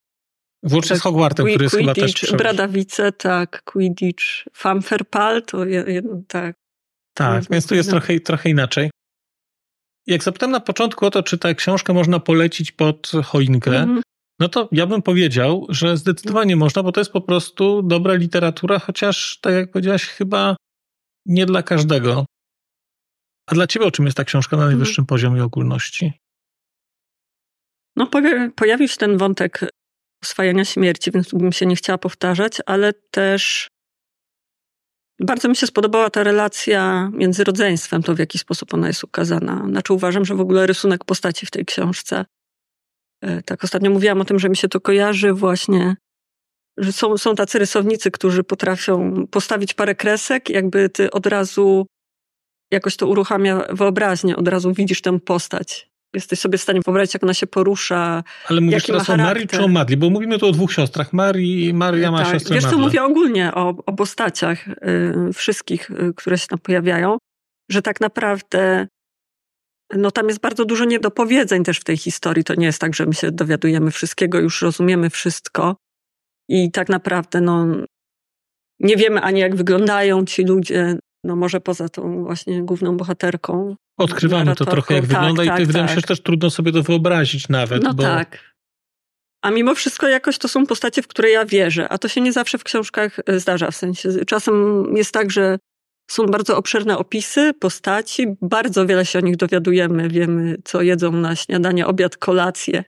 Włącznie 0.64 0.96
z 0.96 1.02
Hogwartem, 1.02 1.46
który 1.46 1.64
jest 1.64 1.76
chyba 1.76 1.94
też 1.94 2.34
Bradawice, 2.38 3.12
tak, 3.12 3.62
Quidditch, 3.64 4.24
Famferpal, 4.54 5.44
to 5.44 5.66
jedno, 5.66 6.22
tak. 6.28 6.56
Tak, 7.14 7.44
więc 7.50 7.68
tu 7.68 7.76
jest 7.76 7.90
no. 7.90 7.92
trochę, 7.92 8.20
trochę 8.20 8.50
inaczej. 8.50 8.90
Jak 10.08 10.24
zapytam 10.24 10.52
na 10.52 10.60
początku 10.60 11.06
o 11.06 11.12
to, 11.12 11.24
czy 11.24 11.38
tę 11.38 11.56
książkę 11.56 11.94
można 11.94 12.20
polecić 12.20 12.72
pod 12.72 13.12
choinkę, 13.24 13.72
mm 13.72 14.02
no 14.40 14.50
to 14.50 14.70
ja 14.72 14.86
bym 14.88 15.02
powiedział, 15.02 15.66
że 15.70 15.98
zdecydowanie 15.98 16.56
można, 16.56 16.84
bo 16.84 16.92
to 16.92 17.02
jest 17.02 17.12
po 17.12 17.22
prostu 17.22 17.82
dobra 17.82 18.14
literatura, 18.14 18.80
chociaż, 18.80 19.40
tak 19.42 19.54
jak 19.54 19.72
powiedziałaś, 19.72 20.06
chyba 20.06 20.56
nie 21.26 21.46
dla 21.46 21.64
każdego. 21.64 22.26
A 23.48 23.56
dla 23.56 23.68
ciebie 23.68 23.86
o 23.86 23.92
czym 23.92 24.06
jest 24.06 24.18
ta 24.18 24.24
książka 24.24 24.58
na 24.58 24.64
mhm. 24.64 24.78
najwyższym 24.78 25.02
mm. 25.02 25.08
poziomie 25.08 25.44
ogólności? 25.44 26.14
No, 27.96 28.10
pojawił 28.56 28.88
się 28.88 28.98
ten 28.98 29.18
wątek 29.18 29.60
oswajania 30.24 30.66
śmierci, 30.66 31.12
więc 31.12 31.34
bym 31.34 31.52
się 31.52 31.66
nie 31.66 31.76
chciała 31.76 31.98
powtarzać, 31.98 32.58
ale 32.66 32.94
też 32.94 33.68
bardzo 35.20 35.50
mi 35.50 35.56
się 35.56 35.68
spodobała 35.68 36.10
ta 36.10 36.24
relacja 36.24 37.10
między 37.14 37.44
rodzeństwem, 37.44 38.04
to 38.04 38.16
w 38.16 38.20
jaki 38.20 38.38
sposób 38.38 38.74
ona 38.74 38.88
jest 38.88 39.04
ukazana. 39.04 39.66
Znaczy 39.70 39.94
uważam, 39.94 40.26
że 40.26 40.36
w 40.36 40.42
ogóle 40.42 40.68
rysunek 40.68 41.06
postaci 41.06 41.46
w 41.46 41.52
tej 41.52 41.66
książce, 41.66 42.26
e, 43.22 43.42
tak 43.42 43.64
ostatnio 43.64 43.90
mówiłam 43.92 44.22
o 44.22 44.26
tym, 44.26 44.40
że 44.40 44.50
mi 44.50 44.58
się 44.58 44.68
to 44.68 44.82
kojarzy 44.82 45.34
właśnie, 45.34 45.96
że 46.78 46.92
są, 46.92 47.18
są 47.18 47.36
tacy 47.36 47.60
rysownicy, 47.60 48.12
którzy 48.12 48.44
potrafią 48.44 49.28
postawić 49.28 49.74
parę 49.74 49.96
kresek, 49.96 50.50
jakby 50.50 50.90
ty 50.90 51.12
od 51.12 51.26
razu 51.26 51.86
jakoś 52.72 52.98
to 52.98 53.08
uruchamia 53.08 53.62
wyobraźnię, 53.70 54.36
od 54.36 54.48
razu 54.48 54.74
widzisz 54.74 55.02
tę 55.02 55.20
postać. 55.20 55.95
Jesteś 56.16 56.40
sobie 56.40 56.58
w 56.58 56.62
stanie 56.62 56.80
wyobrazić, 56.86 57.14
jak 57.14 57.24
ona 57.24 57.34
się 57.34 57.48
porusza. 57.48 58.24
Ale 58.48 58.62
mówisz 58.62 58.84
teraz 58.84 59.10
o 59.10 59.18
Marii 59.18 59.48
czy 59.48 59.64
o 59.64 59.68
Madli? 59.68 59.98
Bo 59.98 60.10
mówimy 60.10 60.40
tu 60.40 60.48
o 60.48 60.52
dwóch 60.52 60.74
siostrach. 60.74 61.14
Marii, 61.14 61.74
Maria 61.74 62.12
ma 62.12 62.24
tak. 62.24 62.34
siostrę 62.34 62.56
Wiesz 62.56 62.66
co, 62.66 62.78
mówię 62.78 63.04
ogólnie 63.04 63.54
o, 63.54 63.70
o 63.86 63.94
postaciach 63.94 64.68
y, 64.68 65.34
wszystkich, 65.34 65.92
y, 65.92 66.14
które 66.16 66.38
się 66.38 66.48
tam 66.48 66.60
pojawiają, 66.60 67.18
że 67.72 67.82
tak 67.82 68.02
naprawdę 68.02 68.88
no 69.94 70.12
tam 70.12 70.28
jest 70.28 70.40
bardzo 70.40 70.66
dużo 70.66 70.86
niedopowiedzeń 70.86 71.64
też 71.64 71.80
w 71.80 71.84
tej 71.84 71.98
historii. 71.98 72.44
To 72.44 72.56
nie 72.56 72.66
jest 72.66 72.82
tak, 72.82 72.96
że 72.96 73.06
my 73.06 73.14
się 73.14 73.32
dowiadujemy 73.32 73.92
wszystkiego, 73.92 74.40
już 74.40 74.62
rozumiemy 74.62 75.10
wszystko 75.10 75.76
i 76.50 76.72
tak 76.72 76.90
naprawdę 76.90 77.42
no, 77.42 77.68
nie 78.80 78.98
wiemy 78.98 79.22
ani 79.22 79.40
jak 79.40 79.56
wyglądają 79.56 80.26
ci 80.26 80.44
ludzie, 80.44 80.98
no 81.24 81.36
może 81.36 81.62
poza 81.62 81.90
tą 81.90 82.24
właśnie 82.24 82.64
główną 82.64 82.98
bohaterką. 82.98 83.76
Odkrywamy 83.98 84.56
to 84.56 84.66
trochę, 84.66 84.94
jak 84.94 85.04
tak, 85.04 85.14
wygląda 85.14 85.46
tak, 85.46 85.60
i 85.60 85.66
wydaje 85.66 85.84
mi 85.84 85.90
się, 85.90 85.96
tak. 85.96 86.02
że 86.02 86.08
też 86.08 86.22
trudno 86.22 86.50
sobie 86.50 86.72
to 86.72 86.84
wyobrazić 86.84 87.50
nawet. 87.50 87.84
No 87.84 87.94
bo... 87.94 88.04
tak. 88.04 88.56
A 89.42 89.52
mimo 89.52 89.76
wszystko 89.76 90.08
jakoś 90.08 90.38
to 90.38 90.48
są 90.48 90.66
postacie, 90.66 91.02
w 91.02 91.08
które 91.08 91.30
ja 91.30 91.46
wierzę, 91.46 91.90
a 91.90 91.98
to 91.98 92.08
się 92.08 92.22
nie 92.22 92.34
zawsze 92.34 92.58
w 92.58 92.64
książkach 92.64 93.18
e, 93.26 93.40
zdarza. 93.40 93.72
W 93.72 93.76
sensie 93.76 94.10
czasem 94.28 94.86
jest 94.96 95.12
tak, 95.12 95.32
że 95.32 95.58
są 96.12 96.26
bardzo 96.26 96.58
obszerne 96.58 96.98
opisy 96.98 97.54
postaci, 97.54 98.28
bardzo 98.42 98.86
wiele 98.86 99.06
się 99.06 99.20
o 99.20 99.22
nich 99.22 99.36
dowiadujemy, 99.36 100.10
wiemy, 100.10 100.58
co 100.64 100.82
jedzą 100.82 101.12
na 101.12 101.36
śniadanie, 101.36 101.88
obiad, 101.88 102.18
kolację, 102.18 102.84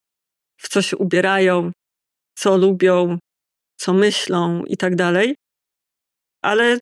w 0.58 0.70
co 0.70 0.82
się 0.82 0.98
ubierają, 0.98 1.72
co 2.38 2.58
lubią, 2.58 3.18
co 3.78 3.94
myślą 3.94 4.64
i 4.64 4.78
tak 4.78 4.96
dalej. 4.96 5.36
Ale 6.42 6.80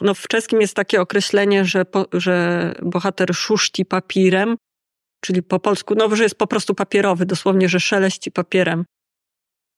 no 0.00 0.14
w 0.14 0.28
czeskim 0.28 0.60
jest 0.60 0.74
takie 0.74 1.00
określenie, 1.00 1.64
że, 1.64 1.84
po, 1.84 2.06
że 2.12 2.74
bohater 2.82 3.34
szuszci 3.34 3.84
papirem, 3.84 4.56
czyli 5.24 5.42
po 5.42 5.60
polsku, 5.60 5.94
no 5.94 6.16
że 6.16 6.22
jest 6.22 6.38
po 6.38 6.46
prostu 6.46 6.74
papierowy, 6.74 7.26
dosłownie, 7.26 7.68
że 7.68 7.80
szeleści 7.80 8.30
papierem. 8.30 8.84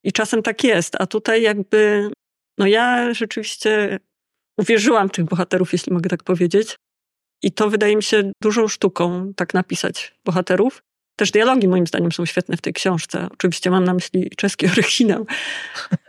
I 0.04 0.12
czasem 0.12 0.42
tak 0.42 0.64
jest, 0.64 0.96
a 0.98 1.06
tutaj 1.06 1.42
jakby, 1.42 2.10
no 2.58 2.66
ja 2.66 3.14
rzeczywiście 3.14 3.98
uwierzyłam 4.58 5.08
w 5.08 5.12
tych 5.12 5.24
bohaterów, 5.24 5.72
jeśli 5.72 5.92
mogę 5.92 6.10
tak 6.10 6.22
powiedzieć. 6.22 6.76
I 7.42 7.52
to 7.52 7.70
wydaje 7.70 7.96
mi 7.96 8.02
się 8.02 8.32
dużą 8.42 8.68
sztuką, 8.68 9.32
tak 9.36 9.54
napisać 9.54 10.14
bohaterów. 10.24 10.82
Też 11.16 11.30
dialogi 11.30 11.68
moim 11.68 11.86
zdaniem 11.86 12.12
są 12.12 12.26
świetne 12.26 12.56
w 12.56 12.60
tej 12.60 12.72
książce. 12.72 13.28
Oczywiście 13.32 13.70
mam 13.70 13.84
na 13.84 13.94
myśli 13.94 14.30
czeski 14.36 14.66
oryginał. 14.66 15.26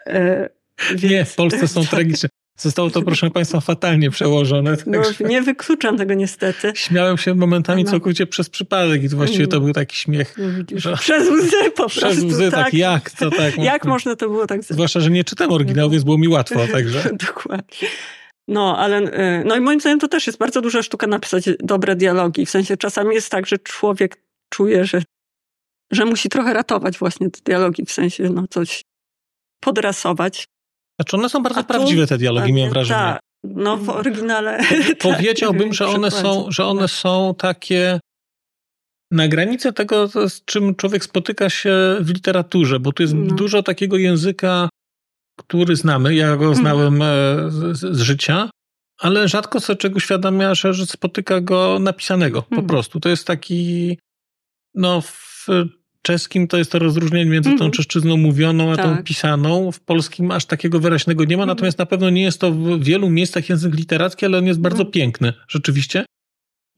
E, 0.08 0.50
więc... 0.90 1.04
Nie, 1.04 1.26
w 1.26 1.36
Polsce 1.36 1.68
są 1.68 1.86
tragiczne. 1.96 2.30
Zostało 2.58 2.90
to, 2.90 3.02
proszę 3.02 3.30
Państwa, 3.30 3.62
fatalnie 3.62 4.12
przełożone. 4.12 4.78
No, 4.86 5.02
nie 5.28 5.42
wykluczam 5.42 5.98
tego 5.98 6.14
niestety. 6.14 6.72
Śmiałem 6.76 7.18
się 7.18 7.36
momentami 7.36 7.84
no. 7.84 7.92
całkowicie 7.92 8.28
przez 8.28 8.50
przypadek 8.50 9.04
i 9.04 9.10
to 9.10 9.16
właściwie 9.16 9.48
to 9.48 9.58
mm. 9.58 9.66
był 9.66 9.74
taki 9.74 9.96
śmiech. 9.96 10.36
No, 10.38 10.80
że... 10.80 10.98
Przez 10.98 11.30
łzy 11.30 11.64
po 11.64 11.76
prostu. 11.76 12.00
Przez 12.00 12.24
łzy, 12.24 12.52
tak. 12.52 12.64
tak. 12.64 12.74
Jak 12.74 13.12
to 13.12 13.32
tak? 13.32 13.58
Jak 13.58 13.86
można 13.86 14.16
to 14.16 14.30
było 14.30 14.48
tak 14.48 14.64
zrobić? 14.64 14.76
Zwłaszcza, 14.76 15.00
że 15.00 15.10
nie 15.10 15.24
czytam 15.24 15.52
oryginału, 15.52 15.92
więc 15.92 16.04
było 16.04 16.18
mi 16.18 16.28
łatwo, 16.28 16.68
także. 16.74 17.10
Dokładnie. 17.28 17.88
No, 18.48 18.78
ale 18.78 19.02
y, 19.02 19.44
no 19.46 19.56
i 19.56 19.60
moim 19.60 19.80
zdaniem 19.80 20.00
to 20.00 20.08
też 20.08 20.28
jest 20.28 20.40
bardzo 20.40 20.62
duża 20.62 20.84
sztuka 20.84 21.08
napisać 21.08 21.50
dobre 21.60 21.96
dialogi. 21.96 22.46
W 22.46 22.50
sensie 22.50 22.78
czasami 22.78 23.16
jest 23.16 23.30
tak, 23.30 23.46
że 23.46 23.58
człowiek 23.58 24.22
czuje, 24.50 24.86
że, 24.86 25.04
że 25.92 26.06
musi 26.06 26.30
trochę 26.30 26.54
ratować 26.54 26.98
właśnie 26.98 27.30
te 27.30 27.40
dialogi, 27.46 27.86
w 27.86 27.92
sensie 27.92 28.24
no 28.24 28.48
coś 28.50 28.82
podrasować. 29.60 30.46
Znaczy 31.00 31.18
one 31.18 31.30
są 31.30 31.44
bardzo 31.44 31.62
tu, 31.62 31.68
prawdziwe, 31.68 32.08
te 32.08 32.18
dialogi, 32.18 32.54
miałem 32.54 32.72
wrażenie. 32.74 33.00
Tak, 33.00 33.22
no 33.44 33.78
w 33.78 33.90
oryginale. 33.90 34.60
Po, 35.00 35.10
powiedziałbym, 35.14 35.74
że 35.74 35.88
one, 35.88 36.12
są, 36.22 36.52
że 36.52 36.66
one 36.66 36.88
są 36.88 37.36
takie 37.38 38.00
na 39.12 39.28
granicy 39.28 39.74
tego, 39.74 40.08
z 40.08 40.46
czym 40.46 40.76
człowiek 40.76 41.04
spotyka 41.04 41.50
się 41.50 41.98
w 42.00 42.10
literaturze, 42.10 42.80
bo 42.80 42.92
tu 42.92 43.04
jest 43.04 43.14
no. 43.14 43.36
dużo 43.36 43.64
takiego 43.64 43.98
języka, 43.98 44.70
który 45.40 45.76
znamy. 45.76 46.16
Ja 46.16 46.28
go 46.28 46.46
mhm. 46.46 46.56
znałem 46.56 47.02
mm. 47.02 47.52
z, 47.52 47.78
z, 47.78 48.00
życia, 48.00 48.50
ale 49.00 49.28
rzadko 49.28 49.60
sobie 49.60 49.78
czego 49.78 49.98
uświadamia, 49.98 50.56
że, 50.56 50.74
że 50.74 50.86
spotyka 50.86 51.42
go 51.42 51.80
napisanego 51.80 52.42
po 52.42 52.50
mhm. 52.50 52.68
prostu. 52.68 53.00
To 53.00 53.10
jest 53.10 53.28
taki, 53.28 53.98
no 54.76 55.02
w 55.02 55.46
czeskim 56.06 56.48
to 56.48 56.58
jest 56.58 56.72
to 56.72 56.80
rozróżnienie 56.80 57.32
między 57.32 57.50
mm 57.50 57.58
-hmm. 57.58 57.60
tą 57.60 57.66
mhm. 57.66 57.72
czeszczyzną 57.72 58.18
mówioną, 58.18 58.72
a 58.72 58.76
tak. 58.76 58.86
tą 58.86 59.04
pisaną. 59.04 59.72
W 59.72 59.80
polskim 59.80 60.32
aż 60.32 60.46
takiego 60.46 60.80
wyraźnego 60.80 61.26
nie 61.26 61.38
ma, 61.38 61.44
mm 61.44 61.46
-hmm. 61.54 61.58
natomiast 61.58 61.78
na 61.78 61.86
pewno 61.86 62.10
nie 62.10 62.24
jest 62.24 62.42
to 62.42 62.52
w 62.52 62.84
wielu 62.84 63.10
miejscach 63.10 63.50
język 63.50 63.76
literacki, 63.76 64.26
ale 64.26 64.38
on 64.38 64.46
jest 64.46 64.60
bardzo 64.60 64.82
mm 64.82 64.90
-hmm. 64.90 64.94
piękny, 64.94 65.34
rzeczywiście. 65.48 66.06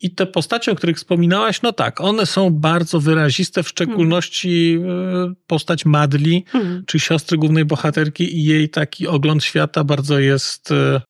I 0.02 0.12
te 0.12 0.26
postacie, 0.26 0.72
o 0.72 0.76
których 0.76 0.98
wspominałaś, 0.98 1.62
no 1.62 1.74
tak, 1.74 2.02
one 2.02 2.26
są 2.26 2.50
bardzo 2.50 3.00
wyraziste, 3.00 3.64
w 3.64 3.68
szczególności 3.68 4.80
e, 4.80 5.34
postać 5.48 5.86
Madli, 5.86 6.46
mhm. 6.54 6.84
czy 6.86 7.00
siostry 7.00 7.38
głównej 7.38 7.66
bohaterki 7.66 8.38
i 8.38 8.44
jej 8.44 8.70
taki 8.70 9.08
ogląd 9.08 9.44
świata 9.44 9.84
bardzo 9.84 10.20
jest 10.20 10.72
e, 10.72 11.02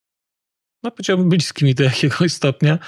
no 0.88 0.92
powiedziałbym 0.92 1.30
bliski 1.30 1.66
mi 1.66 1.76
do 1.76 1.84
jakiegoś 1.84 2.34
stopnia. 2.34 2.80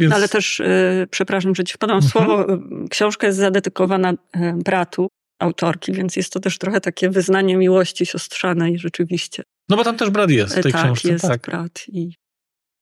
Więc... 0.00 0.14
Ale 0.14 0.28
też, 0.28 0.58
yy, 0.58 1.06
przepraszam, 1.10 1.54
że 1.54 1.64
ci 1.64 1.74
wpadłam 1.74 2.00
mhm. 2.04 2.10
słowo, 2.10 2.46
książka 2.90 3.26
jest 3.26 3.38
zadedykowana 3.38 4.12
yy, 4.12 4.52
bratu 4.64 5.08
autorki, 5.38 5.92
więc 5.92 6.16
jest 6.16 6.32
to 6.32 6.40
też 6.40 6.58
trochę 6.58 6.80
takie 6.80 7.10
wyznanie 7.10 7.56
miłości 7.56 8.06
siostrzanej 8.06 8.78
rzeczywiście. 8.78 9.42
No 9.68 9.76
bo 9.76 9.84
tam 9.84 9.96
też 9.96 10.10
brat 10.10 10.30
jest 10.30 10.56
w 10.56 10.62
tej 10.62 10.72
tak, 10.72 10.84
książce. 10.84 11.08
Jest 11.08 11.28
tak, 11.28 11.40
brat 11.40 11.84
i 11.88 12.14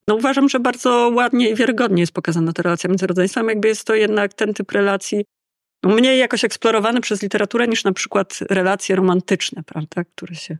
no 0.09 0.15
uważam, 0.15 0.49
że 0.49 0.61
bardzo 0.61 1.13
ładnie 1.15 1.51
i 1.51 1.55
wiarygodnie 1.55 2.03
jest 2.03 2.13
pokazana 2.13 2.53
ta 2.53 2.63
relacja 2.63 2.89
między 2.89 3.07
rodzeństwami. 3.07 3.49
Jakby 3.49 3.69
jest 3.69 3.85
to 3.85 3.95
jednak 3.95 4.35
ten 4.35 4.55
typ 4.55 4.73
relacji 4.73 5.25
no, 5.83 5.95
mniej 5.95 6.19
jakoś 6.19 6.45
eksplorowany 6.45 7.01
przez 7.01 7.23
literaturę 7.23 7.69
niż 7.69 7.85
na 7.85 7.93
przykład 7.93 8.39
relacje 8.51 8.97
romantyczne, 8.97 9.63
prawda, 9.63 10.05
które 10.05 10.35
się 10.35 10.59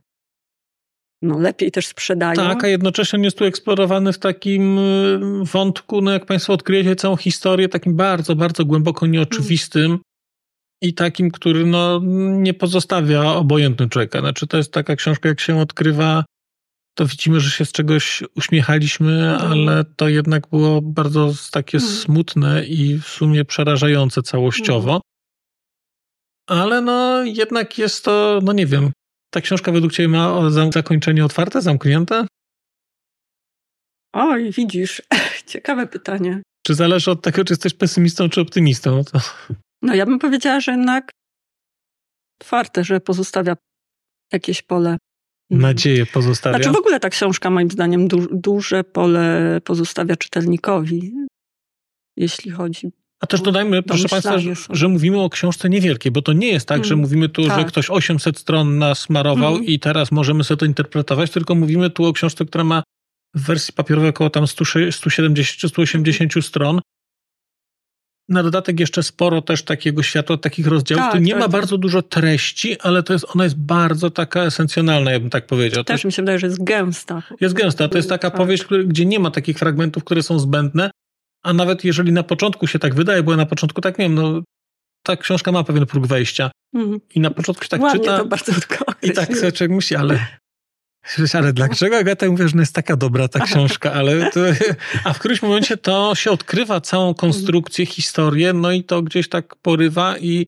no, 1.21 1.39
lepiej 1.39 1.71
też 1.71 1.87
sprzedają. 1.87 2.35
Tak, 2.35 2.63
a 2.63 2.67
jednocześnie 2.67 3.19
jest 3.19 3.37
tu 3.37 3.45
eksplorowany 3.45 4.13
w 4.13 4.19
takim 4.19 4.79
y, 4.79 5.19
wątku, 5.43 6.01
no 6.01 6.11
jak 6.11 6.25
Państwo 6.25 6.53
odkryjecie 6.53 6.95
całą 6.95 7.15
historię, 7.15 7.69
takim 7.69 7.95
bardzo, 7.95 8.35
bardzo 8.35 8.65
głęboko 8.65 9.07
nieoczywistym 9.07 9.85
mm. 9.85 9.99
i 10.81 10.93
takim, 10.93 11.31
który 11.31 11.65
no, 11.65 12.01
nie 12.37 12.53
pozostawia 12.53 13.23
obojętnym 13.23 13.89
człowieka. 13.89 14.19
Znaczy, 14.19 14.47
to 14.47 14.57
jest 14.57 14.73
taka 14.73 14.95
książka, 14.95 15.29
jak 15.29 15.39
się 15.39 15.59
odkrywa, 15.59 16.25
to 16.97 17.05
widzimy, 17.05 17.39
że 17.39 17.49
się 17.49 17.65
z 17.65 17.71
czegoś 17.71 18.23
uśmiechaliśmy, 18.35 19.11
mm. 19.11 19.51
ale 19.51 19.85
to 19.95 20.07
jednak 20.09 20.47
było 20.47 20.81
bardzo 20.81 21.33
takie 21.51 21.77
mm. 21.77 21.89
smutne 21.89 22.65
i 22.65 22.99
w 22.99 23.07
sumie 23.07 23.45
przerażające 23.45 24.21
całościowo. 24.23 25.01
Ale 26.47 26.81
no, 26.81 27.23
jednak 27.23 27.77
jest 27.77 28.05
to, 28.05 28.39
no 28.43 28.53
nie 28.53 28.65
wiem, 28.65 28.91
ta 29.37 29.41
książka 29.41 29.71
według 29.71 29.93
Ciebie 29.93 30.09
ma 30.09 30.49
zakończenie 30.73 31.25
otwarte, 31.25 31.61
zamknięte? 31.61 32.27
Oj, 34.13 34.51
widzisz, 34.51 35.01
ciekawe 35.51 35.87
pytanie. 35.87 36.41
Czy 36.65 36.75
zależy 36.75 37.11
od 37.11 37.21
tego, 37.21 37.43
czy 37.43 37.53
jesteś 37.53 37.73
pesymistą, 37.73 38.29
czy 38.29 38.41
optymistą? 38.41 38.95
No, 38.95 39.03
to... 39.03 39.19
no 39.81 39.95
ja 39.95 40.05
bym 40.05 40.19
powiedziała, 40.19 40.59
że 40.59 40.71
jednak 40.71 41.11
otwarte, 42.41 42.83
że 42.83 43.01
pozostawia 43.01 43.55
jakieś 44.33 44.61
pole. 44.61 44.97
Nadzieję 45.49 46.05
pozostawia. 46.05 46.57
Znaczy 46.57 46.71
w 46.71 46.79
ogóle 46.79 46.99
ta 46.99 47.09
książka 47.09 47.49
moim 47.49 47.71
zdaniem 47.71 48.07
du 48.07 48.27
duże 48.31 48.83
pole 48.83 49.61
pozostawia 49.63 50.15
czytelnikowi, 50.15 51.13
jeśli 52.17 52.51
chodzi 52.51 52.91
a 53.19 53.27
też 53.27 53.41
dodajmy, 53.41 53.83
proszę 53.83 54.09
Państwa, 54.09 54.39
że, 54.39 54.53
że, 54.69 54.87
mówimy 54.87 55.21
o 55.21 55.29
książce 55.29 55.69
niewielkiej, 55.69 56.11
bo 56.11 56.21
to 56.21 56.33
nie 56.33 56.47
jest 56.47 56.67
tak, 56.67 56.77
mm. 56.77 56.87
że 56.87 56.95
mówimy 56.95 57.29
tu, 57.29 57.47
tak. 57.47 57.59
że 57.59 57.65
ktoś 57.65 57.89
800 57.89 58.37
stron 58.37 58.77
nasmarował 58.77 59.53
mm. 59.53 59.65
i 59.65 59.79
teraz 59.79 60.11
możemy 60.11 60.43
sobie 60.43 60.57
to 60.57 60.65
interpretować, 60.65 61.31
tylko 61.31 61.55
mówimy 61.55 61.89
tu 61.89 62.05
o 62.05 62.13
książce, 62.13 62.45
która 62.45 62.63
ma 62.63 62.83
w 63.35 63.41
wersji 63.41 63.73
papierowej 63.73 64.09
około 64.09 64.29
tam 64.29 64.47
170 64.47 65.57
czy 65.57 65.69
180 65.69 66.33
stron. 66.41 66.79
Na 68.29 68.43
dodatek 68.43 68.79
jeszcze 68.79 69.03
sporo 69.03 69.41
też 69.41 69.63
takiego 69.63 70.03
światła, 70.03 70.37
takich 70.37 70.67
rozdziałów. 70.67 71.11
Tak, 71.11 71.21
nie 71.21 71.31
tak, 71.31 71.39
ma 71.39 71.45
tak. 71.45 71.51
bardzo 71.51 71.77
dużo 71.77 72.01
treści, 72.01 72.79
ale 72.81 73.03
to 73.03 73.13
jest, 73.13 73.25
ona 73.35 73.43
jest 73.43 73.57
bardzo 73.57 74.11
taka 74.11 74.43
esencjonalna, 74.43 75.11
ja 75.11 75.19
bym 75.19 75.29
tak 75.29 75.47
powiedział. 75.47 75.83
Też 75.83 76.05
mi 76.05 76.11
się 76.11 76.21
wydaje, 76.21 76.39
że 76.39 76.47
jest 76.47 76.63
gęsta. 76.63 77.23
Jest 77.41 77.55
gęsta. 77.55 77.87
To 77.87 77.97
jest 77.97 78.09
taka 78.09 78.29
tak. 78.29 78.37
powieść, 78.37 78.65
gdzie 78.85 79.05
nie 79.05 79.19
ma 79.19 79.31
takich 79.31 79.57
fragmentów, 79.57 80.03
które 80.03 80.23
są 80.23 80.39
zbędne, 80.39 80.91
a 81.43 81.53
nawet 81.53 81.83
jeżeli 81.83 82.11
na 82.11 82.23
początku 82.23 82.67
się 82.67 82.79
tak 82.79 82.95
wydaje, 82.95 83.23
bo 83.23 83.31
ja 83.31 83.37
na 83.37 83.45
początku 83.45 83.81
tak 83.81 83.97
nie 83.99 84.05
wiem, 84.05 84.15
no 84.15 84.41
ta 85.03 85.17
książka 85.17 85.51
ma 85.51 85.63
pewien 85.63 85.85
próg 85.85 86.07
wejścia. 86.07 86.51
Mm. 86.75 86.99
I 87.15 87.19
na 87.19 87.31
początku 87.31 87.63
się 87.63 87.69
tak 87.69 87.81
Ładnie 87.81 87.99
czyta. 87.99 88.17
To 88.17 88.25
bardzo 88.25 88.51
I 89.01 89.11
tak 89.11 89.37
sobie 89.37 89.51
człowiek 89.51 89.71
myśli, 89.71 89.95
ale 89.95 90.19
ale 91.33 91.53
dlaczego 91.53 91.97
Agata 91.97 92.29
mówię, 92.29 92.47
że 92.49 92.59
jest 92.59 92.75
taka 92.75 92.95
dobra 92.95 93.27
ta 93.27 93.39
książka, 93.39 93.93
ale 93.93 94.31
to, 94.31 94.39
a 95.03 95.13
w 95.13 95.19
którymś 95.19 95.41
momencie 95.41 95.77
to 95.77 96.15
się 96.15 96.31
odkrywa 96.31 96.81
całą 96.81 97.13
konstrukcję, 97.13 97.85
historię, 97.85 98.53
no 98.53 98.71
i 98.71 98.83
to 98.83 99.01
gdzieś 99.01 99.29
tak 99.29 99.55
porywa 99.55 100.17
i 100.17 100.45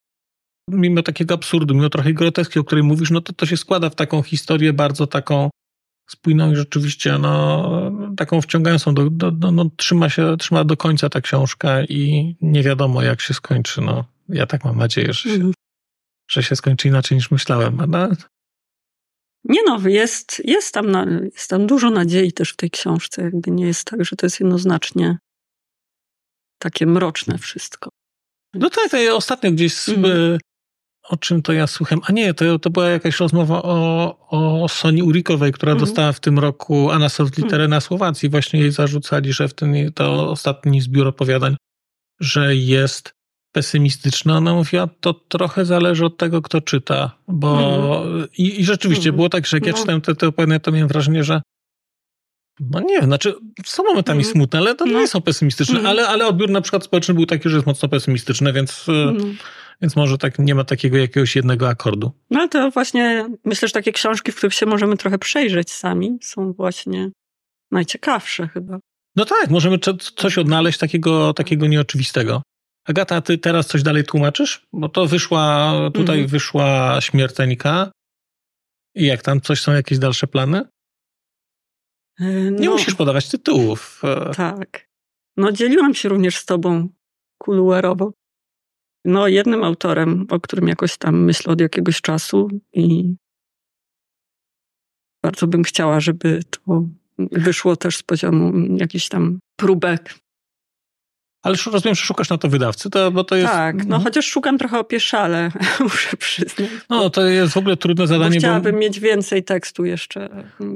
mimo 0.71 1.03
takiego 1.03 1.33
absurdu, 1.33 1.75
mimo 1.75 1.89
trochę 1.89 2.13
groteski, 2.13 2.59
o 2.59 2.63
której 2.63 2.83
mówisz, 2.83 3.11
no 3.11 3.21
to 3.21 3.33
to 3.33 3.45
się 3.45 3.57
składa 3.57 3.89
w 3.89 3.95
taką 3.95 4.21
historię 4.21 4.73
bardzo 4.73 5.07
taką 5.07 5.49
spójną 6.11 6.51
i 6.51 6.55
rzeczywiście 6.55 7.17
no, 7.17 7.91
taką 8.17 8.41
wciągającą, 8.41 8.93
do, 8.93 9.09
do, 9.09 9.31
do, 9.31 9.51
no, 9.51 9.65
trzyma 9.77 10.09
się 10.09 10.37
trzyma 10.37 10.63
do 10.63 10.77
końca 10.77 11.09
ta 11.09 11.21
książka 11.21 11.83
i 11.83 12.35
nie 12.41 12.63
wiadomo 12.63 13.01
jak 13.01 13.21
się 13.21 13.33
skończy. 13.33 13.81
No, 13.81 14.05
ja 14.29 14.45
tak 14.45 14.63
mam 14.63 14.77
nadzieję, 14.77 15.13
że 15.13 15.21
się, 15.21 15.35
mm. 15.35 15.53
że 16.29 16.43
się 16.43 16.55
skończy 16.55 16.87
inaczej 16.87 17.15
niż 17.15 17.31
myślałem. 17.31 17.77
No, 17.87 18.07
nie 19.43 19.59
no, 19.63 19.89
jest, 19.89 20.41
jest, 20.45 20.73
tam 20.73 20.91
na, 20.91 21.05
jest 21.23 21.49
tam 21.49 21.67
dużo 21.67 21.89
nadziei 21.89 22.31
też 22.31 22.49
w 22.49 22.55
tej 22.55 22.69
książce. 22.69 23.21
Jakby 23.21 23.51
nie 23.51 23.65
jest 23.65 23.85
tak, 23.85 24.05
że 24.05 24.15
to 24.15 24.25
jest 24.25 24.39
jednoznacznie 24.39 25.17
takie 26.59 26.85
mroczne 26.85 27.37
wszystko. 27.37 27.89
No 28.53 28.69
tak, 28.69 28.91
ostatnio 29.11 29.51
gdzieś 29.51 29.89
mm. 29.89 30.37
O 31.09 31.17
czym 31.17 31.41
to 31.41 31.53
ja 31.53 31.67
słucham. 31.67 32.01
A 32.05 32.11
nie, 32.11 32.33
to, 32.33 32.59
to 32.59 32.69
była 32.69 32.89
jakaś 32.89 33.19
rozmowa 33.19 33.61
o, 33.63 34.17
o 34.29 34.67
Soni 34.67 35.03
Urikowej, 35.03 35.51
która 35.51 35.71
mm. 35.71 35.79
dostała 35.85 36.11
w 36.11 36.19
tym 36.19 36.39
roku 36.39 36.91
Anasas 36.91 37.37
Literę 37.37 37.63
mm. 37.63 37.69
na 37.69 37.81
Słowacji. 37.81 38.29
Właśnie 38.29 38.59
jej 38.59 38.71
zarzucali, 38.71 39.33
że 39.33 39.47
w 39.47 39.53
tym 39.53 39.73
to 39.95 40.29
ostatni 40.29 40.81
zbiór 40.81 41.07
opowiadań, 41.07 41.55
że 42.19 42.55
jest 42.55 43.13
pesymistyczna. 43.51 44.37
Ona 44.37 44.53
mówiła, 44.53 44.87
to 44.99 45.13
trochę 45.13 45.65
zależy 45.65 46.05
od 46.05 46.17
tego, 46.17 46.41
kto 46.41 46.61
czyta, 46.61 47.11
bo 47.27 48.03
mm. 48.05 48.27
i, 48.37 48.61
i, 48.61 48.65
rzeczywiście 48.65 49.09
mm. 49.09 49.15
było 49.15 49.29
tak, 49.29 49.47
że 49.47 49.57
jak 49.57 49.63
no. 49.63 49.67
ja 49.67 49.73
czytałem 49.73 50.01
te, 50.01 50.15
te 50.15 50.27
opowiadania, 50.27 50.59
to 50.59 50.71
miałem 50.71 50.87
wrażenie, 50.87 51.23
że 51.23 51.41
no 52.59 52.79
nie, 52.79 53.01
znaczy 53.01 53.33
są 53.65 53.83
momentami 53.83 54.21
mm. 54.21 54.31
smutne, 54.31 54.59
ale 54.59 54.75
to 54.75 54.85
no. 54.85 54.99
nie 54.99 55.07
są 55.07 55.21
pesymistyczne, 55.21 55.79
mm. 55.79 55.85
ale, 55.85 56.07
ale 56.07 56.27
odbiór 56.27 56.49
na 56.49 56.61
przykład 56.61 56.83
społeczny 56.83 57.13
był 57.13 57.25
taki, 57.25 57.49
że 57.49 57.55
jest 57.55 57.67
mocno 57.67 57.89
pesymistyczny, 57.89 58.53
więc, 58.53 58.85
mm. 58.89 59.37
Więc 59.81 59.95
może 59.95 60.17
tak 60.17 60.39
nie 60.39 60.55
ma 60.55 60.63
takiego 60.63 60.97
jakiegoś 60.97 61.35
jednego 61.35 61.69
akordu. 61.69 62.11
No 62.29 62.47
to 62.47 62.71
właśnie, 62.71 63.29
myślę, 63.45 63.67
że 63.67 63.73
takie 63.73 63.91
książki, 63.91 64.31
w 64.31 64.35
których 64.35 64.53
się 64.53 64.65
możemy 64.65 64.97
trochę 64.97 65.17
przejrzeć 65.17 65.71
sami, 65.71 66.17
są 66.21 66.53
właśnie 66.53 67.09
najciekawsze 67.71 68.47
chyba. 68.47 68.79
No 69.15 69.25
tak, 69.25 69.49
możemy 69.49 69.77
coś 70.15 70.37
odnaleźć 70.37 70.79
takiego, 70.79 71.33
takiego 71.33 71.67
nieoczywistego. 71.67 72.41
Agata, 72.85 73.21
ty 73.21 73.37
teraz 73.37 73.67
coś 73.67 73.83
dalej 73.83 74.03
tłumaczysz? 74.03 74.65
Bo 74.73 74.89
to 74.89 75.05
wyszła, 75.05 75.73
tutaj 75.93 76.15
mhm. 76.15 76.27
wyszła 76.27 76.97
śmiertelnika. 77.01 77.91
I 78.95 79.05
jak 79.05 79.21
tam 79.21 79.41
coś 79.41 79.61
są 79.61 79.71
jakieś 79.71 79.99
dalsze 79.99 80.27
plany? 80.27 80.61
No, 82.19 82.59
Nie 82.59 82.69
musisz 82.69 82.95
podawać 82.95 83.29
tytułów. 83.29 84.01
Tak. 84.35 84.87
No 85.37 85.51
dzieliłam 85.51 85.93
się 85.93 86.09
również 86.09 86.37
z 86.37 86.45
tobą 86.45 86.89
kuluarowo. 87.37 88.11
No 89.05 89.27
jednym 89.27 89.63
autorem, 89.63 90.25
o 90.29 90.39
którym 90.39 90.67
jakoś 90.67 90.97
tam 90.97 91.23
myślę 91.23 91.53
od 91.53 91.61
jakiegoś 91.61 92.01
czasu 92.01 92.47
i 92.73 93.15
bardzo 95.23 95.47
bym 95.47 95.63
chciała, 95.63 95.99
żeby 95.99 96.39
to 96.49 96.87
wyszło 97.17 97.75
też 97.75 97.97
z 97.97 98.03
poziomu 98.03 98.53
jakichś 98.77 99.09
tam 99.09 99.39
próbek 99.55 100.15
ale 101.43 101.55
rozumiem, 101.71 101.95
że 101.95 102.01
szukasz 102.01 102.29
na 102.29 102.37
to 102.37 102.47
wydawcy, 102.47 102.89
to, 102.89 103.11
bo 103.11 103.23
to 103.23 103.35
jest... 103.35 103.51
Tak, 103.51 103.75
no 103.75 103.81
mhm. 103.81 104.03
chociaż 104.03 104.25
szukam 104.25 104.57
trochę 104.57 104.79
opieszale, 104.79 105.51
muszę 105.79 106.17
przyznać. 106.17 106.69
No, 106.89 107.09
to 107.09 107.25
jest 107.25 107.53
w 107.53 107.57
ogóle 107.57 107.77
trudne 107.77 108.07
zadanie, 108.07 108.35
bo... 108.35 108.39
Chciałabym 108.39 108.71
bo... 108.71 108.81
mieć 108.81 108.99
więcej 108.99 109.43
tekstu 109.43 109.85
jeszcze. 109.85 110.29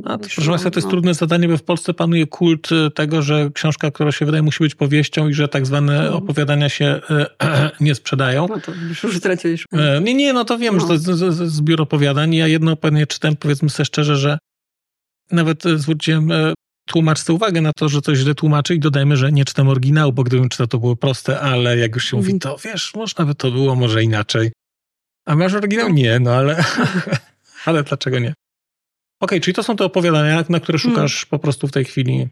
A, 0.05 0.18
to, 0.18 0.28
proszę 0.36 0.49
Państwa, 0.49 0.72
to 0.72 0.78
jest 0.78 0.88
no. 0.88 0.91
trudne 0.91 1.14
zadanie, 1.14 1.47
bo 1.47 1.57
w 1.57 1.64
Polsce 1.64 1.93
panuje 1.93 2.28
kult 2.28 2.72
y, 2.72 2.91
tego, 2.91 3.22
że 3.22 3.49
książka, 3.53 3.91
która 3.91 4.11
się 4.11 4.26
wydaje, 4.26 4.43
musi 4.43 4.64
być 4.64 4.76
powieścią 4.76 5.28
i 5.28 5.34
że 5.34 5.47
tak 5.47 5.66
zwane 5.66 6.03
no. 6.11 6.18
opowiadania 6.18 6.70
się 6.70 7.01
e, 7.41 7.72
nie 7.80 7.95
sprzedają. 7.95 8.47
No 8.49 8.59
to 8.59 8.72
już 9.03 9.18
straciłeś. 9.18 9.66
E, 9.74 10.01
nie, 10.01 10.14
nie, 10.14 10.34
no 10.34 10.45
to 10.45 10.57
wiem, 10.57 10.74
no. 10.74 10.80
że 10.80 10.88
to 10.88 10.93
jest 10.93 11.05
z, 11.05 11.34
z, 11.34 11.51
zbiór 11.51 11.82
opowiadań. 11.82 12.36
Ja 12.36 12.47
jedno 12.47 12.72
opowiadanie 12.72 13.07
czytałem, 13.07 13.36
powiedzmy 13.36 13.70
sobie 13.70 13.86
szczerze, 13.86 14.16
że 14.16 14.38
nawet 15.32 15.64
zwróciłem 15.76 16.32
tłumaczce 16.86 17.34
uwagę 17.34 17.61
na 17.61 17.73
to, 17.73 17.89
że 17.89 18.01
coś 18.01 18.17
źle 18.17 18.36
tłumaczy 18.36 18.75
i 18.75 18.79
dodajmy, 18.79 19.17
że 19.17 19.31
nie 19.31 19.45
czytam 19.45 19.69
oryginału, 19.69 20.13
bo 20.13 20.23
gdybym 20.23 20.49
czytał, 20.49 20.67
to 20.67 20.79
było 20.79 20.95
proste, 20.95 21.39
ale 21.39 21.77
jak 21.77 21.95
już 21.95 22.05
się 22.05 22.17
mówi, 22.17 22.39
to 22.39 22.57
wiesz, 22.63 22.95
można 22.95 23.25
by 23.25 23.36
to 23.36 23.51
było 23.51 23.75
może 23.75 24.03
inaczej. 24.03 24.51
A 25.25 25.36
masz 25.36 25.53
oryginał? 25.53 25.89
Nie, 25.89 26.19
no 26.19 26.31
ale, 26.31 26.63
ale 27.65 27.84
dlaczego 27.84 28.19
nie? 28.19 28.29
Okej, 28.29 28.36
okay, 29.19 29.39
czyli 29.39 29.55
to 29.55 29.63
są 29.63 29.75
te 29.75 29.86
opowiadania, 29.86 30.43
na 30.49 30.59
które 30.59 30.77
hmm. 30.77 30.95
szukasz 30.95 31.15
hmm. 31.15 31.29
po 31.29 31.39
prostu 31.39 31.67
w 31.67 31.71
tej 31.71 31.86
chwili. 31.86 32.27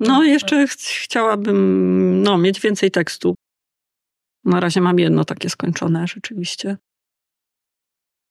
No, 0.00 0.24
jeszcze 0.24 0.66
ch 0.66 0.74
chciałabym 1.02 2.22
no, 2.22 2.38
mieć 2.38 2.60
więcej 2.60 2.90
tekstu. 2.90 3.34
Na 4.44 4.60
razie 4.60 4.80
mam 4.80 4.98
jedno 4.98 5.24
takie 5.24 5.50
skończone 5.50 6.06
rzeczywiście. 6.06 6.76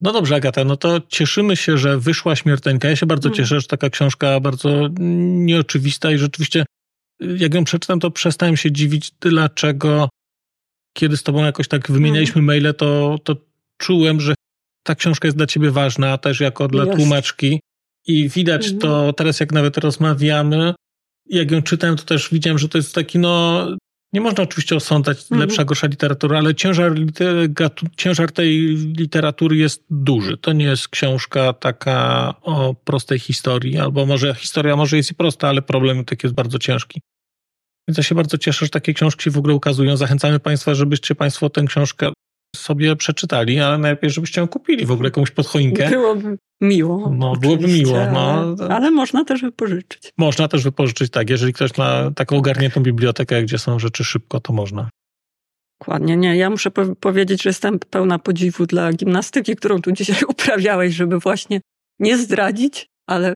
No 0.02 0.14
dobrze, 0.14 0.36
Agata, 0.36 0.64
no 0.64 0.78
to 0.78 1.02
cieszymy 1.08 1.56
się, 1.56 1.78
że 1.78 2.00
wyszła 2.00 2.36
śmiertelnika. 2.36 2.89
Ja 2.89 2.95
się 2.95 3.06
bardzo 3.06 3.30
mm. 3.30 3.38
cieszę, 3.38 3.62
że 3.62 3.68
taka 3.68 3.89
książka 3.89 4.39
bardzo 4.39 4.89
nieoczywista 5.00 6.12
i 6.12 6.18
rzeczywiście, 6.18 6.66
jak 7.20 7.54
ją 7.54 7.64
przeczytam, 7.64 8.00
to 8.00 8.12
przestałem 8.12 8.58
się 8.58 8.72
dziwić, 8.72 9.12
dlaczego 9.20 10.10
kiedy 10.93 11.18
z 11.18 11.24
tobą 11.24 11.45
jakoś 11.45 11.68
tak 11.68 11.91
wymienialiśmy 11.91 12.41
mm. 12.41 12.45
maile, 12.45 12.74
to, 12.74 13.18
to 13.24 13.36
czułem, 13.78 14.22
że 14.22 14.36
ta 14.84 14.95
książka 14.95 15.28
jest 15.28 15.38
dla 15.38 15.48
ciebie 15.48 15.72
ważna, 15.72 16.18
też 16.18 16.39
jako 16.39 16.68
dla 16.68 16.86
jest. 16.86 16.98
tłumaczki. 16.98 17.60
I 18.08 18.30
widać 18.30 18.68
mm. 18.68 18.80
to 18.80 19.14
teraz, 19.14 19.39
jak 19.39 19.52
nawet 19.52 19.78
rozmawiamy, 19.78 20.74
jak 21.26 21.52
ją 21.52 21.62
czytałem, 21.62 21.95
to 21.98 22.04
też 22.04 22.30
widziałem, 22.32 22.58
że 22.58 22.70
to 22.70 22.78
jest 22.78 22.95
taki, 22.95 23.20
no, 23.20 23.68
nie 24.18 24.22
można 24.22 24.43
oczywiście 24.43 24.76
osądzać 24.76 25.22
mhm. 25.22 25.41
lepsza, 25.41 25.65
gorsza 25.65 25.88
literatura, 25.88 26.38
ale 26.38 26.55
ciężar, 26.55 26.93
ciężar 27.97 28.32
tej 28.32 28.57
literatury 28.76 29.55
jest 29.55 29.86
duży. 29.89 30.38
To 30.38 30.53
nie 30.53 30.65
jest 30.65 30.88
książka 30.88 31.53
taka 31.53 32.34
o 32.41 32.74
prostej 32.74 33.20
historii, 33.20 33.78
albo 33.78 34.05
może 34.05 34.36
historia 34.36 34.76
może 34.76 34.97
jest 34.97 35.11
i 35.11 35.15
prosta, 35.15 35.47
ale 35.49 35.61
problem 35.61 36.05
tak 36.05 36.24
jest 36.24 36.36
bardzo 36.36 36.59
ciężki. 36.59 37.01
Więc 37.88 37.97
ja 37.97 38.03
się 38.03 38.15
bardzo 38.15 38.38
cieszę, 38.38 38.65
że 38.65 38.70
takie 38.70 38.93
książki 38.93 39.30
w 39.30 39.38
ogóle 39.38 39.55
ukazują. 39.55 39.97
Zachęcamy 39.97 40.39
Państwa, 40.39 40.76
żebyście 40.76 41.15
Państwo 41.15 41.49
tę 41.49 41.63
książkę 41.63 42.11
sobie 42.56 42.95
przeczytali, 42.95 43.60
ale 43.60 43.78
najlepiej, 43.78 44.10
żebyście 44.10 44.41
ją 44.41 44.48
kupili 44.48 44.86
w 44.86 44.91
ogóle 44.91 45.08
jakąś 45.08 45.32
pod 45.32 45.48
choinkę. 45.48 45.89
Byłoby 45.89 46.38
miło. 46.62 47.14
No, 47.18 47.36
byłoby 47.36 47.68
miło. 47.68 47.98
No. 48.14 48.56
Ale 48.70 48.91
można 48.91 49.26
też 49.26 49.41
wypożyczyć. 49.41 50.14
Można 50.18 50.48
też 50.48 50.64
wypożyczyć, 50.64 51.12
tak. 51.12 51.30
Jeżeli 51.30 51.54
ktoś 51.54 51.78
ma 51.78 52.12
taką 52.16 52.38
ogarniętą 52.38 52.84
bibliotekę, 52.84 53.43
gdzie 53.43 53.58
są 53.58 53.80
rzeczy 53.80 54.04
szybko, 54.04 54.39
to 54.39 54.54
można. 54.54 54.89
Dokładnie, 55.82 56.18
nie. 56.18 56.38
Ja 56.38 56.50
muszę 56.50 56.72
po 56.72 56.95
powiedzieć, 56.95 57.43
że 57.43 57.50
jestem 57.50 57.80
pełna 57.80 58.20
podziwu 58.20 58.66
dla 58.66 58.93
gimnastyki, 58.93 59.56
którą 59.56 59.82
tu 59.82 59.91
dzisiaj 59.91 60.24
uprawiałeś, 60.34 60.95
żeby 60.95 61.20
właśnie 61.20 61.62
nie 62.00 62.18
zdradzić, 62.18 62.88
ale 63.08 63.34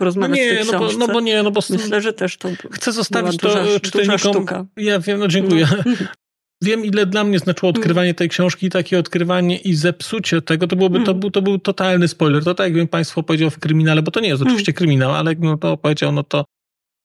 porozmawiać 0.00 0.38
no 0.38 0.44
nie, 0.44 0.72
no 0.72 0.78
bo, 0.78 0.92
no 0.98 1.08
bo 1.08 1.20
nie, 1.20 1.42
no 1.42 1.50
bo 1.50 1.60
myślę, 1.70 2.00
że 2.00 2.12
też 2.12 2.36
to 2.36 2.48
Chcę 2.70 2.92
zostawić 2.92 3.36
to 3.36 3.48
duża, 3.48 3.80
czytelnikom. 3.80 4.16
Duża 4.16 4.30
sztuka. 4.30 4.66
Ja 4.76 5.00
wiem, 5.00 5.18
no 5.18 5.28
dziękuję. 5.28 5.68
No. 5.86 5.92
wiem, 6.62 6.84
ile 6.84 7.06
dla 7.06 7.24
mnie 7.24 7.38
znaczyło 7.38 7.70
mm. 7.70 7.80
odkrywanie 7.80 8.14
tej 8.14 8.28
książki, 8.28 8.70
takie 8.70 8.98
odkrywanie 8.98 9.56
i 9.56 9.74
zepsucie 9.74 10.42
tego, 10.42 10.66
to 10.66 10.76
byłoby, 10.76 10.98
to, 11.04 11.10
mm. 11.10 11.20
był, 11.20 11.30
to 11.30 11.42
był 11.42 11.58
totalny 11.58 12.08
spoiler. 12.08 12.44
To 12.44 12.54
tak 12.54 12.66
jakbym 12.66 12.88
Państwu 12.88 13.22
powiedział 13.22 13.50
w 13.50 13.58
kryminale, 13.58 14.02
bo 14.02 14.10
to 14.10 14.20
nie 14.20 14.28
jest 14.28 14.42
mm. 14.42 14.52
oczywiście 14.52 14.72
kryminał, 14.72 15.14
ale 15.14 15.30
jakbym 15.30 15.58
to 15.58 15.76
powiedział, 15.76 16.12
no 16.12 16.22
to, 16.22 16.44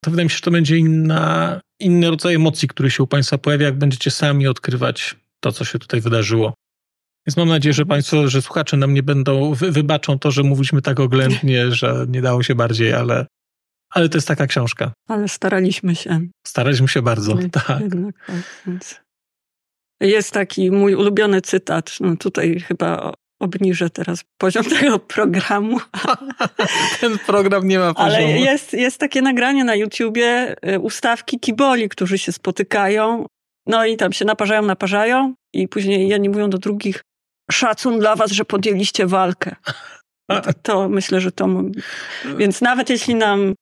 to 0.04 0.12
wydaje 0.12 0.26
mi 0.26 0.30
się, 0.30 0.36
że 0.36 0.41
to 0.41 0.51
będzie 0.51 0.78
inna, 0.78 1.62
inny 1.80 2.10
rodzaj 2.10 2.36
emocji, 2.36 2.68
który 2.68 2.91
się 2.91 3.04
u 3.04 3.08
Państwa 3.08 3.38
pojawia, 3.38 3.66
jak 3.66 3.78
będziecie 3.78 4.12
sami 4.12 4.47
odkrywać 4.47 5.16
to, 5.39 5.51
co 5.51 5.66
się 5.66 5.80
tutaj 5.80 6.01
wydarzyło. 6.01 6.54
Więc 7.28 7.38
mam 7.38 7.47
nadzieję, 7.47 7.74
że 7.74 7.86
Państwo, 7.86 8.28
że 8.28 8.41
słuchacze 8.41 8.78
nam 8.78 8.93
nie 8.93 9.04
będą, 9.04 9.54
wy, 9.54 9.72
wybaczą 9.72 10.20
to, 10.20 10.32
że 10.32 10.43
mówiliśmy 10.43 10.82
tak 10.82 10.99
oględnie, 10.99 11.72
że 11.76 12.06
nie 12.10 12.22
dało 12.22 12.43
się 12.43 12.56
bardziej, 12.56 12.93
ale, 12.93 13.26
ale 13.89 14.10
to 14.10 14.18
jest 14.18 14.28
taka 14.28 14.47
książka. 14.47 14.93
Ale 15.08 15.28
staraliśmy 15.28 15.95
się. 15.95 16.28
Staraliśmy 16.47 16.88
się 16.88 17.01
bardzo, 17.01 17.38
tak. 17.51 17.80
Jednak, 17.80 18.16
tak 18.28 19.03
jest 20.00 20.32
taki 20.32 20.72
mój 20.72 20.96
ulubiony 20.96 21.41
cytat. 21.41 21.98
No 22.00 22.18
tutaj 22.18 22.60
chyba 22.60 23.14
obniżę 23.44 23.89
teraz 23.89 24.24
poziom 24.38 24.66
tego 24.80 25.00
programu. 25.00 25.80
Ten 27.02 27.20
program 27.20 27.68
nie 27.68 27.80
ma 27.80 27.94
poziomu. 27.94 28.16
Ale 28.16 28.39
jest, 28.39 28.74
jest 28.74 28.98
takie 28.98 29.22
nagranie 29.22 29.64
na 29.64 29.76
YouTubie, 29.76 30.56
y, 30.74 30.80
ustawki 30.80 31.39
kiboli, 31.39 31.89
którzy 31.89 32.18
się 32.18 32.32
spotykają, 32.32 33.26
no 33.68 33.86
i 33.86 33.98
tam 33.98 34.14
się 34.14 34.26
naparzają, 34.26 34.62
naparzają 34.62 35.34
i 35.54 35.68
później 35.68 36.08
jedni 36.08 36.30
mówią 36.30 36.50
do 36.50 36.58
drugich 36.58 37.02
szacun 37.52 38.00
dla 38.00 38.16
was, 38.16 38.32
że 38.32 38.46
podjęliście 38.46 39.08
walkę. 39.08 39.56
To, 40.28 40.54
to 40.64 40.89
myślę, 40.89 41.22
że 41.22 41.32
to... 41.32 41.48
Więc 42.38 42.62
nawet 42.62 42.89
jeśli 42.89 43.16
nam 43.16 43.54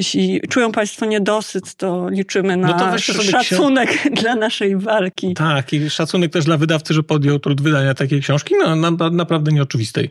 jeśli 0.00 0.40
czują 0.48 0.72
Państwo 0.72 1.06
niedosyt, 1.06 1.74
to 1.74 2.08
liczymy 2.08 2.56
na 2.56 2.68
no 2.68 2.78
to 2.78 2.98
szacunek 2.98 4.02
dla 4.22 4.34
naszej 4.34 4.76
walki. 4.76 5.34
Tak, 5.34 5.72
i 5.72 5.90
szacunek 5.90 6.32
też 6.32 6.44
dla 6.44 6.56
wydawcy, 6.56 6.94
że 6.94 7.02
podjął 7.02 7.38
trud 7.38 7.60
wydania 7.60 7.94
takiej 7.94 8.20
książki, 8.20 8.54
no 8.58 8.76
na, 8.76 9.10
naprawdę 9.10 9.52
nieoczywistej. 9.52 10.10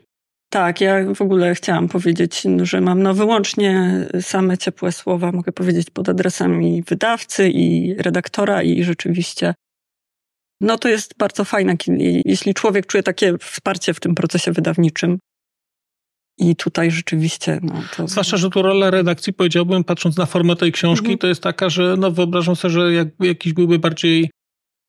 Tak, 0.50 0.82
ja 0.82 1.14
w 1.16 1.22
ogóle 1.22 1.56
chciałam 1.56 1.88
powiedzieć, 1.88 2.44
że 2.62 2.82
mam 2.82 3.04
no 3.04 3.14
wyłącznie 3.14 3.92
same 4.22 4.58
ciepłe 4.58 4.92
słowa, 4.92 5.32
mogę 5.32 5.52
powiedzieć 5.52 5.90
pod 5.90 6.10
adresami 6.10 6.84
wydawcy 6.88 7.50
i 7.50 7.96
redaktora 7.98 8.64
i 8.64 8.84
rzeczywiście 8.84 9.54
no 10.62 10.78
to 10.78 10.90
jest 10.90 11.14
bardzo 11.18 11.46
fajne, 11.46 11.76
jeśli 12.26 12.54
człowiek 12.54 12.86
czuje 12.86 13.04
takie 13.04 13.38
wsparcie 13.38 13.94
w 13.94 14.00
tym 14.00 14.16
procesie 14.16 14.52
wydawniczym, 14.52 15.20
i 16.40 16.56
tutaj 16.56 16.92
rzeczywiście. 16.92 17.60
No, 17.64 17.74
to... 17.98 18.08
Zwłaszcza, 18.08 18.38
że 18.38 18.50
tu 18.50 18.62
rola 18.62 18.92
redakcji, 18.92 19.34
powiedziałbym, 19.34 19.84
patrząc 19.84 20.18
na 20.18 20.26
formę 20.26 20.56
tej 20.56 20.72
książki, 20.72 21.06
mhm. 21.06 21.18
to 21.18 21.28
jest 21.28 21.44
taka, 21.44 21.70
że 21.70 21.96
no, 21.98 22.12
wyobrażam 22.12 22.56
sobie, 22.56 22.74
że 22.74 22.94
jak 22.94 23.08
jakiś 23.20 23.54
byłby 23.54 23.80
bardziej 23.80 24.32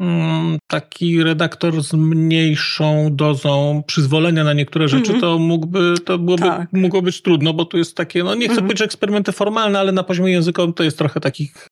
mm, 0.01 0.59
taki 0.67 1.23
redaktor 1.23 1.83
z 1.83 1.93
mniejszą 1.93 3.09
dozą 3.11 3.83
przyzwolenia 3.87 4.45
na 4.45 4.53
niektóre 4.53 4.89
rzeczy, 4.89 5.13
mhm. 5.13 5.21
to 5.21 5.39
mógłby, 5.39 5.95
to 6.05 6.19
byłoby, 6.19 6.43
tak. 6.43 6.73
mogło 6.73 7.03
być 7.03 7.23
trudno, 7.23 7.55
bo 7.55 7.65
tu 7.65 7.79
jest 7.79 7.97
takie, 7.97 8.25
no 8.25 8.35
nie 8.35 8.47
chcę 8.47 8.53
mhm. 8.53 8.67
powiedzieć 8.67 8.85
eksperymenty 8.85 9.33
formalne, 9.33 9.79
ale 9.79 9.93
na 9.93 10.03
poziomie 10.03 10.33
językowym 10.33 10.73
to 10.73 10.83
jest 10.83 10.99
trochę 10.99 11.21
takich 11.21 11.67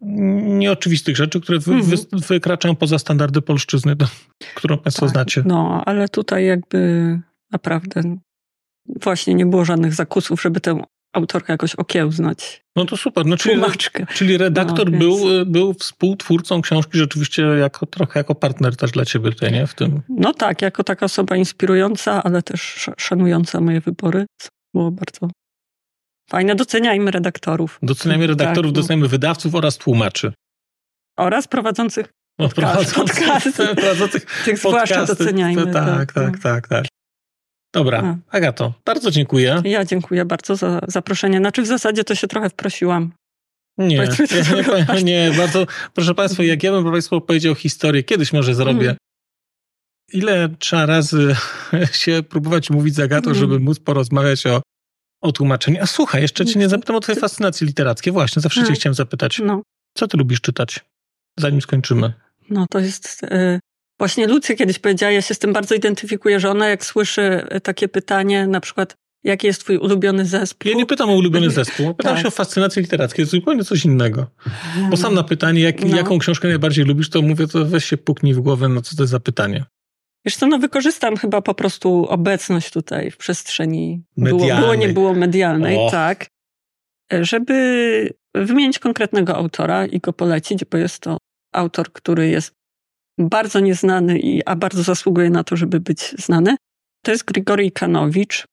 nieoczywistych 0.00 1.16
rzeczy, 1.16 1.40
które 1.40 1.58
wy, 1.58 1.82
wy, 1.82 1.96
mhm. 1.96 2.22
wykraczają 2.28 2.74
poza 2.74 2.98
standardy 2.98 3.42
polszczyzny, 3.42 3.96
którą 4.54 4.78
Państwo 4.78 5.06
tak, 5.06 5.12
znacie. 5.12 5.42
No, 5.46 5.82
ale 5.86 6.08
tutaj 6.08 6.46
jakby 6.46 7.20
naprawdę 7.56 8.16
właśnie 9.02 9.34
nie 9.34 9.46
było 9.46 9.64
żadnych 9.64 9.94
zakusów, 9.94 10.42
żeby 10.42 10.60
tę 10.60 10.82
autorkę 11.12 11.52
jakoś 11.52 11.74
okiełznać. 11.74 12.62
No 12.76 12.84
to 12.84 12.96
super. 12.96 13.26
No, 13.26 13.36
czyli, 13.36 13.62
czyli 14.14 14.38
redaktor 14.38 14.92
no, 14.92 14.98
był, 14.98 15.18
był 15.46 15.74
współtwórcą 15.74 16.62
książki 16.62 16.98
rzeczywiście 16.98 17.42
jako, 17.42 17.86
trochę 17.86 18.20
jako 18.20 18.34
partner 18.34 18.76
też 18.76 18.90
dla 18.90 19.04
ciebie 19.04 19.30
tutaj, 19.30 19.52
nie? 19.52 19.66
W 19.66 19.74
tym. 19.74 20.02
No 20.08 20.32
tak, 20.34 20.62
jako 20.62 20.84
taka 20.84 21.06
osoba 21.06 21.36
inspirująca, 21.36 22.22
ale 22.22 22.42
też 22.42 22.90
szanująca 22.96 23.60
moje 23.60 23.80
wybory, 23.80 24.26
co 24.40 24.48
było 24.74 24.90
bardzo 24.90 25.30
fajne. 26.30 26.54
Doceniajmy 26.54 27.10
redaktorów. 27.10 27.78
Doceniajmy 27.82 28.26
redaktorów, 28.26 28.70
tak, 28.72 28.76
no. 28.76 28.82
doceniajmy 28.82 29.08
wydawców 29.08 29.54
oraz 29.54 29.76
tłumaczy. 29.76 30.32
Oraz 31.18 31.48
prowadzących 31.48 32.06
no, 32.38 32.48
prowadzących, 32.48 32.94
podcasty. 32.94 33.66
prowadzących 33.76 34.42
Tych 34.44 34.58
zwłaszcza 34.58 35.06
doceniajmy. 35.06 35.72
Tak, 35.72 35.86
tak, 35.86 36.12
tak, 36.12 36.32
no. 36.32 36.42
tak. 36.42 36.68
tak. 36.68 36.86
Dobra, 37.76 38.16
A. 38.30 38.36
Agato, 38.36 38.74
bardzo 38.84 39.10
dziękuję. 39.10 39.62
Ja 39.64 39.84
dziękuję 39.84 40.24
bardzo 40.24 40.56
za 40.56 40.80
zaproszenie. 40.88 41.38
Znaczy 41.38 41.62
w 41.62 41.66
zasadzie 41.66 42.04
to 42.04 42.14
się 42.14 42.28
trochę 42.28 42.50
wprosiłam. 42.50 43.12
Nie, 43.78 43.98
nie, 44.94 45.02
nie, 45.02 45.32
bardzo, 45.36 45.66
proszę 45.94 46.14
Państwa, 46.14 46.42
jak 46.42 46.62
ja 46.62 46.72
bym 46.72 46.92
Państwu 46.92 47.20
powiedział 47.20 47.54
historię, 47.54 48.02
kiedyś 48.02 48.32
może 48.32 48.54
zrobię, 48.54 48.86
mm. 48.86 48.96
ile 50.12 50.48
trzeba 50.58 50.86
razy 50.86 51.36
się 52.02 52.22
próbować 52.22 52.70
mówić 52.70 52.94
z 52.94 53.00
Agatą, 53.00 53.30
mm. 53.30 53.40
żeby 53.40 53.60
móc 53.60 53.78
porozmawiać 53.78 54.46
o, 54.46 54.62
o 55.20 55.32
tłumaczeniu. 55.32 55.78
A 55.82 55.86
słuchaj, 55.86 56.22
jeszcze 56.22 56.46
Cię 56.46 56.58
nie 56.58 56.68
zapytam 56.68 56.96
o 56.96 57.00
Twoje 57.00 57.20
fascynacje 57.20 57.66
literackie. 57.66 58.12
Właśnie, 58.12 58.42
zawsze 58.42 58.64
Cię 58.64 58.72
chciałem 58.72 58.94
zapytać. 58.94 59.38
No. 59.44 59.62
Co 59.94 60.08
Ty 60.08 60.16
lubisz 60.16 60.40
czytać, 60.40 60.84
zanim 61.38 61.60
skończymy? 61.60 62.12
No 62.50 62.66
to 62.70 62.78
jest... 62.78 63.22
Y 63.22 63.60
Właśnie 63.98 64.26
Lucja 64.26 64.54
kiedyś 64.54 64.78
powiedziała, 64.78 65.12
ja 65.12 65.22
się 65.22 65.34
z 65.34 65.38
tym 65.38 65.52
bardzo 65.52 65.74
identyfikuję, 65.74 66.40
że 66.40 66.50
ona 66.50 66.68
jak 66.68 66.84
słyszy 66.84 67.22
e, 67.22 67.60
takie 67.60 67.88
pytanie, 67.88 68.46
na 68.46 68.60
przykład, 68.60 68.96
jaki 69.24 69.46
jest 69.46 69.60
twój 69.60 69.78
ulubiony 69.78 70.24
zespół? 70.24 70.70
Ja 70.70 70.76
nie 70.76 70.86
pytam 70.86 71.10
o 71.10 71.14
ulubiony 71.14 71.50
zespół, 71.50 71.94
pytam 71.94 72.14
tak. 72.14 72.22
się 72.22 72.28
o 72.28 72.30
fascynację 72.30 72.82
literacką, 72.82 73.22
jest 73.22 73.32
zupełnie 73.32 73.64
coś 73.64 73.84
innego. 73.84 74.26
Bo 74.90 74.96
sam 74.96 75.14
na 75.14 75.22
pytanie, 75.22 75.60
jak, 75.60 75.84
no. 75.84 75.96
jaką 75.96 76.18
książkę 76.18 76.48
najbardziej 76.48 76.84
lubisz, 76.84 77.10
to 77.10 77.22
mówię, 77.22 77.46
to 77.46 77.64
weź 77.64 77.84
się 77.84 77.96
puknij 77.96 78.34
w 78.34 78.40
głowę, 78.40 78.68
no 78.68 78.82
co 78.82 78.96
to 78.96 79.02
jest 79.02 79.10
za 79.10 79.20
pytanie. 79.20 79.64
Wiesz 80.24 80.36
co, 80.36 80.46
no 80.46 80.58
wykorzystam 80.58 81.16
chyba 81.16 81.42
po 81.42 81.54
prostu 81.54 82.06
obecność 82.08 82.70
tutaj 82.70 83.10
w 83.10 83.16
przestrzeni 83.16 84.02
było, 84.16 84.56
było 84.56 84.74
nie 84.74 84.88
było 84.88 85.14
medialnej, 85.14 85.78
oh. 85.78 85.90
tak, 85.90 86.26
żeby 87.20 88.14
wymienić 88.34 88.78
konkretnego 88.78 89.36
autora 89.36 89.86
i 89.86 90.00
go 90.00 90.12
polecić, 90.12 90.64
bo 90.64 90.78
jest 90.78 91.00
to 91.00 91.18
autor, 91.52 91.92
który 91.92 92.28
jest 92.28 92.52
bardzo 93.18 93.60
nieznany, 93.60 94.20
a 94.46 94.56
bardzo 94.56 94.82
zasługuje 94.82 95.30
na 95.30 95.44
to, 95.44 95.56
żeby 95.56 95.80
być 95.80 96.14
znany. 96.18 96.56
To 97.04 97.10
jest 97.10 97.24
Grigory 97.24 97.70
Kanowicz, 97.70 98.44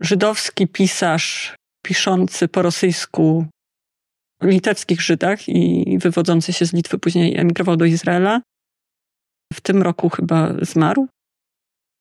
żydowski 0.00 0.68
pisarz 0.68 1.56
piszący 1.84 2.48
po 2.48 2.62
rosyjsku 2.62 3.46
o 4.40 4.46
litewskich 4.46 5.00
Żydach 5.00 5.48
i 5.48 5.98
wywodzący 5.98 6.52
się 6.52 6.66
z 6.66 6.72
Litwy, 6.72 6.98
później 6.98 7.36
emigrował 7.36 7.76
do 7.76 7.84
Izraela. 7.84 8.40
W 9.52 9.60
tym 9.60 9.82
roku 9.82 10.08
chyba 10.08 10.54
zmarł. 10.62 11.08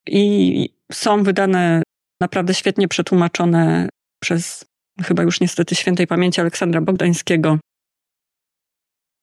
I 0.08 0.70
są 0.92 1.24
wydane 1.24 1.84
naprawdę 2.22 2.54
świetnie 2.54 2.88
przetłumaczone 2.88 3.90
przez 4.24 4.66
chyba 5.04 5.24
już 5.24 5.40
niestety 5.40 5.76
świętej 5.76 6.08
pamięci 6.08 6.42
Aleksandra 6.42 6.82
Bogdańskiego 6.82 7.60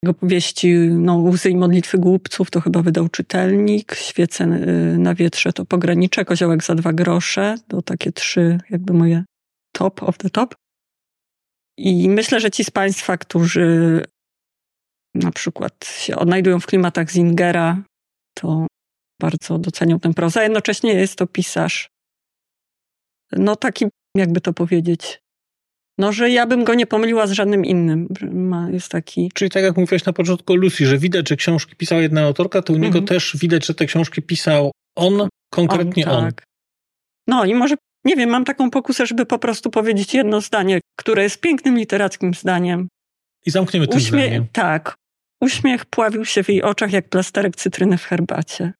jego 0.02 0.14
powieści 0.14 0.74
no, 0.90 1.16
Łzy 1.18 1.50
i 1.50 1.56
modlitwy 1.56 1.98
głupców 1.98 2.50
to 2.50 2.60
chyba 2.60 2.82
wydał 2.82 3.08
czytelnik, 3.08 3.94
Świece 3.94 4.44
y, 4.44 4.98
na 4.98 5.14
wietrze 5.14 5.52
to 5.52 5.64
pogranicze, 5.64 6.24
Koziołek 6.24 6.64
za 6.64 6.74
dwa 6.74 6.92
grosze, 6.92 7.54
to 7.68 7.82
takie 7.82 8.12
trzy 8.12 8.58
jakby 8.70 8.92
moje 8.92 9.24
top 9.72 10.02
of 10.02 10.18
the 10.18 10.30
top. 10.30 10.54
I 11.78 12.08
myślę, 12.08 12.40
że 12.40 12.50
ci 12.50 12.64
z 12.64 12.70
Państwa, 12.70 13.16
którzy 13.16 14.02
na 15.14 15.32
przykład 15.32 15.84
się 15.84 16.16
odnajdują 16.16 16.60
w 16.60 16.66
klimatach 16.66 17.10
Zingera, 17.10 17.82
to 18.34 18.66
bardzo 19.20 19.58
docenią 19.58 20.00
tę 20.00 20.14
prozę. 20.14 20.42
Jednocześnie 20.42 20.94
jest 20.94 21.16
to 21.16 21.26
pisarz, 21.26 21.88
no 23.32 23.56
taki, 23.56 23.86
jakby 24.16 24.40
to 24.40 24.52
powiedzieć, 24.52 25.20
no, 25.98 26.12
że 26.12 26.30
ja 26.30 26.46
bym 26.46 26.64
go 26.64 26.74
nie 26.74 26.86
pomyliła 26.86 27.26
z 27.26 27.32
żadnym 27.32 27.64
innym. 27.64 28.08
Ma, 28.32 28.70
jest 28.70 28.88
taki... 28.88 29.30
Czyli 29.34 29.50
tak 29.50 29.62
jak 29.62 29.76
mówiłeś 29.76 30.04
na 30.04 30.12
początku 30.12 30.56
Lucy, 30.56 30.86
że 30.86 30.98
widać, 30.98 31.28
że 31.28 31.36
książki 31.36 31.76
pisała 31.76 32.02
jedna 32.02 32.22
autorka, 32.22 32.62
to 32.62 32.72
u 32.72 32.76
niego 32.76 32.98
mhm. 32.98 33.06
też 33.06 33.36
widać, 33.36 33.66
że 33.66 33.74
te 33.74 33.86
książki 33.86 34.22
pisał 34.22 34.72
on, 34.96 35.28
konkretnie 35.50 36.06
on. 36.10 36.24
Tak. 36.24 36.44
No 37.26 37.44
i 37.44 37.54
może, 37.54 37.74
nie 38.04 38.16
wiem, 38.16 38.30
mam 38.30 38.44
taką 38.44 38.70
pokusę, 38.70 39.06
żeby 39.06 39.26
po 39.26 39.38
prostu 39.38 39.70
powiedzieć 39.70 40.14
jedno 40.14 40.40
zdanie, 40.40 40.80
które 40.98 41.22
jest 41.22 41.40
pięknym 41.40 41.78
literackim 41.78 42.34
zdaniem. 42.34 42.88
I 43.46 43.50
zamkniemy 43.50 43.88
tym 43.88 43.98
Uśmie- 43.98 44.08
zdaniem. 44.08 44.46
Tak. 44.52 44.94
Uśmiech 45.40 45.84
pławił 45.84 46.24
się 46.24 46.42
w 46.42 46.48
jej 46.48 46.62
oczach 46.62 46.92
jak 46.92 47.08
plasterek 47.08 47.56
cytryny 47.56 47.98
w 47.98 48.04
herbacie. 48.04 48.72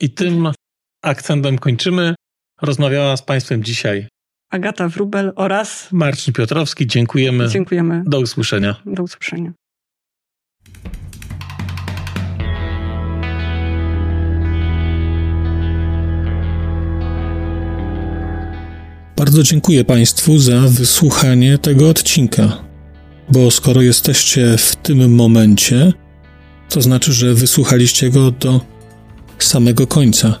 I 0.00 0.10
tym 0.10 0.52
akcentem 1.02 1.58
kończymy. 1.58 2.14
Rozmawiała 2.62 3.16
z 3.16 3.22
Państwem 3.22 3.64
dzisiaj 3.64 4.08
Agata 4.54 4.88
Wrubel 4.88 5.32
oraz 5.36 5.88
Marcin 5.92 6.34
Piotrowski. 6.34 6.86
Dziękujemy. 6.86 7.48
Dziękujemy. 7.48 8.02
Do 8.06 8.20
usłyszenia. 8.20 8.76
Do 8.86 9.02
usłyszenia. 9.02 9.52
Bardzo 19.16 19.42
dziękuję 19.42 19.84
Państwu 19.84 20.38
za 20.38 20.60
wysłuchanie 20.60 21.58
tego 21.58 21.88
odcinka. 21.88 22.64
bo 23.28 23.50
skoro 23.50 23.82
jesteście 23.82 24.56
w 24.58 24.76
tym 24.76 25.14
momencie, 25.14 25.92
to 26.68 26.82
znaczy, 26.82 27.12
że 27.12 27.34
wysłuchaliście 27.34 28.10
go 28.10 28.30
do 28.30 28.60
samego 29.38 29.86
końca. 29.86 30.40